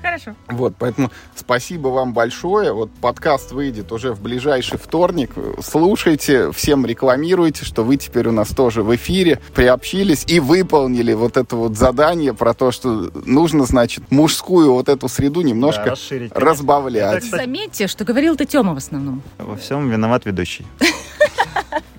Хорошо. 0.03 0.35
Вот, 0.49 0.73
поэтому 0.77 1.11
спасибо 1.33 1.87
вам 1.87 2.13
большое. 2.13 2.73
Вот 2.73 2.91
подкаст 2.91 3.53
выйдет 3.53 3.93
уже 3.93 4.11
в 4.11 4.21
ближайший 4.21 4.77
вторник. 4.77 5.31
Слушайте, 5.61 6.51
всем 6.51 6.85
рекламируйте, 6.85 7.63
что 7.63 7.83
вы 7.83 7.95
теперь 7.95 8.27
у 8.27 8.33
нас 8.33 8.49
тоже 8.49 8.83
в 8.83 8.93
эфире 8.97 9.39
приобщились 9.55 10.25
и 10.27 10.41
выполнили 10.41 11.13
вот 11.13 11.37
это 11.37 11.55
вот 11.55 11.77
задание 11.77 12.33
про 12.33 12.53
то, 12.53 12.71
что 12.71 13.11
нужно, 13.25 13.63
значит, 13.65 14.11
мужскую 14.11 14.73
вот 14.73 14.89
эту 14.89 15.07
среду 15.07 15.39
немножко 15.39 15.85
да, 15.85 15.91
расширить, 15.91 16.31
разбавлять. 16.35 17.23
Заметьте, 17.23 17.87
что 17.87 18.03
говорил 18.03 18.35
ты 18.35 18.45
Тёма 18.45 18.73
в 18.73 18.77
основном. 18.77 19.21
Во 19.37 19.55
всем 19.55 19.89
виноват 19.89 20.25
ведущий. 20.25 20.65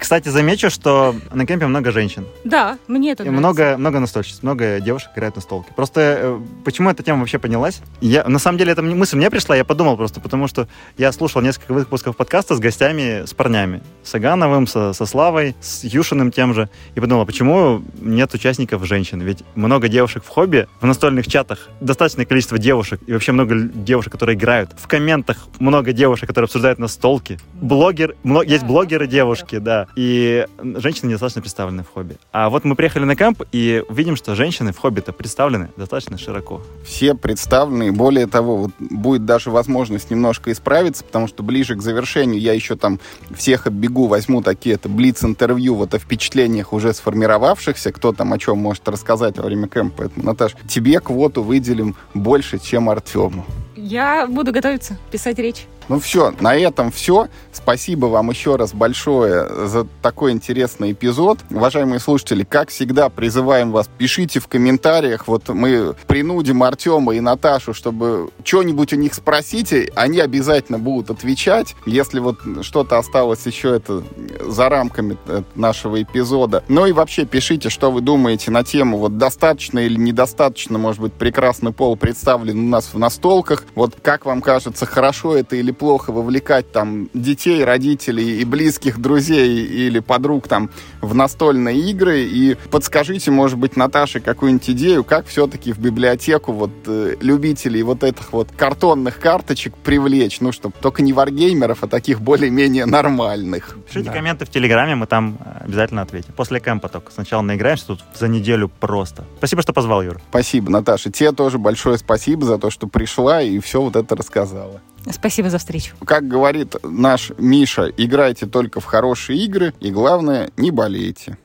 Кстати, 0.04 0.28
замечу, 0.28 0.68
что 0.68 1.14
на 1.32 1.46
кемпе 1.46 1.66
много 1.66 1.90
женщин. 1.90 2.26
Да, 2.44 2.76
мне 2.88 3.12
это 3.12 3.24
и 3.24 3.30
много, 3.30 3.76
много 3.78 4.00
настольщиц, 4.00 4.42
много 4.42 4.78
девушек 4.78 5.12
играют 5.16 5.36
на 5.36 5.40
столке. 5.40 5.72
Просто 5.74 6.00
э, 6.00 6.40
почему 6.62 6.90
эта 6.90 7.02
тема 7.02 7.20
вообще 7.20 7.38
поднялась? 7.38 7.80
Я, 8.00 8.24
на 8.28 8.38
самом 8.38 8.58
деле, 8.58 8.72
эта 8.72 8.82
мысль 8.82 9.16
мне 9.16 9.30
пришла, 9.30 9.56
я 9.56 9.64
подумал 9.64 9.96
просто, 9.96 10.20
потому 10.20 10.48
что 10.48 10.68
я 10.98 11.12
слушал 11.12 11.40
несколько 11.42 11.72
выпусков 11.72 12.16
подкаста 12.16 12.54
с 12.54 12.58
гостями, 12.58 13.24
с 13.26 13.32
парнями. 13.34 13.82
С 14.02 14.14
Агановым, 14.14 14.66
со, 14.66 14.92
со 14.92 15.06
Славой, 15.06 15.54
с 15.60 15.84
Юшиным 15.84 16.30
тем 16.30 16.54
же. 16.54 16.68
И 16.94 17.00
подумал, 17.00 17.24
почему 17.26 17.82
нет 18.00 18.34
участников 18.34 18.84
женщин? 18.84 19.20
Ведь 19.20 19.42
много 19.54 19.88
девушек 19.88 20.24
в 20.24 20.28
хобби, 20.28 20.68
в 20.80 20.86
настольных 20.86 21.26
чатах 21.26 21.68
достаточное 21.80 22.26
количество 22.26 22.58
девушек, 22.58 23.00
и 23.06 23.12
вообще 23.12 23.32
много 23.32 23.56
девушек, 23.58 24.12
которые 24.12 24.36
играют. 24.36 24.70
В 24.76 24.86
комментах 24.86 25.46
много 25.58 25.92
девушек, 25.92 26.28
которые 26.28 26.46
обсуждают 26.46 26.78
настолки. 26.78 27.38
Блогер, 27.54 28.16
есть 28.44 28.64
блогеры 28.64 29.06
девушки, 29.06 29.58
да 29.58 29.86
и 29.96 30.46
женщины 30.76 31.08
недостаточно 31.08 31.42
представлены 31.42 31.82
в 31.82 31.88
хобби. 31.92 32.16
А 32.32 32.48
вот 32.50 32.64
мы 32.64 32.74
приехали 32.74 33.04
на 33.04 33.16
камп 33.16 33.42
и 33.52 33.82
видим, 33.88 34.16
что 34.16 34.34
женщины 34.34 34.72
в 34.72 34.78
хобби-то 34.78 35.12
представлены 35.12 35.70
достаточно 35.76 36.18
широко. 36.18 36.62
Все 36.84 37.14
представлены, 37.14 37.83
и 37.88 37.90
более 37.90 38.26
того, 38.26 38.56
вот 38.56 38.72
будет 38.78 39.24
даже 39.24 39.50
возможность 39.50 40.10
немножко 40.10 40.52
исправиться, 40.52 41.04
потому 41.04 41.26
что 41.26 41.42
ближе 41.42 41.76
к 41.76 41.82
завершению 41.82 42.40
я 42.40 42.52
еще 42.52 42.76
там 42.76 43.00
всех 43.34 43.66
оббегу, 43.66 44.06
возьму 44.06 44.42
такие 44.42 44.74
это 44.74 44.88
блиц-интервью 44.88 45.74
вот 45.74 45.94
о 45.94 45.98
впечатлениях 45.98 46.72
уже 46.72 46.92
сформировавшихся, 46.92 47.92
кто 47.92 48.12
там 48.12 48.32
о 48.32 48.38
чем 48.38 48.58
может 48.58 48.88
рассказать 48.88 49.38
во 49.38 49.44
время 49.44 49.68
кемпа. 49.68 50.04
Поэтому, 50.04 50.26
Наташ, 50.26 50.56
тебе 50.68 51.00
квоту 51.00 51.42
выделим 51.42 51.96
больше, 52.14 52.58
чем 52.58 52.90
Артему. 52.90 53.44
Я 53.76 54.26
буду 54.26 54.52
готовиться, 54.52 54.98
писать 55.10 55.38
речь. 55.38 55.66
Ну 55.88 56.00
все, 56.00 56.32
на 56.40 56.56
этом 56.56 56.90
все. 56.90 57.28
Спасибо 57.52 58.06
вам 58.06 58.30
еще 58.30 58.56
раз 58.56 58.72
большое 58.72 59.66
за 59.66 59.86
такой 60.02 60.32
интересный 60.32 60.92
эпизод. 60.92 61.38
Уважаемые 61.50 62.00
слушатели, 62.00 62.42
как 62.42 62.70
всегда, 62.70 63.08
призываем 63.08 63.70
вас, 63.70 63.88
пишите 63.98 64.40
в 64.40 64.48
комментариях. 64.48 65.28
Вот 65.28 65.48
мы 65.48 65.94
принудим 66.06 66.62
Артема 66.62 67.14
и 67.14 67.20
Наташу, 67.20 67.74
чтобы 67.74 68.30
что-нибудь 68.44 68.92
у 68.92 68.96
них 68.96 69.14
спросите. 69.14 69.90
Они 69.94 70.20
обязательно 70.20 70.78
будут 70.78 71.10
отвечать. 71.10 71.76
Если 71.86 72.18
вот 72.18 72.38
что-то 72.62 72.98
осталось 72.98 73.44
еще 73.46 73.76
это 73.76 74.02
за 74.40 74.68
рамками 74.68 75.18
нашего 75.54 76.02
эпизода. 76.02 76.64
Ну 76.68 76.86
и 76.86 76.92
вообще 76.92 77.26
пишите, 77.26 77.68
что 77.68 77.90
вы 77.90 78.00
думаете 78.00 78.50
на 78.50 78.64
тему, 78.64 78.98
вот 78.98 79.18
достаточно 79.18 79.80
или 79.80 79.96
недостаточно, 79.96 80.78
может 80.78 81.00
быть, 81.00 81.12
прекрасный 81.12 81.72
пол 81.72 81.96
представлен 81.96 82.58
у 82.58 82.68
нас 82.68 82.90
в 82.92 82.98
настолках. 82.98 83.64
Вот 83.74 83.94
как 84.02 84.24
вам 84.24 84.40
кажется, 84.40 84.86
хорошо 84.86 85.36
это 85.36 85.56
или 85.56 85.73
плохо 85.74 86.12
вовлекать 86.12 86.72
там 86.72 87.08
детей, 87.12 87.64
родителей 87.64 88.40
и 88.40 88.44
близких 88.44 89.00
друзей 89.00 89.66
или 89.66 89.98
подруг 89.98 90.48
там 90.48 90.70
в 91.00 91.14
настольные 91.14 91.78
игры. 91.90 92.22
И 92.22 92.56
подскажите, 92.70 93.30
может 93.30 93.58
быть, 93.58 93.76
Наташе 93.76 94.20
какую-нибудь 94.20 94.70
идею, 94.70 95.04
как 95.04 95.26
все-таки 95.26 95.72
в 95.72 95.78
библиотеку 95.78 96.52
вот 96.52 96.70
э, 96.86 97.16
любителей 97.20 97.82
вот 97.82 98.02
этих 98.02 98.32
вот 98.32 98.48
картонных 98.56 99.18
карточек 99.18 99.76
привлечь. 99.76 100.40
Ну, 100.40 100.52
чтобы 100.52 100.74
только 100.80 101.02
не 101.02 101.12
варгеймеров, 101.12 101.82
а 101.82 101.88
таких 101.88 102.20
более-менее 102.20 102.86
нормальных. 102.86 103.76
Пишите 103.86 104.08
да. 104.08 104.12
комменты 104.12 104.44
в 104.44 104.50
Телеграме, 104.50 104.94
мы 104.94 105.06
там 105.06 105.38
э, 105.44 105.64
обязательно 105.64 106.02
ответим. 106.02 106.32
После 106.34 106.60
кемпа 106.60 106.88
только. 106.88 107.12
Сначала 107.12 107.42
наиграемся 107.42 107.88
тут 107.88 108.04
за 108.14 108.28
неделю 108.28 108.70
просто. 108.80 109.24
Спасибо, 109.38 109.62
что 109.62 109.72
позвал, 109.72 110.02
Юр. 110.02 110.20
Спасибо, 110.30 110.70
Наташа. 110.70 111.10
Тебе 111.10 111.32
тоже 111.32 111.58
большое 111.58 111.98
спасибо 111.98 112.46
за 112.46 112.58
то, 112.58 112.70
что 112.70 112.86
пришла 112.86 113.42
и 113.42 113.58
все 113.58 113.80
вот 113.80 113.96
это 113.96 114.16
рассказала. 114.16 114.80
Спасибо 115.10 115.50
за 115.50 115.58
встречу. 115.58 115.94
Как 116.04 116.26
говорит 116.26 116.76
наш 116.82 117.32
Миша, 117.38 117.92
играйте 117.96 118.46
только 118.46 118.80
в 118.80 118.84
хорошие 118.84 119.38
игры 119.44 119.74
и, 119.80 119.90
главное, 119.90 120.50
не 120.56 120.70
болейте. 120.70 121.38